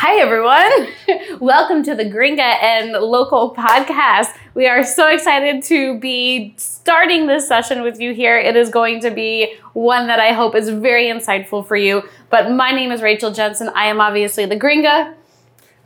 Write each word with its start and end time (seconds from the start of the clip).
Hi, 0.00 0.20
everyone. 0.20 1.40
Welcome 1.40 1.82
to 1.82 1.92
the 1.92 2.04
Gringa 2.04 2.38
and 2.38 2.92
Local 2.92 3.52
podcast. 3.52 4.28
We 4.54 4.68
are 4.68 4.84
so 4.84 5.08
excited 5.08 5.64
to 5.64 5.98
be 5.98 6.54
starting 6.56 7.26
this 7.26 7.48
session 7.48 7.82
with 7.82 7.98
you 7.98 8.14
here. 8.14 8.38
It 8.38 8.54
is 8.54 8.70
going 8.70 9.00
to 9.00 9.10
be 9.10 9.56
one 9.72 10.06
that 10.06 10.20
I 10.20 10.34
hope 10.34 10.54
is 10.54 10.68
very 10.68 11.06
insightful 11.06 11.66
for 11.66 11.74
you. 11.74 12.04
But 12.30 12.52
my 12.52 12.70
name 12.70 12.92
is 12.92 13.02
Rachel 13.02 13.32
Jensen. 13.32 13.70
I 13.70 13.86
am 13.86 14.00
obviously 14.00 14.46
the 14.46 14.54
Gringa. 14.54 15.16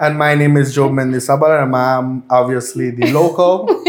And 0.03 0.19
my 0.19 0.35
name 0.35 0.57
is 0.57 0.75
Job 0.75 0.91
Mendizabal, 0.91 1.63
and 1.63 1.77
I'm 1.77 2.25
obviously 2.29 2.91
the 2.91 3.13
local. 3.13 3.69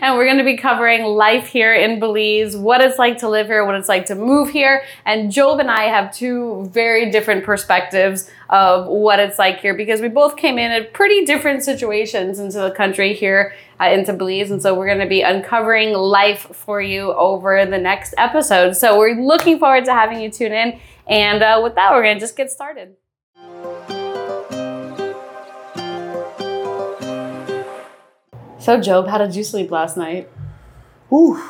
and 0.00 0.16
we're 0.16 0.26
going 0.26 0.38
to 0.38 0.44
be 0.44 0.56
covering 0.56 1.02
life 1.02 1.48
here 1.48 1.74
in 1.74 1.98
Belize, 1.98 2.56
what 2.56 2.80
it's 2.80 3.00
like 3.00 3.18
to 3.18 3.28
live 3.28 3.48
here, 3.48 3.66
what 3.66 3.74
it's 3.74 3.88
like 3.88 4.06
to 4.06 4.14
move 4.14 4.50
here. 4.50 4.84
And 5.04 5.32
Job 5.32 5.58
and 5.58 5.72
I 5.72 5.86
have 5.86 6.14
two 6.14 6.70
very 6.72 7.10
different 7.10 7.42
perspectives 7.42 8.30
of 8.48 8.86
what 8.86 9.18
it's 9.18 9.40
like 9.40 9.58
here 9.58 9.74
because 9.74 10.00
we 10.00 10.06
both 10.06 10.36
came 10.36 10.56
in 10.56 10.70
at 10.70 10.92
pretty 10.92 11.24
different 11.24 11.64
situations 11.64 12.38
into 12.38 12.60
the 12.60 12.70
country 12.70 13.12
here 13.12 13.56
uh, 13.80 13.86
into 13.86 14.12
Belize. 14.12 14.52
And 14.52 14.62
so 14.62 14.72
we're 14.72 14.86
going 14.86 15.00
to 15.00 15.08
be 15.08 15.22
uncovering 15.22 15.94
life 15.94 16.42
for 16.54 16.80
you 16.80 17.12
over 17.14 17.66
the 17.66 17.78
next 17.78 18.14
episode. 18.18 18.76
So 18.76 18.96
we're 18.96 19.20
looking 19.20 19.58
forward 19.58 19.84
to 19.86 19.92
having 19.92 20.20
you 20.20 20.30
tune 20.30 20.52
in. 20.52 20.78
And 21.08 21.42
uh, 21.42 21.60
with 21.64 21.74
that, 21.74 21.90
we're 21.90 22.04
going 22.04 22.14
to 22.14 22.20
just 22.20 22.36
get 22.36 22.52
started. 22.52 22.94
So, 28.68 28.78
Job, 28.78 29.08
how 29.08 29.16
did 29.16 29.34
you 29.34 29.44
sleep 29.44 29.70
last 29.70 29.96
night? 29.96 30.28
Whew. 31.08 31.42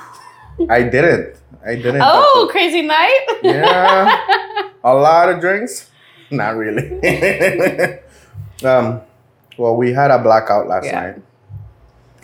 I 0.70 0.84
didn't. 0.84 1.34
I 1.66 1.74
didn't. 1.74 2.00
Oh, 2.00 2.46
crazy 2.48 2.82
night? 2.82 3.26
yeah. 3.42 4.70
A 4.84 4.94
lot 4.94 5.28
of 5.28 5.40
drinks? 5.40 5.90
Not 6.30 6.54
really. 6.54 6.86
um, 8.64 9.00
well, 9.56 9.74
we 9.74 9.92
had 9.94 10.12
a 10.12 10.20
blackout 10.20 10.68
last 10.68 10.84
Yeah. 10.84 11.00
night. 11.00 11.22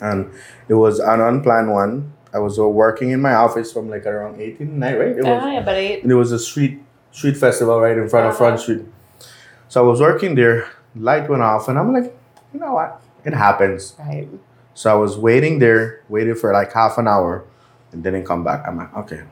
And 0.00 0.30
it 0.68 0.74
was 0.74 1.00
an 1.00 1.20
unplanned 1.20 1.72
one. 1.72 2.12
I 2.32 2.38
was 2.38 2.56
working 2.60 3.10
in 3.10 3.20
my 3.20 3.34
office 3.34 3.72
from 3.72 3.90
like 3.90 4.06
around 4.06 4.40
18 4.40 4.68
at 4.68 4.72
night, 4.74 4.94
right? 4.96 5.08
It 5.08 5.24
was, 5.24 5.42
Oh, 5.42 5.50
yeah, 5.50 5.70
eight. 5.70 6.04
and 6.04 6.12
it 6.12 6.14
was 6.14 6.30
a 6.30 6.38
street 6.38 6.78
street 7.10 7.36
festival 7.36 7.80
right 7.80 7.98
in 7.98 8.08
front 8.08 8.28
of 8.28 8.36
Front 8.36 8.54
Uh-huh. 8.54 8.62
Street. 8.62 8.84
So 9.66 9.84
I 9.84 9.88
was 9.90 10.00
working 10.00 10.36
there, 10.36 10.68
light 10.94 11.28
went 11.28 11.42
off, 11.42 11.66
and 11.66 11.80
I'm 11.80 11.92
like, 11.92 12.14
you 12.52 12.60
know 12.60 12.74
what? 12.74 13.02
It 13.24 13.34
happens. 13.34 13.96
Right. 13.98 14.28
So 14.74 14.90
I 14.90 14.94
was 14.94 15.16
waiting 15.16 15.58
there, 15.60 16.02
waited 16.08 16.38
for 16.38 16.52
like 16.52 16.72
half 16.72 16.98
an 16.98 17.06
hour, 17.08 17.44
and 17.92 18.02
didn't 18.02 18.24
come 18.24 18.42
back. 18.44 18.66
I'm 18.66 18.76
like, 18.76 18.94
okay, 18.96 19.22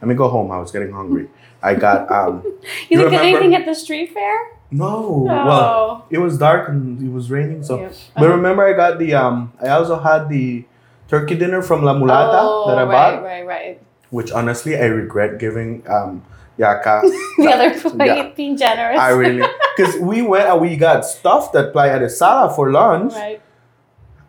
let 0.00 0.08
me 0.08 0.14
go 0.14 0.28
home. 0.28 0.50
I 0.50 0.58
was 0.58 0.72
getting 0.72 0.92
hungry. 0.92 1.28
I 1.62 1.74
got 1.74 2.10
um 2.18 2.42
You, 2.44 2.58
You 2.90 2.98
didn't 2.98 3.10
get 3.12 3.24
anything 3.24 3.54
at 3.54 3.64
the 3.66 3.74
street 3.74 4.12
fair? 4.12 4.36
no, 4.70 5.24
No. 5.28 5.44
well 5.46 6.06
it 6.08 6.16
was 6.18 6.38
dark 6.38 6.68
and 6.70 7.00
it 7.02 7.12
was 7.12 7.30
raining. 7.30 7.62
So, 7.62 7.78
Yep. 7.80 7.92
but 8.16 8.28
remember 8.30 8.64
I 8.66 8.72
got 8.72 8.98
the 8.98 9.12
um 9.14 9.52
I 9.60 9.68
also 9.68 9.98
had 10.00 10.28
the 10.30 10.64
turkey 11.08 11.34
dinner 11.36 11.60
from 11.60 11.84
La 11.84 11.92
Mulata 11.94 12.40
oh, 12.40 12.64
that 12.68 12.78
I 12.78 12.84
right, 12.84 12.92
bought, 13.16 13.22
Right, 13.22 13.46
right, 13.46 13.80
which 14.10 14.32
honestly 14.32 14.76
I 14.76 14.86
regret 14.86 15.38
giving 15.38 15.84
um 15.88 16.24
Yaka. 16.56 17.02
The 17.38 17.48
other 17.52 17.70
plate, 17.80 18.06
Yeah. 18.06 18.30
being 18.34 18.56
generous. 18.56 18.98
I 18.98 19.10
really 19.10 19.44
because 19.76 19.96
we 20.00 20.22
went 20.22 20.48
and 20.48 20.58
we 20.60 20.76
got 20.76 21.04
stuff 21.04 21.52
that 21.52 21.72
play 21.72 21.90
at 21.90 22.00
the 22.00 22.08
sala 22.08 22.52
for 22.54 22.72
lunch. 22.72 23.12
right. 23.12 23.40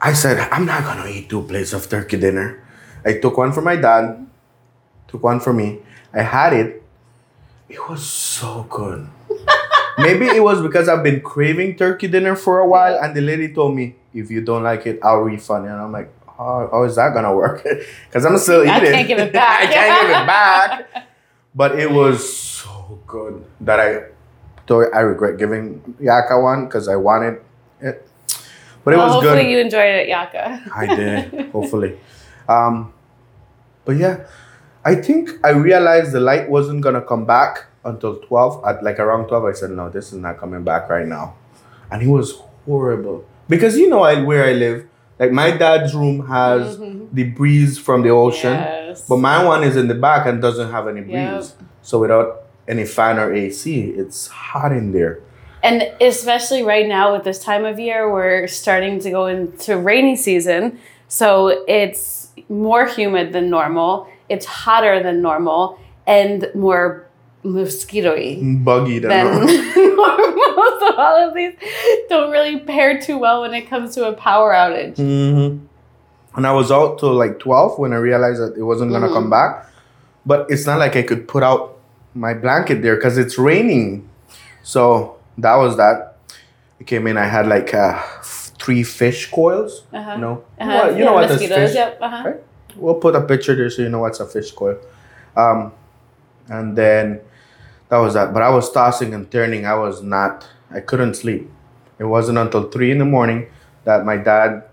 I 0.03 0.11
said, 0.11 0.37
I'm 0.51 0.65
not 0.65 0.83
gonna 0.83 1.07
eat 1.07 1.29
two 1.29 1.43
plates 1.43 1.71
of 1.71 1.87
turkey 1.87 2.17
dinner. 2.17 2.59
I 3.05 3.19
took 3.19 3.37
one 3.37 3.53
for 3.53 3.61
my 3.61 3.77
dad, 3.77 4.27
took 5.07 5.23
one 5.23 5.39
for 5.39 5.53
me. 5.53 5.79
I 6.13 6.23
had 6.23 6.51
it. 6.51 6.83
It 7.69 7.79
was 7.89 8.05
so 8.05 8.67
good. 8.69 9.07
Maybe 9.97 10.27
it 10.27 10.43
was 10.43 10.61
because 10.61 10.89
I've 10.89 11.03
been 11.03 11.21
craving 11.21 11.77
turkey 11.77 12.09
dinner 12.09 12.35
for 12.35 12.59
a 12.59 12.67
while, 12.67 12.99
and 13.01 13.15
the 13.15 13.21
lady 13.21 13.53
told 13.53 13.75
me, 13.75 13.95
if 14.13 14.29
you 14.29 14.41
don't 14.41 14.63
like 14.63 14.85
it, 14.85 14.99
I'll 15.01 15.21
refund 15.21 15.65
it. 15.65 15.69
And 15.69 15.79
I'm 15.79 15.91
like, 15.93 16.11
how, 16.27 16.67
how 16.69 16.83
is 16.83 16.97
that 16.97 17.13
gonna 17.13 17.33
work? 17.33 17.65
Because 18.09 18.25
I'm 18.25 18.37
still 18.37 18.61
eating. 18.61 18.73
I 18.75 18.91
can't 18.91 19.07
give 19.07 19.19
it 19.19 19.31
back. 19.31 19.69
I 19.69 19.73
can't 19.73 20.01
give 20.01 20.09
it 20.11 20.27
back. 20.27 21.07
But 21.55 21.79
it 21.79 21.89
was 21.89 22.19
so 22.27 22.99
good 23.07 23.45
that 23.61 23.79
I, 23.79 24.11
I 24.69 24.99
regret 24.99 25.37
giving 25.37 25.95
Yaka 26.01 26.39
one 26.41 26.65
because 26.65 26.89
I 26.89 26.97
wanted 26.97 27.39
it. 27.79 28.09
But 28.83 28.93
it 28.93 28.97
well, 28.97 29.07
was 29.15 29.23
good. 29.23 29.29
hopefully 29.29 29.51
you 29.51 29.59
enjoyed 29.59 29.95
it, 29.95 30.07
Yaka. 30.09 30.61
I 30.75 30.85
did, 30.95 31.49
hopefully. 31.51 31.97
Um, 32.49 32.93
but 33.85 33.95
yeah, 33.97 34.25
I 34.83 34.95
think 34.95 35.29
I 35.43 35.49
realized 35.51 36.11
the 36.11 36.19
light 36.19 36.49
wasn't 36.49 36.81
gonna 36.81 37.01
come 37.01 37.25
back 37.25 37.65
until 37.85 38.17
twelve. 38.17 38.63
At 38.65 38.83
like 38.83 38.99
around 38.99 39.27
twelve, 39.27 39.45
I 39.45 39.53
said, 39.53 39.71
"No, 39.71 39.89
this 39.89 40.11
is 40.11 40.19
not 40.19 40.37
coming 40.37 40.63
back 40.63 40.89
right 40.89 41.07
now," 41.07 41.35
and 41.91 42.01
it 42.01 42.07
was 42.07 42.41
horrible 42.65 43.25
because 43.47 43.77
you 43.77 43.89
know 43.89 44.01
I, 44.03 44.21
where 44.21 44.45
I 44.45 44.53
live. 44.53 44.85
Like 45.19 45.31
my 45.31 45.51
dad's 45.55 45.93
room 45.93 46.25
has 46.27 46.77
Mhm. 46.77 47.07
the 47.13 47.23
breeze 47.25 47.77
from 47.77 48.01
the 48.01 48.09
ocean, 48.09 48.51
Yes. 48.53 49.07
but 49.07 49.17
my 49.17 49.45
one 49.45 49.63
is 49.63 49.77
in 49.77 49.87
the 49.87 49.93
back 49.95 50.25
and 50.25 50.41
doesn't 50.41 50.71
have 50.71 50.87
any 50.87 51.01
breeze. 51.01 51.53
Yep. 51.55 51.67
So 51.83 51.99
without 51.99 52.41
any 52.67 52.83
fan 52.83 53.19
or 53.19 53.31
AC, 53.31 53.91
it's 53.95 54.27
hot 54.27 54.71
in 54.71 54.91
there. 54.91 55.19
And 55.63 55.89
especially 56.01 56.61
right 56.61 56.87
now 56.87 57.13
with 57.13 57.23
this 57.23 57.39
time 57.43 57.63
of 57.65 57.79
year, 57.79 58.11
we're 58.11 58.47
starting 58.47 58.99
to 58.99 59.09
go 59.09 59.27
into 59.27 59.77
rainy 59.77 60.15
season. 60.17 60.77
So 61.07 61.63
it's 61.67 62.31
more 62.49 62.85
humid 62.85 63.31
than 63.33 63.49
normal, 63.49 64.07
it's 64.29 64.45
hotter 64.45 65.01
than 65.01 65.21
normal, 65.21 65.79
and 66.05 66.49
more 66.53 67.07
mosquito-y 67.43 68.39
Buggy 68.41 68.99
than 68.99 69.09
than 69.09 69.45
normal. 69.95 70.79
So 70.79 70.95
all 70.97 71.27
of 71.29 71.33
these 71.33 71.53
don't 72.09 72.31
really 72.31 72.59
pair 72.59 72.99
too 73.01 73.17
well 73.17 73.41
when 73.41 73.53
it 73.53 73.69
comes 73.69 73.95
to 73.95 74.07
a 74.07 74.13
power 74.13 74.51
outage. 74.53 74.97
hmm 74.97 75.65
And 76.35 76.47
I 76.47 76.51
was 76.51 76.71
out 76.71 76.99
till 76.99 77.13
like 77.13 77.39
12 77.39 77.77
when 77.79 77.93
I 77.93 77.97
realized 77.97 78.41
that 78.41 78.57
it 78.57 78.63
wasn't 78.63 78.89
going 78.91 79.03
to 79.03 79.07
Mhm. 79.09 79.13
come 79.13 79.29
back. 79.29 79.67
But 80.25 80.47
it's 80.49 80.65
not 80.65 80.79
like 80.79 80.95
I 80.95 81.03
could 81.03 81.27
put 81.27 81.43
out 81.43 81.77
my 82.15 82.33
blanket 82.33 82.81
there 82.81 82.95
because 82.95 83.17
it's 83.17 83.37
raining. 83.37 84.07
So 84.63 85.15
that 85.37 85.55
was 85.55 85.77
that. 85.77 86.17
I 86.79 86.83
came 86.83 87.07
in, 87.07 87.17
I 87.17 87.25
had 87.25 87.47
like 87.47 87.73
uh, 87.73 88.01
three 88.21 88.83
fish 88.83 89.29
coils. 89.31 89.83
Uh-huh. 89.93 90.13
You 90.15 90.21
know, 90.21 90.43
Uh-huh. 90.59 90.63
you 90.65 90.67
know 90.69 90.75
what, 90.75 90.91
you 90.93 90.97
Yeah, 90.99 91.05
know 91.05 91.13
what 91.13 91.39
fish. 91.39 91.75
Yep. 91.75 91.97
Uh-huh. 92.01 92.23
Right. 92.29 92.43
We'll 92.75 92.95
put 92.95 93.15
a 93.15 93.21
picture 93.21 93.55
there 93.55 93.69
so 93.69 93.81
you 93.83 93.89
know 93.89 93.99
what's 93.99 94.19
a 94.19 94.25
fish 94.25 94.51
coil. 94.51 94.77
Um, 95.37 95.71
and 96.49 96.75
then 96.75 97.21
that 97.89 97.97
was 97.97 98.13
that. 98.15 98.33
But 98.33 98.41
I 98.41 98.49
was 98.49 98.71
tossing 98.71 99.13
and 99.13 99.29
turning. 99.31 99.65
I 99.65 99.75
was 99.75 100.01
not, 100.01 100.47
I 100.71 100.79
couldn't 100.79 101.13
sleep. 101.15 101.49
It 101.99 102.05
wasn't 102.05 102.37
until 102.39 102.69
three 102.71 102.91
in 102.91 102.97
the 102.97 103.05
morning 103.05 103.47
that 103.85 104.05
my 104.05 104.17
dad 104.17 104.63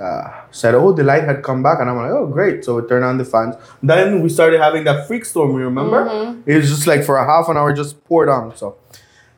uh, 0.00 0.42
said, 0.50 0.74
Oh, 0.74 0.92
the 0.92 1.02
light 1.02 1.24
had 1.24 1.42
come 1.42 1.62
back. 1.62 1.78
And 1.80 1.88
I'm 1.88 1.96
like, 1.96 2.10
Oh, 2.10 2.26
great. 2.26 2.64
So 2.64 2.80
we 2.80 2.86
turned 2.86 3.04
on 3.04 3.16
the 3.18 3.24
fans. 3.24 3.54
Then 3.82 4.20
we 4.22 4.28
started 4.28 4.60
having 4.60 4.84
that 4.84 5.06
freak 5.06 5.24
storm, 5.24 5.52
you 5.52 5.64
remember? 5.64 6.04
Mhm. 6.04 6.42
It 6.46 6.56
was 6.56 6.68
just 6.68 6.86
like 6.86 7.02
for 7.04 7.16
a 7.16 7.24
half 7.24 7.48
an 7.48 7.56
hour, 7.56 7.72
just 7.72 8.04
poured 8.04 8.28
on. 8.28 8.54
So 8.56 8.76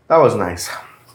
that 0.09 0.17
was 0.19 0.35
nice. 0.35 0.69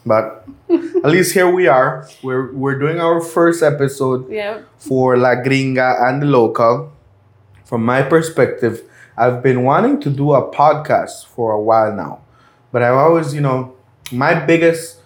But 0.06 0.48
at 0.70 1.06
least 1.12 1.34
here 1.34 1.50
we 1.50 1.68
are. 1.68 2.08
We're, 2.24 2.52
we're 2.54 2.80
doing 2.80 3.00
our 3.00 3.22
first 3.22 3.62
episode 3.62 4.30
Yep. 4.32 4.66
for 4.78 5.18
La 5.18 5.36
Gringa 5.36 6.02
and 6.10 6.22
the 6.22 6.26
local. 6.26 6.92
From 7.66 7.86
my 7.86 8.02
perspective, 8.02 8.82
I've 9.16 9.42
been 9.44 9.64
wanting 9.64 10.00
to 10.02 10.10
do 10.10 10.34
a 10.34 10.52
podcast 10.52 11.26
for 11.28 11.52
a 11.52 11.62
while 11.62 11.94
now, 11.96 12.22
but 12.72 12.82
I've 12.82 12.96
always, 12.96 13.34
you 13.34 13.42
know, 13.42 13.76
my 14.12 14.34
biggest 14.34 14.98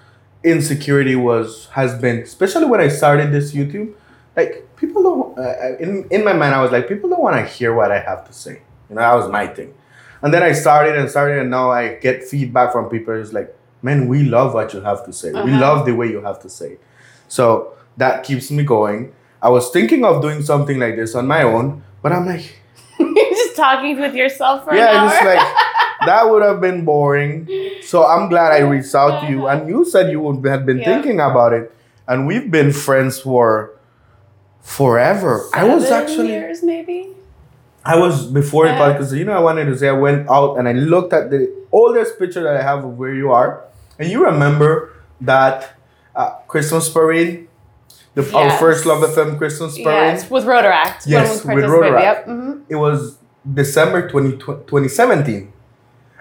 insecurity 0.43 1.15
was 1.15 1.67
has 1.73 1.93
been, 1.99 2.19
especially 2.19 2.65
when 2.65 2.79
I 2.79 2.87
started 2.87 3.31
this 3.31 3.51
YouTube, 3.53 3.93
like 4.35 4.67
people 4.77 5.03
don't. 5.03 5.37
Uh, 5.37 5.75
in 5.79 6.07
in 6.09 6.23
my 6.23 6.33
mind, 6.33 6.55
I 6.55 6.61
was 6.61 6.71
like, 6.71 6.87
people 6.87 7.09
don't 7.09 7.21
want 7.21 7.35
to 7.35 7.45
hear 7.45 7.73
what 7.75 7.91
I 7.91 7.99
have 7.99 8.25
to 8.27 8.33
say. 8.33 8.61
You 8.89 8.95
know, 8.95 9.01
that 9.01 9.13
was 9.13 9.29
my 9.29 9.47
thing. 9.47 9.73
And 10.21 10.33
then 10.33 10.41
I 10.41 10.53
started 10.53 10.97
and 10.97 11.09
started, 11.09 11.39
and 11.39 11.49
now 11.51 11.69
I 11.71 11.95
get 11.95 12.23
feedback 12.23 12.71
from 12.71 12.89
people. 12.89 13.13
It's 13.13 13.33
like, 13.33 13.55
man, 13.85 14.07
we 14.13 14.19
love 14.35 14.53
what 14.57 14.73
you 14.73 14.81
have 14.89 15.01
to 15.07 15.13
say. 15.21 15.29
We 15.31 15.39
Uh-huh. 15.39 15.61
love 15.65 15.79
the 15.89 15.93
way 15.99 16.07
you 16.15 16.21
have 16.29 16.39
to 16.45 16.49
say. 16.59 16.69
It. 16.75 16.81
So 17.37 17.43
that 18.03 18.23
keeps 18.27 18.49
me 18.57 18.63
going. 18.75 18.99
I 19.47 19.49
was 19.57 19.69
thinking 19.75 20.01
of 20.09 20.21
doing 20.25 20.41
something 20.51 20.77
like 20.85 20.95
this 21.01 21.13
on 21.19 21.25
my 21.35 21.41
own, 21.43 21.83
but 22.01 22.11
I'm 22.11 22.25
like, 22.33 22.45
You're 22.99 23.35
just 23.43 23.55
talking 23.55 23.99
with 23.99 24.15
yourself 24.21 24.63
for 24.65 24.71
an 24.71 24.77
yeah, 24.77 24.91
hour. 24.95 25.09
just 25.09 25.21
like 25.31 25.45
that 26.09 26.21
would 26.29 26.43
have 26.49 26.59
been 26.67 26.79
boring. 26.91 27.47
So 27.91 27.97
I'm 28.13 28.25
glad 28.33 28.49
I 28.57 28.59
reached 28.73 28.95
out 28.95 29.21
to 29.21 29.25
you, 29.33 29.47
and 29.51 29.67
you 29.69 29.79
said 29.93 30.11
you 30.11 30.19
would 30.25 30.39
had 30.55 30.65
been 30.65 30.79
Yeah. 30.79 30.89
thinking 30.91 31.19
about 31.29 31.51
it, 31.59 31.65
and 32.07 32.25
we've 32.29 32.49
been 32.57 32.71
friends 32.87 33.19
for 33.19 33.71
forever. 34.61 35.43
I 35.53 35.63
was 35.65 35.87
Seven 35.87 36.01
actually 36.01 36.29
years 36.31 36.63
maybe. 36.63 37.09
I 37.85 37.95
was 37.99 38.25
before 38.25 38.65
Yeah. 38.65 38.75
the 38.75 38.81
podcast. 38.83 39.11
You 39.17 39.25
know, 39.25 39.33
I 39.41 39.43
wanted 39.49 39.65
to 39.65 39.77
say 39.77 39.87
I 39.89 39.97
went 40.07 40.29
out 40.29 40.57
and 40.57 40.67
I 40.67 40.73
looked 40.73 41.13
at 41.13 41.29
the 41.29 41.41
oldest 41.71 42.17
picture 42.17 42.41
that 42.43 42.55
I 42.57 42.63
have 42.63 42.79
of 42.83 42.97
where 42.97 43.13
you 43.13 43.31
are, 43.31 43.61
and 43.99 44.09
you 44.09 44.23
remember 44.25 44.93
that 45.21 45.73
uh, 46.15 46.31
Christmas 46.47 46.89
parade, 46.89 47.47
the 48.13 48.23
our 48.35 48.51
first 48.57 48.85
Love 48.85 49.01
FM 49.03 49.37
Christmas 49.37 49.75
parade. 49.77 49.85
Yes, 50.17 50.29
with 50.31 50.45
Rotaract. 50.45 51.03
Yes, 51.05 51.43
with. 51.45 51.65
Rotaract. 51.65 52.01
Yep. 52.01 52.25
mhm. 52.27 52.61
It 52.69 52.75
was 52.75 53.17
December 53.53 54.09
20, 54.09 54.37
2017. 54.37 55.51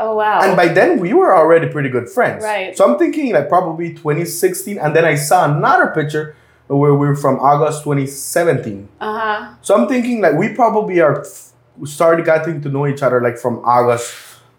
Oh 0.01 0.17
wow. 0.17 0.41
And 0.43 0.57
by 0.57 0.69
then 0.69 0.99
we 0.99 1.15
were 1.15 1.35
already 1.37 1.69
pretty 1.69 1.89
good 1.89 2.09
friends. 2.09 2.43
Right. 2.43 2.77
So 2.77 2.85
I'm 2.85 2.99
thinking 2.99 3.33
like 3.33 3.49
probably 3.49 3.91
2016, 3.95 4.79
and 4.79 4.95
then 4.95 5.05
I 5.05 5.15
saw 5.15 5.45
another 5.45 5.89
picture 5.89 6.35
where 6.67 6.95
we 6.95 7.07
are 7.07 7.15
from 7.15 7.37
August 7.39 7.85
2017. 7.85 8.89
uh 9.01 9.19
huh. 9.19 9.55
So 9.63 9.75
I'm 9.77 9.87
thinking 9.87 10.21
like 10.21 10.35
we 10.35 10.49
probably 10.55 11.01
are 11.01 11.25
we 11.79 11.87
started 11.87 12.25
getting 12.27 12.61
to 12.63 12.69
know 12.69 12.87
each 12.87 13.03
other 13.03 13.21
like 13.21 13.39
from 13.39 13.59
August 13.65 14.13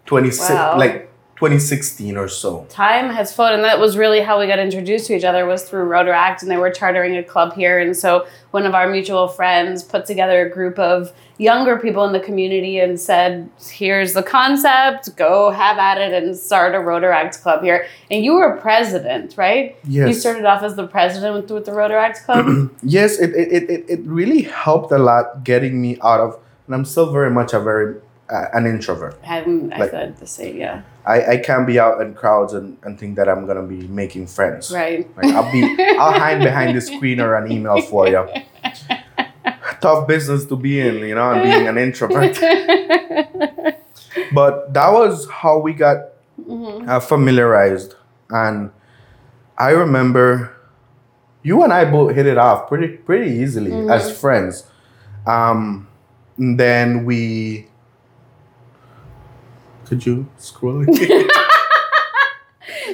26 0.06 0.50
Wow. 0.50 0.78
like 0.78 1.10
2016 1.36 2.16
or 2.16 2.28
so. 2.28 2.66
time 2.70 3.10
has 3.10 3.32
flown 3.34 3.52
and 3.52 3.62
that 3.64 3.78
was 3.78 3.96
really 3.96 4.20
how 4.20 4.40
we 4.40 4.46
got 4.46 4.58
introduced 4.58 5.06
to 5.06 5.14
each 5.14 5.24
other 5.24 5.44
was 5.44 5.62
through 5.68 5.86
rotaract 5.86 6.40
and 6.42 6.50
they 6.50 6.56
were 6.56 6.70
chartering 6.70 7.14
a 7.16 7.22
club 7.22 7.52
here 7.54 7.78
and 7.78 7.94
so 7.96 8.26
one 8.52 8.64
of 8.64 8.74
our 8.74 8.88
mutual 8.88 9.28
friends 9.28 9.82
put 9.82 10.06
together 10.06 10.46
a 10.46 10.50
group 10.50 10.78
of 10.78 11.12
younger 11.36 11.78
people 11.78 12.04
in 12.06 12.12
the 12.14 12.20
community 12.20 12.78
and 12.78 12.98
said 12.98 13.48
here's 13.70 14.14
the 14.14 14.22
concept 14.22 15.14
go 15.16 15.50
have 15.50 15.76
at 15.76 15.98
it 15.98 16.12
and 16.22 16.34
start 16.34 16.74
a 16.74 16.78
rotaract 16.78 17.42
club 17.42 17.62
here 17.62 17.86
and 18.10 18.24
you 18.24 18.32
were 18.34 18.56
president 18.56 19.36
right 19.36 19.76
Yes. 19.86 20.08
you 20.08 20.14
started 20.14 20.46
off 20.46 20.62
as 20.62 20.74
the 20.74 20.86
president 20.86 21.34
with, 21.34 21.50
with 21.50 21.66
the 21.66 21.72
rotaract 21.72 22.24
club 22.24 22.70
Yes, 22.82 23.18
it, 23.18 23.30
it, 23.34 23.52
it, 23.52 23.70
it, 23.70 23.84
it 23.90 24.00
really 24.04 24.42
helped 24.42 24.90
a 24.90 24.98
lot 24.98 25.44
getting 25.44 25.82
me 25.82 25.98
out 26.02 26.20
of 26.20 26.38
and 26.66 26.74
I'm 26.74 26.84
still 26.86 27.12
very 27.12 27.30
much 27.30 27.52
a 27.52 27.60
very 27.60 27.96
uh, 28.28 28.46
an 28.54 28.66
introvert. 28.66 29.18
I'm, 29.26 29.72
i 29.72 29.78
Like- 29.78 29.90
said 29.90 30.16
the 30.18 30.26
same 30.26 30.56
yeah 30.56 30.82
I, 31.06 31.24
I 31.34 31.36
can't 31.38 31.66
be 31.66 31.78
out 31.78 32.00
in 32.00 32.14
crowds 32.14 32.52
and, 32.52 32.76
and 32.82 32.98
think 32.98 33.14
that 33.16 33.28
I'm 33.28 33.46
gonna 33.46 33.62
be 33.62 33.86
making 33.88 34.26
friends. 34.26 34.72
right 34.72 35.06
Like 35.16 35.32
I'll 35.34 35.50
be 35.52 35.62
I'll 35.98 36.18
hide 36.18 36.40
behind 36.42 36.76
the 36.76 36.80
screen 36.80 37.20
or 37.20 37.34
an 37.36 37.50
email 37.52 37.80
for 37.82 38.08
you. 38.08 38.26
Tough 39.80 40.08
business 40.08 40.44
to 40.46 40.56
be 40.56 40.80
in, 40.80 40.94
you 41.06 41.14
know, 41.14 41.30
and 41.32 41.42
being 41.42 41.68
an 41.68 41.78
introvert. 41.78 42.36
But 44.32 44.72
that 44.74 44.90
was 44.92 45.28
how 45.30 45.58
we 45.58 45.72
got 45.74 45.98
Mhm. 46.40 46.88
uh, 46.88 47.00
familiarized, 47.00 47.94
and 48.30 48.70
I 49.58 49.70
remember 49.70 50.52
you 51.42 51.62
and 51.62 51.72
I 51.72 51.84
both 51.84 52.14
hit 52.14 52.26
it 52.26 52.38
off 52.38 52.68
pretty 52.68 52.88
pretty 52.88 53.30
easily 53.30 53.70
Mhm. 53.70 53.90
as 53.92 54.10
friends. 54.18 54.64
Um, 55.26 55.86
then 56.38 57.04
we. 57.04 57.68
Could 59.86 60.04
you 60.04 60.28
scroll? 60.38 60.82
again? 60.88 61.28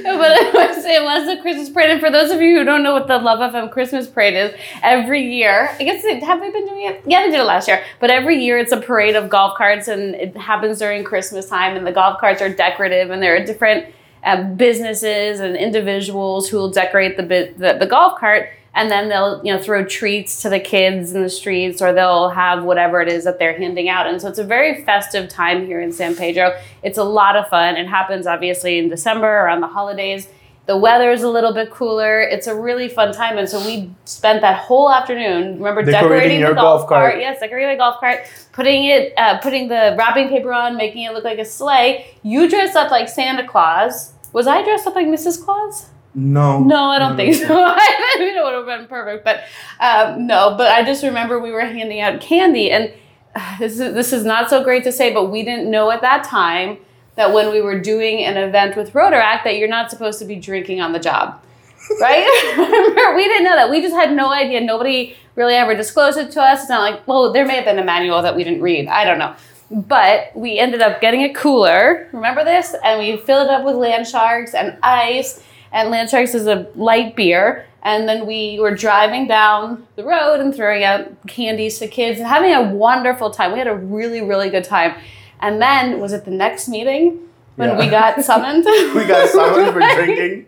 but 0.04 0.32
it 0.38 0.54
was, 0.54 0.84
it 0.84 1.02
was 1.02 1.26
the 1.26 1.40
Christmas 1.40 1.70
parade. 1.70 1.90
And 1.90 2.00
for 2.00 2.10
those 2.10 2.30
of 2.30 2.40
you 2.40 2.58
who 2.58 2.64
don't 2.64 2.82
know 2.82 2.92
what 2.92 3.08
the 3.08 3.18
Love 3.18 3.38
FM 3.38 3.70
Christmas 3.70 4.06
parade 4.06 4.34
is, 4.34 4.54
every 4.82 5.34
year, 5.34 5.70
I 5.78 5.84
guess, 5.84 6.04
have 6.04 6.40
they 6.40 6.50
been 6.50 6.66
doing 6.66 6.86
it? 6.86 7.02
Yeah, 7.06 7.22
they 7.22 7.30
did 7.30 7.40
it 7.40 7.44
last 7.44 7.68
year. 7.68 7.82
But 8.00 8.10
every 8.10 8.42
year 8.44 8.58
it's 8.58 8.72
a 8.72 8.80
parade 8.80 9.16
of 9.16 9.30
golf 9.30 9.56
carts 9.56 9.88
and 9.88 10.14
it 10.14 10.36
happens 10.36 10.78
during 10.78 11.04
Christmas 11.04 11.48
time. 11.48 11.76
And 11.76 11.86
the 11.86 11.92
golf 11.92 12.20
carts 12.20 12.42
are 12.42 12.50
decorative 12.50 13.10
and 13.10 13.22
there 13.22 13.36
are 13.36 13.44
different 13.44 13.86
uh, 14.24 14.42
businesses 14.42 15.40
and 15.40 15.56
individuals 15.56 16.48
who 16.48 16.56
will 16.58 16.70
decorate 16.70 17.16
the, 17.16 17.22
the, 17.56 17.76
the 17.78 17.86
golf 17.86 18.18
cart. 18.18 18.50
And 18.74 18.90
then 18.90 19.10
they'll, 19.10 19.44
you 19.44 19.52
know, 19.52 19.60
throw 19.60 19.84
treats 19.84 20.40
to 20.42 20.48
the 20.48 20.58
kids 20.58 21.12
in 21.12 21.22
the 21.22 21.28
streets, 21.28 21.82
or 21.82 21.92
they'll 21.92 22.30
have 22.30 22.64
whatever 22.64 23.02
it 23.02 23.08
is 23.08 23.24
that 23.24 23.38
they're 23.38 23.56
handing 23.56 23.90
out. 23.90 24.06
And 24.06 24.20
so 24.20 24.28
it's 24.28 24.38
a 24.38 24.44
very 24.44 24.82
festive 24.82 25.28
time 25.28 25.66
here 25.66 25.80
in 25.80 25.92
San 25.92 26.16
Pedro. 26.16 26.58
It's 26.82 26.96
a 26.96 27.04
lot 27.04 27.36
of 27.36 27.48
fun. 27.48 27.76
It 27.76 27.86
happens 27.86 28.26
obviously 28.26 28.78
in 28.78 28.88
December 28.88 29.26
around 29.28 29.60
the 29.60 29.66
holidays. 29.68 30.26
The 30.66 30.76
weather 30.76 31.10
is 31.10 31.24
a 31.24 31.28
little 31.28 31.52
bit 31.52 31.70
cooler. 31.70 32.20
It's 32.20 32.46
a 32.46 32.54
really 32.54 32.88
fun 32.88 33.12
time, 33.12 33.36
and 33.36 33.48
so 33.48 33.58
we 33.66 33.90
spent 34.04 34.42
that 34.42 34.58
whole 34.58 34.90
afternoon. 34.90 35.58
Remember 35.58 35.82
Decorating 35.82 36.08
decorating, 36.08 36.40
your 36.40 36.50
the 36.50 36.54
golf, 36.54 36.80
golf 36.82 36.88
cart. 36.88 37.12
cart? 37.14 37.20
Yes, 37.20 37.40
decorating 37.40 37.70
the 37.70 37.76
golf 37.76 37.98
cart, 37.98 38.20
putting 38.52 38.84
it, 38.84 39.12
uh, 39.18 39.38
putting 39.40 39.66
the 39.66 39.96
wrapping 39.98 40.28
paper 40.28 40.52
on, 40.52 40.76
making 40.76 41.02
it 41.02 41.12
look 41.14 41.24
like 41.24 41.40
a 41.40 41.44
sleigh. 41.44 42.06
You 42.22 42.48
dressed 42.48 42.76
up 42.76 42.92
like 42.92 43.08
Santa 43.08 43.46
Claus. 43.46 44.12
Was 44.32 44.46
I 44.46 44.62
dressed 44.62 44.86
up 44.86 44.94
like 44.94 45.08
Mrs. 45.08 45.44
Claus? 45.44 45.88
No. 46.14 46.60
No, 46.60 46.84
I 46.90 46.98
don't 46.98 47.12
No, 47.12 47.16
think 47.16 47.40
no. 47.42 47.48
so. 47.48 47.54
I 47.76 48.16
mean, 48.18 48.36
it 48.36 48.42
would 48.44 48.54
have 48.54 48.66
been 48.66 48.86
perfect, 48.86 49.24
but 49.24 49.42
um, 49.80 50.26
no. 50.26 50.54
But 50.56 50.68
I 50.70 50.84
just 50.84 51.02
remember 51.02 51.38
we 51.38 51.50
were 51.50 51.60
handing 51.60 52.00
out 52.00 52.20
candy, 52.20 52.70
and 52.70 52.92
uh, 53.34 53.56
this 53.58 53.72
is 53.80 53.94
this 53.94 54.12
is 54.12 54.24
not 54.24 54.50
so 54.50 54.62
great 54.62 54.84
to 54.84 54.92
say, 54.92 55.12
but 55.12 55.30
we 55.30 55.42
didn't 55.42 55.70
know 55.70 55.90
at 55.90 56.00
that 56.02 56.24
time 56.24 56.78
that 57.14 57.32
when 57.34 57.50
we 57.50 57.60
were 57.60 57.78
doing 57.78 58.24
an 58.24 58.36
event 58.36 58.76
with 58.76 58.92
Rotaract 58.94 59.44
that 59.44 59.56
you're 59.58 59.68
not 59.68 59.90
supposed 59.90 60.18
to 60.20 60.24
be 60.24 60.36
drinking 60.36 60.80
on 60.80 60.92
the 60.92 60.98
job, 60.98 61.42
right? 62.00 62.26
Remember, 62.56 63.14
we 63.16 63.24
didn't 63.24 63.44
know 63.44 63.56
that. 63.56 63.70
We 63.70 63.80
just 63.82 63.94
had 63.94 64.12
no 64.14 64.32
idea. 64.32 64.60
Nobody 64.60 65.14
really 65.34 65.54
ever 65.54 65.74
disclosed 65.74 66.18
it 66.18 66.30
to 66.32 66.42
us. 66.42 66.60
It's 66.60 66.68
not 66.70 66.80
like, 66.90 67.06
well, 67.08 67.32
there 67.32 67.44
may 67.46 67.56
have 67.56 67.64
been 67.64 67.78
a 67.78 67.84
manual 67.84 68.20
that 68.22 68.36
we 68.36 68.44
didn't 68.44 68.60
read. 68.62 68.86
I 68.88 69.04
don't 69.04 69.18
know. 69.18 69.34
But 69.70 70.32
we 70.34 70.58
ended 70.58 70.82
up 70.82 71.00
getting 71.00 71.22
a 71.22 71.32
cooler. 71.32 72.08
Remember 72.12 72.44
this? 72.44 72.74
And 72.84 72.98
we 73.00 73.16
filled 73.16 73.46
it 73.46 73.50
up 73.50 73.64
with 73.64 73.76
land 73.76 74.06
sharks 74.06 74.52
and 74.52 74.76
ice. 74.82 75.42
Landsharks 75.72 76.34
is 76.34 76.46
a 76.46 76.66
light 76.76 77.16
beer. 77.16 77.66
And 77.84 78.08
then 78.08 78.26
we 78.26 78.58
were 78.60 78.74
driving 78.74 79.26
down 79.26 79.86
the 79.96 80.04
road 80.04 80.38
and 80.38 80.54
throwing 80.54 80.84
out 80.84 81.26
candies 81.26 81.80
to 81.80 81.88
kids 81.88 82.20
and 82.20 82.28
having 82.28 82.52
a 82.54 82.62
wonderful 82.62 83.30
time. 83.30 83.50
We 83.52 83.58
had 83.58 83.66
a 83.66 83.74
really, 83.74 84.20
really 84.20 84.50
good 84.50 84.62
time. 84.64 84.94
And 85.40 85.60
then 85.60 85.98
was 85.98 86.12
it 86.12 86.24
the 86.24 86.30
next 86.30 86.68
meeting 86.68 87.18
when 87.56 87.70
Yeah. 87.70 87.78
we 87.78 87.88
got 87.88 88.22
summoned? 88.24 88.64
We 88.94 89.04
got 89.04 89.28
summoned 89.28 89.72
for 89.72 89.80
drinking. 89.96 90.46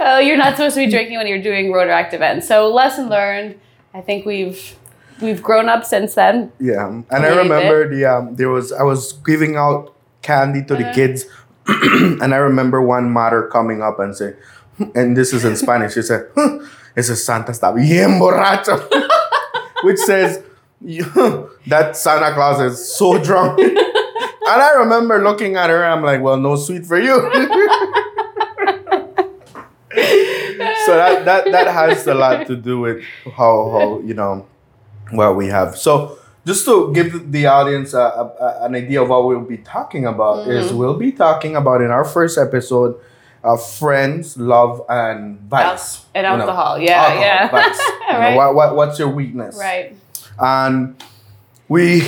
oh, 0.00 0.18
you're 0.20 0.36
not 0.36 0.54
supposed 0.56 0.76
to 0.76 0.84
be 0.84 0.90
drinking 0.90 1.16
when 1.18 1.26
you're 1.26 1.42
doing 1.42 1.72
Rotaract 1.72 2.12
events. 2.14 2.46
So 2.46 2.68
lesson 2.72 3.08
learned. 3.08 3.58
I 3.92 4.00
think 4.00 4.24
we've 4.24 4.76
we've 5.20 5.42
grown 5.42 5.68
up 5.68 5.84
since 5.84 6.14
then. 6.14 6.52
Yeah, 6.60 6.86
and 6.88 7.04
I 7.26 7.28
remember 7.36 7.88
the 7.92 8.04
um, 8.06 8.36
there 8.36 8.48
was 8.50 8.70
I 8.72 8.84
was 8.84 9.12
giving 9.26 9.56
out 9.56 9.94
candy 10.22 10.62
to 10.62 10.74
the 10.76 10.84
Uh-huh. 10.84 10.94
kids, 10.94 11.26
and 12.22 12.34
I 12.34 12.38
remember 12.38 12.82
one 12.82 13.10
mother 13.10 13.48
coming 13.48 13.82
up 13.82 13.98
and 14.00 14.16
say, 14.16 14.34
hm, 14.78 14.92
and 14.94 15.16
this 15.16 15.32
is 15.32 15.44
in 15.44 15.56
Spanish. 15.56 15.94
She 15.94 16.02
said, 16.02 16.28
hm, 16.34 16.58
"Huh, 16.60 16.66
"Ese 16.96 17.24
Santa 17.24 17.52
está 17.52 17.72
bien 17.74 18.18
borracho," 18.18 18.78
which 19.84 19.98
says 19.98 20.42
hm, 20.84 21.48
that 21.68 21.96
Santa 21.96 22.32
Claus 22.34 22.60
is 22.60 22.94
so 22.94 23.18
drunk. 23.22 23.60
and 23.60 23.78
I 24.46 24.74
remember 24.78 25.22
looking 25.22 25.56
at 25.56 25.70
her. 25.70 25.84
I'm 25.84 26.02
like, 26.02 26.20
"Well, 26.20 26.36
no 26.36 26.56
sweet 26.56 26.84
for 26.84 26.98
you." 26.98 27.14
so 30.86 30.96
that, 30.96 31.24
that 31.24 31.44
that 31.52 31.66
has 31.68 32.06
a 32.06 32.14
lot 32.14 32.46
to 32.46 32.56
do 32.56 32.80
with 32.80 33.04
how 33.36 33.70
how 33.70 34.00
you 34.04 34.14
know 34.14 34.46
what 35.10 35.36
we 35.36 35.46
have. 35.46 35.76
So 35.76 36.18
just 36.44 36.64
to 36.66 36.92
give 36.92 37.30
the 37.30 37.46
audience 37.46 37.94
a, 37.94 37.98
a, 38.00 38.58
an 38.64 38.74
idea 38.74 39.02
of 39.02 39.08
what 39.08 39.26
we'll 39.26 39.40
be 39.40 39.58
talking 39.58 40.06
about 40.06 40.48
is 40.48 40.72
we'll 40.72 40.96
be 40.98 41.12
talking 41.12 41.56
about 41.56 41.80
in 41.82 41.90
our 41.90 42.04
first 42.04 42.36
episode 42.38 42.98
uh, 43.44 43.56
friends, 43.56 44.36
love, 44.36 44.82
and 44.88 45.40
vice. 45.40 46.04
And 46.14 46.24
You 46.24 46.36
know, 46.36 46.40
alcohol. 46.40 46.78
yeah, 46.78 47.02
alcohol, 47.02 47.20
yeah. 47.22 47.50
vice. 47.50 47.80
You 48.12 48.18
know, 48.18 48.36
what, 48.36 48.54
what, 48.54 48.76
what's 48.76 48.98
your 48.98 49.08
weakness? 49.08 49.56
right. 49.58 49.96
And 50.38 51.02
we, 51.68 52.02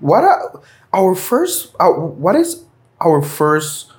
what 0.00 0.24
are, 0.24 0.60
our 0.92 1.14
first, 1.14 1.74
uh, 1.78 1.88
what 1.90 2.34
is 2.34 2.64
our 3.00 3.22
first 3.22 3.92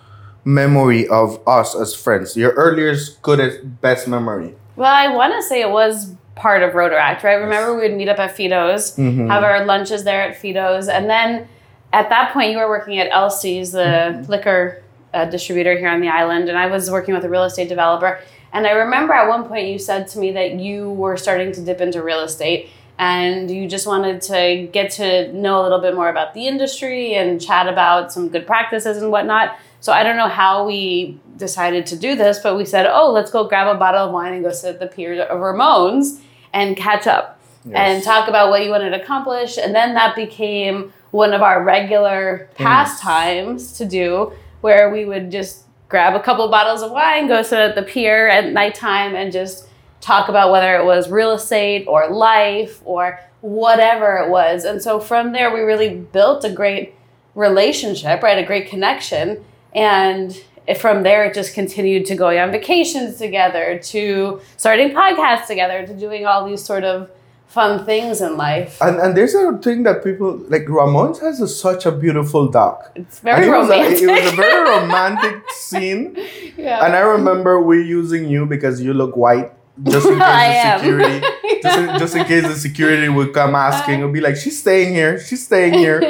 memory 0.43 1.07
of 1.07 1.39
us 1.47 1.73
as 1.75 1.95
friends? 1.95 2.35
Your 2.35 2.51
earliest, 2.53 3.21
goodest, 3.21 3.79
best 3.81 4.07
memory? 4.07 4.55
Well, 4.75 4.93
I 4.93 5.07
want 5.07 5.33
to 5.35 5.41
say 5.41 5.61
it 5.61 5.69
was 5.69 6.15
part 6.35 6.63
of 6.63 6.73
Rotaract, 6.73 7.23
right? 7.23 7.35
Remember, 7.35 7.75
we 7.75 7.81
would 7.87 7.97
meet 7.97 8.09
up 8.09 8.19
at 8.19 8.35
Fido's, 8.35 8.95
Mhm. 8.97 9.29
have 9.29 9.43
our 9.43 9.65
lunches 9.65 10.03
there 10.03 10.21
at 10.21 10.35
Fido's, 10.35 10.87
and 10.87 11.09
then 11.09 11.47
at 11.91 12.09
that 12.09 12.33
point, 12.33 12.51
you 12.51 12.57
were 12.57 12.67
working 12.67 12.97
at 12.99 13.07
Elsie's, 13.11 13.71
the 13.71 13.79
Mm-hmm. 13.79 14.31
liquor 14.31 14.79
uh, 15.13 15.25
distributor 15.25 15.77
here 15.77 15.89
on 15.89 16.01
the 16.01 16.09
island, 16.09 16.49
and 16.49 16.57
I 16.57 16.65
was 16.65 16.89
working 16.89 17.13
with 17.13 17.23
a 17.23 17.29
real 17.29 17.43
estate 17.43 17.69
developer. 17.69 18.19
And 18.51 18.65
I 18.65 18.71
remember 18.71 19.13
at 19.13 19.27
one 19.27 19.43
point 19.47 19.67
you 19.67 19.77
said 19.77 20.07
to 20.09 20.19
me 20.19 20.31
that 20.31 20.53
you 20.55 20.89
were 20.89 21.17
starting 21.17 21.51
to 21.51 21.61
dip 21.61 21.81
into 21.81 22.01
real 22.01 22.21
estate 22.21 22.69
and 22.97 23.49
you 23.51 23.67
just 23.67 23.85
wanted 23.85 24.21
to 24.23 24.67
get 24.71 24.89
to 24.93 25.31
know 25.33 25.61
a 25.61 25.63
little 25.63 25.79
bit 25.79 25.93
more 25.93 26.09
about 26.09 26.33
the 26.33 26.47
industry 26.47 27.13
and 27.13 27.39
chat 27.39 27.67
about 27.67 28.11
some 28.11 28.29
good 28.29 28.47
practices 28.47 29.01
and 29.03 29.11
whatnot. 29.11 29.55
So 29.83 29.91
I 29.91 30.01
don't 30.03 30.15
know 30.15 30.29
how 30.29 30.65
we 30.65 31.19
decided 31.35 31.85
to 31.87 31.97
do 31.97 32.15
this, 32.15 32.39
but 32.39 32.55
we 32.55 32.63
said, 32.63 32.87
oh, 32.89 33.11
let's 33.11 33.29
go 33.29 33.49
grab 33.49 33.67
a 33.67 33.77
bottle 33.77 34.05
of 34.05 34.13
wine 34.13 34.31
and 34.31 34.41
go 34.41 34.49
sit 34.49 34.75
at 34.75 34.79
the 34.79 34.87
pier 34.87 35.23
of 35.23 35.37
Ramon's 35.41 36.21
and 36.53 36.77
catch 36.77 37.05
up 37.05 37.37
and 37.69 38.01
talk 38.01 38.29
about 38.29 38.49
what 38.49 38.63
you 38.63 38.69
wanted 38.69 38.91
to 38.91 39.01
accomplish. 39.01 39.57
And 39.57 39.75
then 39.75 39.93
that 39.95 40.15
became 40.15 40.93
one 41.11 41.33
of 41.33 41.41
our 41.41 41.65
regular 41.65 42.47
mm. 42.53 42.55
pastimes 42.55 43.73
to 43.73 43.83
do, 43.85 44.31
where 44.61 44.89
we 44.89 45.03
would 45.03 45.29
just 45.29 45.65
grab 45.89 46.15
a 46.15 46.23
couple 46.23 46.47
bottles 46.47 46.81
of 46.81 46.91
wine, 46.91 47.27
go 47.27 47.43
sit 47.43 47.59
at 47.59 47.75
the 47.75 47.83
pier 47.83 48.29
at 48.29 48.53
nighttime, 48.53 49.15
and 49.15 49.33
just 49.33 49.67
talk 49.99 50.29
about 50.29 50.49
whether 50.49 50.77
it 50.77 50.85
was 50.85 51.09
real 51.09 51.33
estate 51.33 51.83
or 51.89 52.09
life 52.09 52.81
or 52.85 53.19
whatever 53.41 54.15
it 54.19 54.29
was. 54.29 54.63
And 54.63 54.81
so 54.81 55.01
from 55.01 55.33
there, 55.33 55.53
we 55.53 55.59
really 55.59 55.93
built 55.93 56.45
a 56.45 56.49
great 56.49 56.95
relationship, 57.35 58.23
right? 58.23 58.37
A 58.37 58.47
great 58.47 58.69
connection. 58.69 59.43
And 59.75 60.39
from 60.77 61.03
there, 61.03 61.25
it 61.25 61.33
just 61.33 61.53
continued 61.53 62.05
to 62.05 62.15
going 62.15 62.39
on 62.39 62.51
vacations 62.51 63.17
together, 63.17 63.79
to 63.79 64.41
starting 64.57 64.91
podcasts 64.91 65.47
together, 65.47 65.85
to 65.85 65.93
doing 65.93 66.25
all 66.25 66.47
these 66.47 66.63
sort 66.63 66.83
of 66.83 67.09
fun 67.53 67.85
things 67.85 68.19
in 68.21 68.35
life. 68.35 68.81
And 68.81 68.99
and 68.99 69.15
there's 69.15 69.35
a 69.35 69.57
thing 69.59 69.83
that 69.83 70.03
people 70.03 70.37
like 70.49 70.67
Ramon's 70.67 71.19
has 71.19 71.39
a, 71.39 71.47
such 71.47 71.85
a 71.85 71.91
beautiful 71.91 72.47
dock. 72.47 72.91
It's 72.95 73.19
very 73.19 73.45
and 73.45 73.45
it 73.45 73.57
was, 73.57 73.69
a, 73.69 73.73
romantic. 73.73 74.01
it 74.01 74.23
was 74.23 74.33
a 74.33 74.35
very 74.35 74.69
romantic 74.79 75.51
scene. 75.51 76.17
yeah. 76.57 76.83
And 76.83 76.95
I 76.95 77.01
remember 77.01 77.61
we 77.61 77.83
using 77.83 78.27
you 78.27 78.45
because 78.45 78.81
you 78.81 78.93
look 78.93 79.15
white. 79.15 79.51
Just 79.83 80.07
in 80.07 80.19
case 80.19 80.63
the 80.63 80.77
security 80.77 81.27
just 81.63 81.79
in, 81.79 81.99
just 81.99 82.15
in 82.15 82.25
case 82.25 82.43
the 82.43 82.55
security 82.55 83.09
would 83.09 83.33
come 83.33 83.55
asking, 83.55 83.99
it'll 83.99 84.11
be 84.11 84.21
like, 84.21 84.35
She's 84.35 84.59
staying 84.59 84.93
here, 84.93 85.19
she's 85.19 85.45
staying 85.45 85.73
here. 85.73 86.01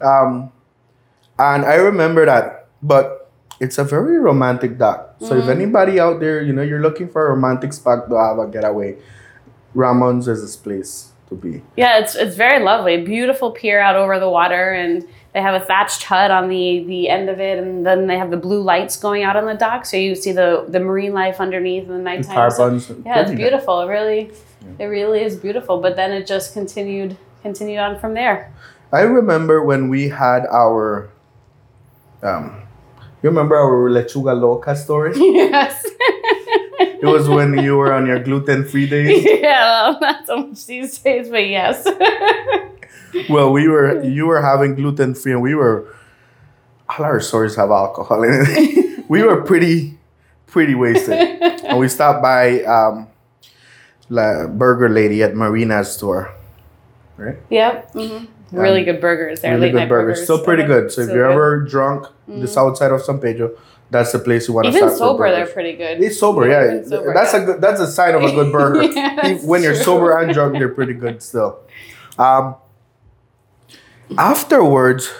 Um 0.00 0.50
and 1.38 1.64
I 1.64 1.74
remember 1.76 2.26
that. 2.26 2.61
But 2.82 3.30
it's 3.60 3.78
a 3.78 3.84
very 3.84 4.18
romantic 4.18 4.78
dock. 4.78 5.14
So 5.20 5.36
if 5.36 5.44
Mhm. 5.44 5.50
anybody 5.56 6.00
out 6.00 6.18
there, 6.20 6.40
you 6.42 6.52
know, 6.52 6.62
you're 6.62 6.80
looking 6.80 7.08
for 7.08 7.26
a 7.26 7.30
romantic 7.30 7.72
spot 7.72 8.08
to 8.10 8.16
have 8.16 8.38
a 8.38 8.46
getaway, 8.46 8.96
Ramon's 9.74 10.26
is 10.28 10.42
this 10.42 10.56
place 10.56 11.12
to 11.28 11.34
be. 11.36 11.62
Yeah, 11.76 11.98
it's 11.98 12.14
it's 12.14 12.36
very 12.36 12.62
lovely. 12.62 13.02
Beautiful 13.04 13.50
pier 13.52 13.80
out 13.80 13.96
over 13.96 14.18
the 14.18 14.28
water, 14.28 14.72
and 14.72 15.04
they 15.32 15.40
have 15.40 15.54
a 15.54 15.64
thatched 15.64 16.02
hut 16.04 16.30
on 16.30 16.48
the 16.48 16.84
the 16.86 17.08
end 17.08 17.30
of 17.30 17.40
it, 17.40 17.58
and 17.58 17.86
then 17.86 18.06
they 18.08 18.18
have 18.18 18.30
the 18.30 18.36
blue 18.36 18.60
lights 18.62 18.96
going 18.96 19.22
out 19.22 19.36
on 19.36 19.46
the 19.46 19.54
dock, 19.54 19.86
so 19.86 19.96
you 19.96 20.14
see 20.14 20.32
the 20.32 20.64
the 20.68 20.80
marine 20.80 21.14
life 21.14 21.40
underneath 21.40 21.84
in 21.88 21.92
the 21.92 21.98
nighttime. 22.02 22.50
So, 22.50 22.70
tarpons. 22.70 23.06
yeah, 23.06 23.20
it's 23.20 23.30
beautiful. 23.30 23.80
It 23.82 23.86
really, 23.88 24.30
it 24.78 24.84
really 24.86 25.22
is 25.22 25.36
beautiful. 25.36 25.80
But 25.80 25.96
then 25.96 26.12
it 26.12 26.26
just 26.26 26.52
continued 26.52 27.16
continued 27.42 27.78
on 27.78 27.98
from 27.98 28.14
there. 28.14 28.50
I 28.92 29.02
remember 29.02 29.62
when 29.62 29.88
we 29.88 30.08
had 30.10 30.44
our 30.50 31.08
um 32.22 32.56
you 33.22 33.28
remember 33.30 33.56
our 33.56 33.88
lechuga 33.90 34.38
loca 34.38 34.74
story? 34.76 35.12
yes. 35.16 35.84
It 37.02 37.06
was 37.06 37.28
when 37.28 37.58
you 37.58 37.76
were 37.76 37.92
on 37.92 38.06
your 38.06 38.18
gluten 38.22 38.64
free 38.64 38.88
days. 38.88 39.24
yeah, 39.42 39.90
well, 39.90 40.00
not 40.00 40.26
so 40.26 40.36
much 40.46 40.66
these 40.66 40.98
days, 40.98 41.28
but 41.28 41.46
yes. 41.48 41.86
Well, 43.28 43.52
we 43.52 43.68
were 43.68 44.02
you 44.02 44.26
were 44.26 44.40
having 44.40 44.74
gluten 44.74 45.14
free 45.14 45.32
and 45.32 45.42
we 45.42 45.54
were 45.54 45.86
all 46.88 47.04
our 47.04 47.20
stories 47.20 47.56
have 47.56 47.70
alcohol 47.70 48.22
in 48.22 48.30
it. 48.32 49.04
we 49.08 49.22
were 49.22 49.42
pretty 49.42 49.98
pretty 50.46 50.74
wasted. 50.74 51.18
And 51.64 51.78
we 51.78 51.88
stopped 51.88 52.22
by 52.22 52.62
um 52.64 53.08
La 54.08 54.46
Burger 54.46 54.88
Lady 54.88 55.22
at 55.22 55.34
Marina's 55.34 55.92
store. 55.92 56.32
Right? 57.18 57.36
yep. 57.50 57.92
hmm 57.92 58.24
Really 58.52 58.84
good 58.84 59.00
burgers. 59.00 59.40
They're 59.40 59.54
really 59.54 59.70
good 59.70 59.78
night 59.78 59.88
burgers. 59.88 60.24
Still 60.24 60.44
pretty 60.44 60.64
good. 60.64 60.92
So 60.92 61.02
if 61.02 61.08
you're 61.08 61.26
good. 61.26 61.32
ever 61.32 61.60
drunk, 61.60 62.06
the 62.28 62.46
south 62.46 62.76
side 62.76 62.92
of 62.92 63.02
San 63.02 63.18
Pedro, 63.18 63.56
that's 63.90 64.12
the 64.12 64.18
place 64.18 64.48
you 64.48 64.54
want 64.54 64.66
to 64.66 64.76
even 64.76 64.90
sober, 64.90 65.30
they're 65.30 65.46
pretty 65.46 65.74
good. 65.74 66.02
It's 66.02 66.18
sober, 66.18 66.48
yeah. 66.48 66.82
sober, 66.82 67.14
that's 67.14 67.32
yeah. 67.32 67.42
a 67.42 67.46
good. 67.46 67.60
That's 67.60 67.80
a 67.80 67.90
sign 67.90 68.14
of 68.14 68.22
a 68.22 68.30
good 68.30 68.52
burger. 68.52 68.82
Yeah, 68.92 69.34
when 69.44 69.62
you're 69.62 69.74
sober 69.74 70.18
and 70.18 70.32
drunk, 70.32 70.58
they're 70.58 70.68
pretty 70.68 70.94
good 70.94 71.22
still. 71.22 71.60
Um, 72.18 72.56
afterwards, 74.18 75.10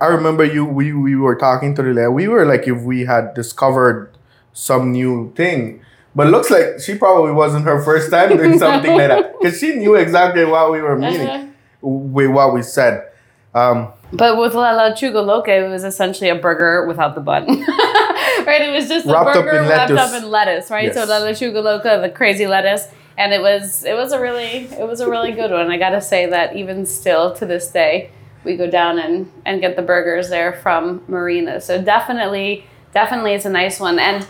I 0.00 0.06
remember 0.06 0.44
you. 0.44 0.64
We 0.64 0.92
we 0.92 1.16
were 1.16 1.36
talking 1.36 1.74
to 1.76 1.82
the 1.82 2.10
We 2.10 2.28
were 2.28 2.44
like 2.44 2.66
if 2.68 2.82
we 2.82 3.04
had 3.04 3.34
discovered 3.34 4.16
some 4.52 4.92
new 4.92 5.32
thing. 5.34 5.82
But 6.14 6.28
looks 6.28 6.50
like 6.50 6.78
she 6.78 6.94
probably 6.96 7.32
wasn't 7.32 7.64
her 7.64 7.82
first 7.82 8.10
time 8.10 8.36
doing 8.36 8.58
something 8.58 8.90
like 8.96 9.08
that 9.08 9.32
because 9.40 9.58
she 9.58 9.76
knew 9.76 9.94
exactly 9.94 10.44
what 10.44 10.70
we 10.70 10.82
were 10.82 10.98
meaning 10.98 11.26
Uh-huh. 11.26 11.51
With 11.82 12.30
what 12.30 12.54
we 12.54 12.62
said. 12.62 13.08
Um, 13.54 13.92
But 14.12 14.38
with 14.38 14.54
La 14.54 14.72
Lechuga 14.72 15.24
Loca, 15.24 15.52
it 15.54 15.68
was 15.68 15.84
essentially 15.84 16.30
a 16.30 16.34
burger 16.34 16.86
without 16.86 17.14
the 17.14 17.20
bun. 17.20 17.46
right? 18.46 18.62
It 18.62 18.72
was 18.72 18.88
just 18.88 19.06
a 19.06 19.12
Wrapped 19.12 19.36
up 19.36 19.44
burger 19.44 19.58
in 19.62 19.68
wrapped 19.68 19.90
lettuce. 19.90 20.14
up 20.14 20.22
in 20.22 20.30
lettuce, 20.30 20.70
right? 20.70 20.92
So 20.94 21.00
Yes. 21.00 21.08
La 21.08 21.16
Lechuga 21.20 21.62
Loca, 21.62 21.98
the 22.00 22.10
crazy 22.10 22.46
lettuce. 22.46 22.88
And 23.18 23.32
it 23.32 23.42
was 23.42 23.84
it 23.84 23.94
was 23.94 24.12
a 24.12 24.20
really 24.20 24.64
it 24.72 24.86
was 24.86 25.00
a 25.00 25.10
really 25.10 25.32
good 25.32 25.50
one. 25.50 25.70
I 25.70 25.76
gotta 25.76 26.00
say 26.00 26.26
that 26.26 26.56
even 26.56 26.86
still 26.86 27.34
to 27.34 27.44
this 27.46 27.68
day, 27.70 28.10
we 28.44 28.56
go 28.56 28.70
down 28.70 28.98
and, 28.98 29.30
and 29.44 29.60
get 29.60 29.76
the 29.76 29.82
burgers 29.82 30.30
there 30.30 30.52
from 30.54 31.02
Marina. 31.08 31.60
So 31.60 31.82
definitely, 31.82 32.64
definitely 32.94 33.32
it's 33.34 33.44
a 33.44 33.50
nice 33.50 33.78
one. 33.80 33.98
And 33.98 34.26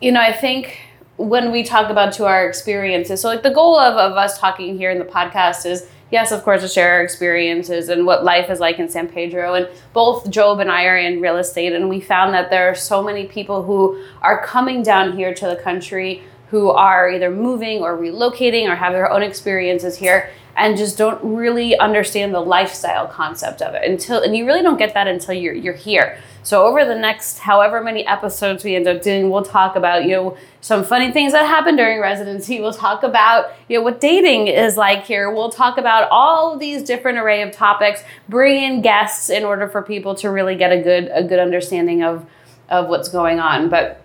you 0.00 0.12
know, 0.12 0.20
I 0.20 0.32
think 0.32 0.78
when 1.16 1.50
we 1.50 1.62
talk 1.62 1.90
about 1.90 2.12
to 2.14 2.26
our 2.26 2.46
experiences, 2.46 3.20
so 3.22 3.28
like 3.28 3.42
the 3.42 3.50
goal 3.50 3.78
of, 3.78 3.96
of 3.96 4.12
us 4.18 4.38
talking 4.38 4.76
here 4.76 4.90
in 4.90 4.98
the 4.98 5.04
podcast 5.04 5.64
is 5.64 5.86
yes, 6.14 6.30
of 6.30 6.44
course, 6.44 6.62
to 6.62 6.68
share 6.68 6.92
our 6.92 7.02
experiences 7.02 7.88
and 7.88 8.06
what 8.06 8.22
life 8.22 8.48
is 8.48 8.60
like 8.60 8.78
in 8.78 8.88
San 8.88 9.08
Pedro. 9.08 9.54
And 9.54 9.68
both 9.92 10.30
Job 10.30 10.60
and 10.60 10.70
I 10.70 10.84
are 10.84 10.96
in 10.96 11.20
real 11.20 11.38
estate, 11.38 11.72
and 11.72 11.88
we 11.88 12.00
found 12.00 12.32
that 12.34 12.50
there 12.50 12.70
are 12.70 12.74
so 12.76 13.02
many 13.02 13.26
people 13.26 13.64
who 13.64 14.00
are 14.22 14.40
coming 14.46 14.84
down 14.84 15.16
here 15.16 15.34
to 15.34 15.46
the 15.48 15.56
country 15.56 16.22
who 16.54 16.70
are 16.70 17.10
either 17.10 17.32
moving 17.32 17.82
or 17.82 17.98
relocating 17.98 18.68
or 18.68 18.76
have 18.76 18.92
their 18.92 19.10
own 19.10 19.24
experiences 19.24 19.96
here 19.96 20.30
and 20.56 20.76
just 20.76 20.96
don't 20.96 21.18
really 21.24 21.76
understand 21.76 22.32
the 22.32 22.38
lifestyle 22.38 23.08
concept 23.08 23.60
of 23.60 23.74
it 23.74 23.82
until 23.90 24.22
and 24.22 24.36
you 24.36 24.46
really 24.46 24.62
don't 24.62 24.78
get 24.78 24.94
that 24.94 25.08
until 25.08 25.34
you're 25.34 25.52
you're 25.52 25.74
here. 25.74 26.16
So 26.44 26.64
over 26.64 26.84
the 26.84 26.94
next 26.94 27.40
however 27.40 27.82
many 27.82 28.06
episodes 28.06 28.62
we 28.62 28.76
end 28.76 28.86
up 28.86 29.02
doing, 29.02 29.30
we'll 29.30 29.42
talk 29.42 29.74
about, 29.74 30.04
you 30.04 30.10
know, 30.10 30.36
some 30.60 30.84
funny 30.84 31.10
things 31.10 31.32
that 31.32 31.44
happen 31.44 31.74
during 31.74 32.00
residency. 32.00 32.60
We'll 32.60 32.72
talk 32.72 33.02
about, 33.02 33.46
you 33.66 33.78
know, 33.78 33.82
what 33.82 34.00
dating 34.00 34.46
is 34.46 34.76
like 34.76 35.06
here. 35.06 35.34
We'll 35.34 35.50
talk 35.50 35.76
about 35.76 36.08
all 36.12 36.56
these 36.56 36.84
different 36.84 37.18
array 37.18 37.42
of 37.42 37.50
topics, 37.50 38.04
bring 38.28 38.62
in 38.62 38.80
guests 38.80 39.28
in 39.28 39.42
order 39.42 39.66
for 39.66 39.82
people 39.82 40.14
to 40.16 40.30
really 40.30 40.54
get 40.54 40.70
a 40.70 40.80
good 40.80 41.10
a 41.12 41.24
good 41.24 41.40
understanding 41.40 42.04
of 42.04 42.24
of 42.68 42.86
what's 42.88 43.08
going 43.08 43.40
on. 43.40 43.68
But 43.68 44.03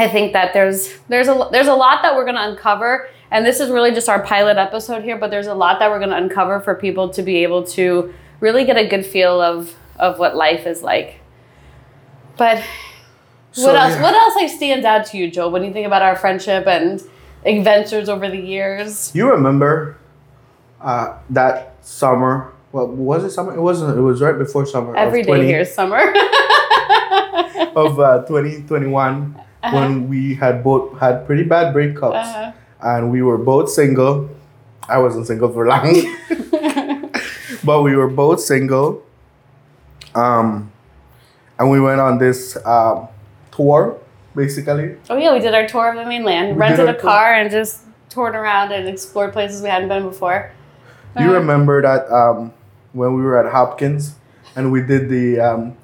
I 0.00 0.08
think 0.08 0.32
that 0.32 0.54
there's 0.54 0.96
there's 1.08 1.28
a 1.28 1.48
there's 1.52 1.66
a 1.66 1.74
lot 1.74 2.00
that 2.00 2.14
we're 2.16 2.24
going 2.24 2.36
to 2.36 2.48
uncover, 2.48 3.08
and 3.30 3.44
this 3.44 3.60
is 3.60 3.68
really 3.68 3.92
just 3.92 4.08
our 4.08 4.22
pilot 4.22 4.56
episode 4.56 5.04
here. 5.04 5.18
But 5.18 5.30
there's 5.30 5.46
a 5.46 5.54
lot 5.54 5.78
that 5.78 5.90
we're 5.90 5.98
going 5.98 6.10
to 6.10 6.16
uncover 6.16 6.58
for 6.60 6.74
people 6.74 7.10
to 7.10 7.22
be 7.22 7.42
able 7.42 7.64
to 7.78 8.14
really 8.40 8.64
get 8.64 8.78
a 8.78 8.88
good 8.88 9.04
feel 9.04 9.42
of 9.42 9.76
of 9.98 10.18
what 10.18 10.34
life 10.34 10.66
is 10.66 10.82
like. 10.82 11.20
But 12.38 12.64
So, 13.52 13.66
what 13.66 13.76
else? 13.76 13.92
yeah. 13.92 14.02
What 14.02 14.14
else 14.14 14.36
like 14.36 14.48
stands 14.48 14.86
out 14.86 15.04
to 15.06 15.18
you, 15.18 15.30
Job? 15.30 15.52
When 15.52 15.64
you 15.64 15.72
think 15.72 15.86
about 15.86 16.00
our 16.00 16.16
friendship 16.16 16.66
and 16.66 17.02
adventures 17.44 18.08
over 18.08 18.30
the 18.30 18.40
years? 18.40 19.14
You 19.14 19.30
remember 19.30 19.98
uh, 20.80 21.18
that 21.28 21.76
summer? 21.82 22.54
Well, 22.72 22.86
was 22.86 23.22
it 23.24 23.32
summer? 23.32 23.54
It 23.54 23.60
wasn't. 23.60 23.98
It 23.98 24.00
was 24.00 24.22
right 24.22 24.38
before 24.38 24.64
summer. 24.64 24.92
of 24.92 24.96
Every 24.96 25.22
day 25.24 25.26
20 25.26 25.44
here 25.44 25.60
is 25.60 25.74
summer. 25.74 25.98
of 27.76 28.00
uh, 28.00 28.22
2021 29.62 29.72
when 30.00 30.08
we 30.08 30.34
had 30.34 30.64
both 30.64 30.98
had 30.98 31.26
pretty 31.26 31.42
bad 31.44 31.74
breakups 31.74 32.14
Uh-huh. 32.14 32.52
and 32.82 33.10
we 33.10 33.22
were 33.22 33.38
both 33.38 33.70
single. 33.70 34.28
I 34.88 34.98
wasn't 34.98 35.26
single 35.26 35.52
for 35.52 35.66
long, 35.68 35.84
but 37.64 37.82
we 37.82 37.94
were 37.94 38.08
both 38.08 38.40
single. 38.40 39.02
Um, 40.14 40.72
and 41.58 41.70
we 41.70 41.80
went 41.80 42.00
on 42.00 42.18
this 42.18 42.56
um, 42.64 43.06
tour, 43.52 43.98
basically. 44.34 44.96
Oh 45.08 45.16
yeah, 45.16 45.32
we 45.32 45.38
did 45.40 45.54
our 45.54 45.68
tour 45.68 45.90
of 45.90 45.96
the 45.96 46.04
mainland. 46.06 46.56
We 46.56 46.60
Rented 46.60 46.80
a 46.80 46.88
our 46.88 46.92
tour. 46.94 47.02
car 47.02 47.34
and 47.34 47.50
just 47.50 47.84
toured 48.08 48.34
around 48.34 48.72
and 48.72 48.88
explored 48.88 49.32
places 49.32 49.62
we 49.62 49.68
hadn't 49.68 49.88
been 49.88 50.02
before. 50.08 50.50
Do 51.16 51.22
you 51.22 51.30
Uh-huh. 51.30 51.38
remember 51.40 51.82
that 51.82 52.10
um, 52.10 52.52
when 52.92 53.14
we 53.14 53.22
were 53.22 53.38
at 53.38 53.52
Hopkins 53.52 54.16
and 54.56 54.72
we 54.72 54.82
did 54.82 55.08
the 55.08 55.38
um, 55.38 55.76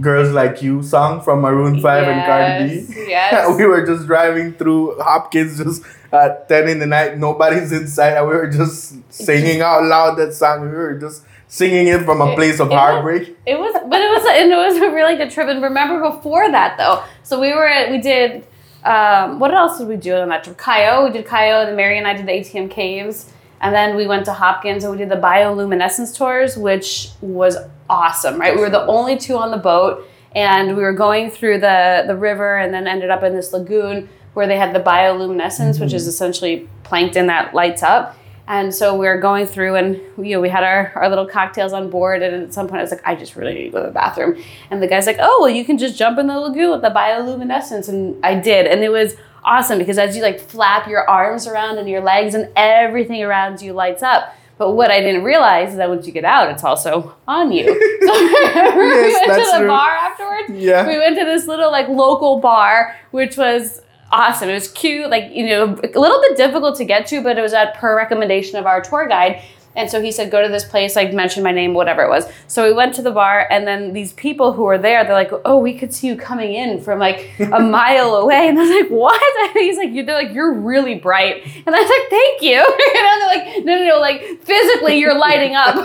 "Girls 0.00 0.32
Like 0.32 0.62
You" 0.62 0.82
song 0.82 1.20
from 1.20 1.40
Maroon 1.40 1.80
Five 1.80 2.06
and 2.08 2.24
Cardi 2.24 2.68
B? 2.80 2.86
Yes, 2.88 3.08
Yes. 3.08 3.56
we 3.58 3.64
were 3.66 3.84
just 3.86 4.06
driving 4.06 4.52
through 4.54 4.98
Hopkins 5.00 5.58
just 5.58 5.82
at 6.12 6.48
10 6.48 6.68
in 6.68 6.78
the 6.78 6.86
night. 6.86 7.18
Nobody's 7.18 7.72
inside. 7.72 8.14
And 8.16 8.28
we 8.28 8.34
were 8.34 8.46
just 8.50 8.96
singing 9.12 9.60
out 9.60 9.84
loud 9.84 10.16
that 10.18 10.32
song. 10.34 10.62
We 10.62 10.68
were 10.68 10.98
just 10.98 11.24
singing 11.48 11.86
it 11.88 12.04
from 12.04 12.20
a 12.20 12.34
place 12.34 12.60
of 12.60 12.68
it 12.68 12.70
was- 12.70 12.78
heartbreak. 12.78 13.36
It 13.46 13.58
was, 13.58 13.72
but 13.88 14.00
it 14.00 14.08
was, 14.10 14.24
and 14.30 14.52
it 14.52 14.56
was 14.56 14.76
a 14.78 14.90
really 14.94 15.16
good 15.16 15.30
trip. 15.30 15.48
And 15.48 15.62
remember 15.62 16.00
before 16.10 16.50
that 16.50 16.76
though, 16.78 17.02
so 17.22 17.40
we 17.40 17.52
were, 17.54 17.66
at, 17.68 17.90
we 17.90 17.98
did, 17.98 18.46
um, 18.84 19.38
what 19.38 19.52
else 19.52 19.78
did 19.78 19.88
we 19.88 19.96
do 19.96 20.14
on 20.14 20.28
that 20.28 20.44
trip? 20.44 20.56
Cayo, 20.58 21.04
we 21.04 21.10
did 21.10 21.26
Cayo, 21.26 21.66
and 21.66 21.76
Mary 21.76 21.98
and 21.98 22.06
I 22.06 22.14
did 22.14 22.26
the 22.26 22.32
ATM 22.32 22.70
caves, 22.70 23.32
and 23.60 23.74
then 23.74 23.96
we 23.96 24.06
went 24.06 24.24
to 24.26 24.32
Hopkins 24.32 24.84
and 24.84 24.92
we 24.92 24.98
did 24.98 25.08
the 25.08 25.16
bioluminescence 25.16 26.16
tours, 26.16 26.56
which 26.56 27.10
was 27.20 27.56
awesome. 27.90 28.40
Right, 28.40 28.54
we 28.54 28.60
were 28.60 28.70
the 28.70 28.86
only 28.86 29.16
two 29.16 29.36
on 29.36 29.50
the 29.50 29.58
boat, 29.58 30.06
and 30.34 30.76
we 30.76 30.82
were 30.82 30.92
going 30.92 31.30
through 31.30 31.60
the 31.60 32.04
the 32.06 32.16
river, 32.16 32.56
and 32.56 32.72
then 32.72 32.86
ended 32.86 33.10
up 33.10 33.22
in 33.22 33.34
this 33.34 33.52
lagoon 33.52 34.08
where 34.34 34.46
they 34.46 34.56
had 34.56 34.74
the 34.74 34.80
bioluminescence, 34.80 35.80
which 35.80 35.92
is 35.92 36.02
mm-hmm. 36.02 36.10
essentially 36.10 36.68
plankton 36.84 37.26
that 37.26 37.54
lights 37.54 37.82
up. 37.82 38.16
And 38.48 38.74
so 38.74 38.96
we 38.96 39.06
were 39.06 39.18
going 39.18 39.46
through 39.46 39.74
and 39.74 40.00
you 40.16 40.34
know 40.34 40.40
we 40.40 40.48
had 40.48 40.64
our, 40.64 40.90
our 40.96 41.10
little 41.10 41.26
cocktails 41.26 41.74
on 41.74 41.90
board 41.90 42.22
and 42.22 42.44
at 42.44 42.54
some 42.54 42.66
point 42.66 42.78
I 42.78 42.82
was 42.82 42.90
like, 42.90 43.06
I 43.06 43.14
just 43.14 43.36
really 43.36 43.52
need 43.52 43.64
to 43.64 43.70
go 43.70 43.80
to 43.80 43.88
the 43.88 43.92
bathroom. 43.92 44.42
And 44.70 44.82
the 44.82 44.86
guy's 44.86 45.06
like, 45.06 45.18
Oh, 45.20 45.38
well 45.42 45.50
you 45.50 45.66
can 45.66 45.76
just 45.76 45.98
jump 45.98 46.18
in 46.18 46.28
the 46.28 46.40
lagoon 46.40 46.70
with 46.70 46.80
the 46.80 46.88
bioluminescence 46.88 47.90
and 47.90 48.24
I 48.24 48.36
did. 48.36 48.66
And 48.66 48.82
it 48.82 48.88
was 48.88 49.16
awesome 49.44 49.78
because 49.78 49.98
as 49.98 50.16
you 50.16 50.22
like 50.22 50.40
flap 50.40 50.86
your 50.88 51.08
arms 51.08 51.46
around 51.46 51.78
and 51.78 51.88
your 51.88 52.00
legs 52.00 52.34
and 52.34 52.50
everything 52.56 53.22
around 53.22 53.60
you 53.62 53.72
lights 53.72 54.02
up. 54.02 54.34
But 54.58 54.72
what 54.72 54.90
I 54.90 55.00
didn't 55.00 55.22
realize 55.22 55.70
is 55.70 55.76
that 55.76 55.88
once 55.88 56.04
you 56.06 56.12
get 56.12 56.24
out, 56.24 56.50
it's 56.50 56.64
also 56.64 57.14
on 57.28 57.52
you. 57.52 57.64
So 58.08 58.76
we 58.76 58.90
went 59.12 59.24
to 59.26 59.50
the 59.52 59.58
true. 59.58 59.68
bar 59.68 59.90
afterwards 59.90 60.50
Yeah. 60.60 60.86
we 60.86 60.98
went 60.98 61.16
to 61.18 61.24
this 61.24 61.46
little 61.46 61.70
like 61.70 61.88
local 61.88 62.40
bar 62.40 62.96
which 63.12 63.36
was 63.36 63.82
awesome. 64.10 64.48
It 64.48 64.54
was 64.54 64.68
cute, 64.72 65.10
like, 65.10 65.30
you 65.32 65.46
know, 65.46 65.64
a 65.64 65.98
little 65.98 66.20
bit 66.22 66.36
difficult 66.36 66.76
to 66.78 66.84
get 66.84 67.06
to, 67.08 67.22
but 67.22 67.36
it 67.38 67.42
was 67.42 67.52
at 67.52 67.74
per 67.74 67.94
recommendation 67.96 68.58
of 68.58 68.64
our 68.66 68.80
tour 68.80 69.06
guide. 69.06 69.42
And 69.76 69.88
so 69.90 70.02
he 70.02 70.10
said, 70.10 70.30
go 70.30 70.42
to 70.42 70.48
this 70.48 70.64
place, 70.64 70.96
like 70.96 71.12
mention 71.12 71.42
my 71.44 71.52
name, 71.52 71.72
whatever 71.72 72.02
it 72.02 72.08
was. 72.08 72.24
So 72.48 72.66
we 72.66 72.72
went 72.72 72.94
to 72.94 73.02
the 73.02 73.12
bar, 73.12 73.46
and 73.50 73.66
then 73.66 73.92
these 73.92 74.12
people 74.12 74.52
who 74.52 74.64
were 74.64 74.78
there, 74.78 75.04
they're 75.04 75.12
like, 75.14 75.30
oh, 75.44 75.58
we 75.58 75.78
could 75.78 75.94
see 75.94 76.08
you 76.08 76.16
coming 76.16 76.52
in 76.54 76.80
from 76.80 76.98
like 76.98 77.30
a 77.38 77.60
mile 77.60 78.16
away. 78.16 78.48
And 78.48 78.58
I 78.58 78.62
was 78.62 78.70
like, 78.70 78.88
what? 78.90 79.22
And 79.48 79.52
he's 79.64 79.76
like, 79.76 79.94
they're 79.94 80.14
like, 80.14 80.34
you're 80.34 80.52
really 80.52 80.96
bright. 80.96 81.44
And 81.66 81.74
I 81.74 81.80
was 81.80 81.88
like, 81.88 82.10
thank 82.10 82.42
you. 82.42 82.58
And 82.98 83.04
they're 83.20 83.28
like, 83.28 83.64
no, 83.64 83.76
no, 83.78 83.84
no, 83.94 84.00
like 84.00 84.42
physically 84.42 84.98
you're 84.98 85.16
lighting 85.16 85.54
up. 85.54 85.76
and 85.76 85.84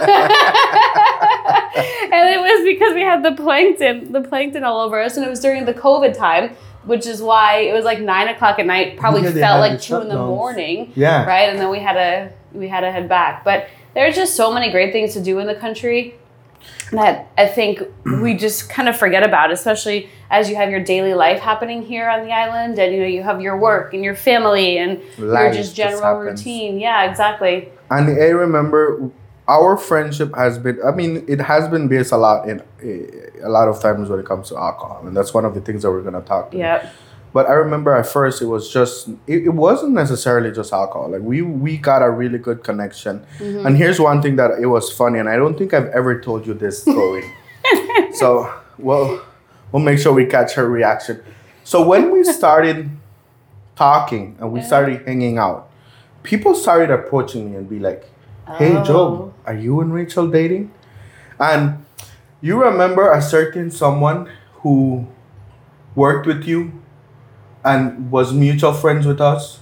it 2.29 2.39
was 2.39 2.65
because 2.65 2.93
we 2.93 3.01
had 3.01 3.23
the 3.23 3.31
plankton, 3.33 4.11
the 4.11 4.21
plankton 4.21 4.63
all 4.63 4.81
over 4.81 4.99
us, 5.01 5.17
and 5.17 5.25
it 5.25 5.29
was 5.29 5.39
during 5.39 5.65
the 5.65 5.73
COVID 5.73 6.15
time 6.17 6.55
which 6.85 7.05
is 7.05 7.21
why 7.21 7.59
it 7.59 7.73
was 7.73 7.85
like 7.85 8.01
nine 8.01 8.27
o'clock 8.27 8.59
at 8.59 8.65
night. 8.65 8.97
Probably 8.97 9.21
Yeah, 9.21 9.31
felt 9.31 9.59
like 9.61 9.79
two 9.79 10.01
in 10.01 10.09
the 10.09 10.17
morning. 10.17 10.91
Yeah. 10.95 11.25
Right, 11.25 11.49
and 11.49 11.57
then 11.57 11.69
we 11.69 11.79
had 11.79 11.93
to 11.93 12.33
we 12.53 12.67
had 12.67 12.81
to 12.81 12.91
head 12.91 13.09
back. 13.09 13.43
But 13.43 13.67
there's 13.93 14.15
just 14.15 14.35
so 14.35 14.53
many 14.53 14.71
great 14.71 14.91
things 14.91 15.13
to 15.13 15.21
do 15.21 15.39
in 15.39 15.47
the 15.47 15.55
country 15.55 16.15
that 16.91 17.31
I 17.37 17.47
think 17.47 17.81
we 18.05 18.35
just 18.35 18.69
kind 18.69 18.87
of 18.87 18.97
forget 18.97 19.23
about, 19.23 19.51
especially 19.51 20.09
as 20.29 20.49
you 20.49 20.55
have 20.55 20.69
your 20.69 20.83
daily 20.83 21.13
life 21.13 21.39
happening 21.39 21.81
here 21.81 22.09
on 22.09 22.25
the 22.25 22.31
island, 22.31 22.79
and 22.79 22.93
you 22.93 23.01
know 23.01 23.07
you 23.07 23.23
have 23.23 23.41
your 23.41 23.57
work 23.57 23.93
and 23.93 24.03
your 24.03 24.15
family 24.15 24.77
and 24.77 25.01
your 25.17 25.27
Life 25.27 25.53
just 25.53 25.75
just 25.75 26.01
general 26.01 26.19
routine. 26.19 26.79
Yeah, 26.79 27.09
exactly. 27.09 27.69
And 27.89 28.09
I 28.09 28.29
remember 28.29 29.11
our 29.47 29.75
friendship 29.77 30.35
has 30.35 30.57
been, 30.57 30.79
I 30.85 30.91
mean, 30.91 31.25
it 31.27 31.41
has 31.41 31.67
been 31.67 31.87
based 31.87 32.11
a 32.11 32.17
lot 32.17 32.47
in 32.47 32.61
eh, 32.81 33.43
a 33.43 33.49
lot 33.49 33.67
of 33.67 33.81
times 33.81 34.09
when 34.09 34.19
it 34.19 34.25
comes 34.25 34.49
to 34.49 34.57
alcohol. 34.57 35.05
And 35.05 35.15
that's 35.15 35.33
one 35.33 35.45
of 35.45 35.53
the 35.53 35.61
things 35.61 35.81
that 35.81 35.91
we're 35.91 36.01
going 36.01 36.13
to 36.13 36.21
talk 36.21 36.47
about. 36.47 36.57
Yeah. 36.57 36.89
But 37.33 37.47
I 37.47 37.53
remember 37.53 37.93
at 37.95 38.05
first 38.05 38.41
it 38.41 38.45
was 38.45 38.71
just, 38.71 39.09
it, 39.25 39.45
it 39.45 39.53
wasn't 39.53 39.93
necessarily 39.93 40.51
just 40.51 40.71
alcohol. 40.71 41.09
Like 41.09 41.21
we, 41.21 41.41
we 41.41 41.77
got 41.77 42.03
a 42.03 42.09
really 42.09 42.37
good 42.37 42.63
connection. 42.63 43.25
Mm-hmm. 43.39 43.65
And 43.65 43.75
here's 43.75 43.99
one 43.99 44.21
thing 44.21 44.35
that 44.35 44.51
it 44.61 44.67
was 44.67 44.93
funny. 44.93 45.17
And 45.17 45.27
I 45.27 45.35
don't 45.35 45.57
think 45.57 45.73
I've 45.73 45.87
ever 45.87 46.21
told 46.21 46.45
you 46.45 46.53
this 46.53 46.81
story. 46.83 47.23
so, 48.13 48.53
well, 48.77 49.25
we'll 49.71 49.81
make 49.81 49.97
sure 49.97 50.13
we 50.13 50.27
catch 50.27 50.53
her 50.53 50.69
reaction. 50.69 51.23
So 51.63 51.85
when 51.85 52.11
we 52.11 52.23
started 52.23 52.89
talking 53.75 54.37
and 54.39 54.51
we 54.51 54.61
started 54.61 55.05
hanging 55.07 55.39
out, 55.39 55.71
people 56.21 56.53
started 56.53 56.91
approaching 56.91 57.51
me 57.51 57.57
and 57.57 57.69
be 57.69 57.79
like, 57.79 58.05
"Hey, 58.57 58.75
Oh. 58.77 58.83
Job, 58.83 59.33
are 59.45 59.55
you 59.55 59.81
and 59.81 59.93
Rachel 59.93 60.27
dating?" 60.27 60.71
And 61.39 61.83
you 62.41 62.61
remember 62.61 63.11
a 63.11 63.21
certain 63.21 63.71
someone 63.71 64.29
who 64.61 65.07
worked 65.95 66.27
with 66.27 66.43
you 66.45 66.82
and 67.63 68.11
was 68.11 68.33
mutual 68.33 68.73
friends 68.73 69.05
with 69.05 69.21
us. 69.21 69.59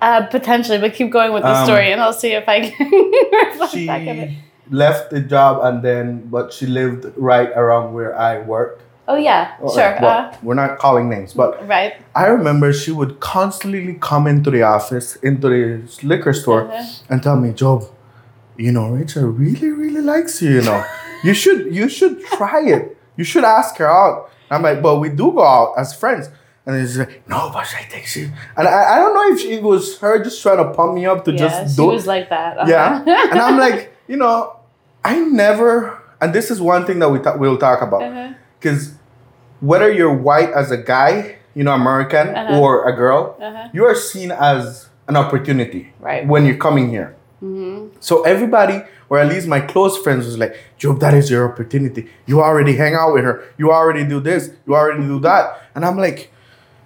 Uh, 0.00 0.26
potentially, 0.26 0.78
but 0.78 0.94
keep 0.94 1.10
going 1.12 1.32
with 1.32 1.42
the 1.44 1.54
Um, 1.56 1.64
story, 1.64 1.92
and 1.92 2.00
I'll 2.00 2.12
see 2.12 2.32
if 2.32 2.48
I 2.48 2.68
can 2.70 2.90
reflect 3.50 3.72
She 3.72 3.86
back 3.86 4.00
on 4.02 4.18
it. 4.18 4.30
left 4.68 5.10
the 5.10 5.20
job 5.20 5.60
and 5.62 5.82
then, 5.82 6.26
but 6.28 6.52
she 6.52 6.66
lived 6.66 7.06
right 7.16 7.50
around 7.54 7.94
where 7.94 8.16
I 8.18 8.38
worked. 8.40 8.82
Oh 9.06 9.16
yeah, 9.16 9.54
Oh, 9.60 9.72
sure. 9.74 9.96
well, 10.00 10.36
we're 10.42 10.54
not 10.54 10.78
calling 10.78 11.08
names, 11.08 11.34
but 11.34 11.60
uh, 11.60 11.64
right. 11.66 11.94
I 12.14 12.26
remember 12.26 12.72
she 12.72 12.90
would 12.92 13.20
constantly 13.20 13.94
come 14.00 14.26
into 14.26 14.50
the 14.50 14.62
office, 14.62 15.16
into 15.16 15.48
the 15.48 16.06
liquor 16.06 16.32
store, 16.32 16.62
Uh-huh. 16.70 16.84
and 17.10 17.22
tell 17.22 17.36
me, 17.36 17.52
Job, 17.52 17.84
you 18.56 18.72
know, 18.72 18.88
Rachel 18.90 19.24
really, 19.30 19.70
really 19.70 20.00
likes 20.02 20.40
you. 20.42 20.50
You 20.50 20.62
know, 20.62 20.84
you 21.24 21.34
should, 21.34 21.72
you 21.74 21.88
should 21.88 22.24
try 22.26 22.62
it. 22.66 22.96
You 23.16 23.24
should 23.24 23.44
ask 23.44 23.76
her 23.78 23.86
out. 23.88 24.30
I'm 24.50 24.62
like, 24.62 24.82
but 24.82 24.98
we 24.98 25.08
do 25.10 25.30
go 25.32 25.42
out 25.44 25.74
as 25.78 25.94
friends. 25.94 26.28
And 26.64 26.80
she's 26.86 26.98
like, 26.98 27.28
no, 27.28 27.50
but 27.52 27.66
I 27.74 27.82
think 27.90 28.06
she. 28.06 28.22
And 28.56 28.68
I, 28.68 28.94
I 28.94 28.96
don't 28.96 29.14
know 29.14 29.34
if 29.36 29.44
it 29.44 29.62
was 29.62 29.98
her 29.98 30.22
just 30.22 30.40
trying 30.42 30.58
to 30.58 30.70
pump 30.72 30.94
me 30.94 31.06
up 31.06 31.24
to 31.24 31.32
yeah, 31.32 31.38
just 31.38 31.76
do. 31.76 31.82
she 31.82 31.88
was 31.88 32.06
like 32.06 32.28
that. 32.28 32.58
uh-huh. 32.58 32.70
yeah, 32.70 33.28
and 33.32 33.40
I'm 33.40 33.58
like, 33.58 33.96
you 34.06 34.16
know, 34.16 34.56
I 35.04 35.18
never. 35.18 36.00
And 36.20 36.32
this 36.32 36.50
is 36.52 36.60
one 36.60 36.86
thing 36.86 37.00
that 37.00 37.08
we 37.08 37.18
th- 37.18 37.34
we'll 37.36 37.58
talk 37.58 37.82
about 37.82 38.02
Uh-huh. 38.02 38.32
because 38.60 38.94
whether 39.60 39.90
you're 39.90 40.14
white 40.14 40.50
as 40.50 40.70
a 40.70 40.76
guy, 40.76 41.36
you 41.54 41.64
know, 41.64 41.72
American, 41.72 42.28
Uh-huh. 42.28 42.60
or 42.60 42.88
a 42.88 42.94
girl, 42.94 43.36
Uh-huh. 43.40 43.68
you 43.72 43.84
are 43.84 43.94
seen 43.96 44.30
as 44.30 44.88
an 45.08 45.16
opportunity 45.16 45.92
Right. 46.00 46.24
when 46.26 46.46
you're 46.46 46.56
coming 46.68 46.90
here. 46.90 47.16
hmm 47.40 47.88
So 47.98 48.22
everybody, 48.22 48.82
or 49.10 49.18
at 49.18 49.26
least 49.28 49.48
my 49.48 49.60
close 49.60 49.98
friends, 49.98 50.26
was 50.26 50.38
like, 50.38 50.54
Job, 50.78 51.00
that 51.00 51.12
is 51.14 51.28
your 51.28 51.50
opportunity. 51.50 52.08
You 52.26 52.40
already 52.40 52.76
hang 52.76 52.94
out 52.94 53.14
with 53.14 53.24
her. 53.24 53.42
You 53.58 53.72
already 53.72 54.04
do 54.04 54.20
this. 54.20 54.50
You 54.66 54.76
already 54.76 55.02
do 55.02 55.18
that. 55.26 55.58
And 55.74 55.84
I'm 55.84 55.98
like, 55.98 56.30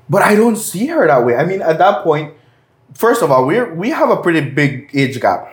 but 0.08 0.22
I 0.22 0.34
don't 0.34 0.56
see 0.56 0.86
her 0.86 1.06
that 1.06 1.24
way. 1.24 1.36
I 1.36 1.44
mean, 1.44 1.62
at 1.62 1.78
that 1.78 2.02
point, 2.04 2.34
first 2.94 3.22
of 3.22 3.30
all, 3.30 3.46
we're 3.46 3.72
we 3.74 3.90
have 3.90 4.10
a 4.10 4.16
pretty 4.18 4.40
big 4.50 4.90
age 4.94 5.20
gap. 5.20 5.52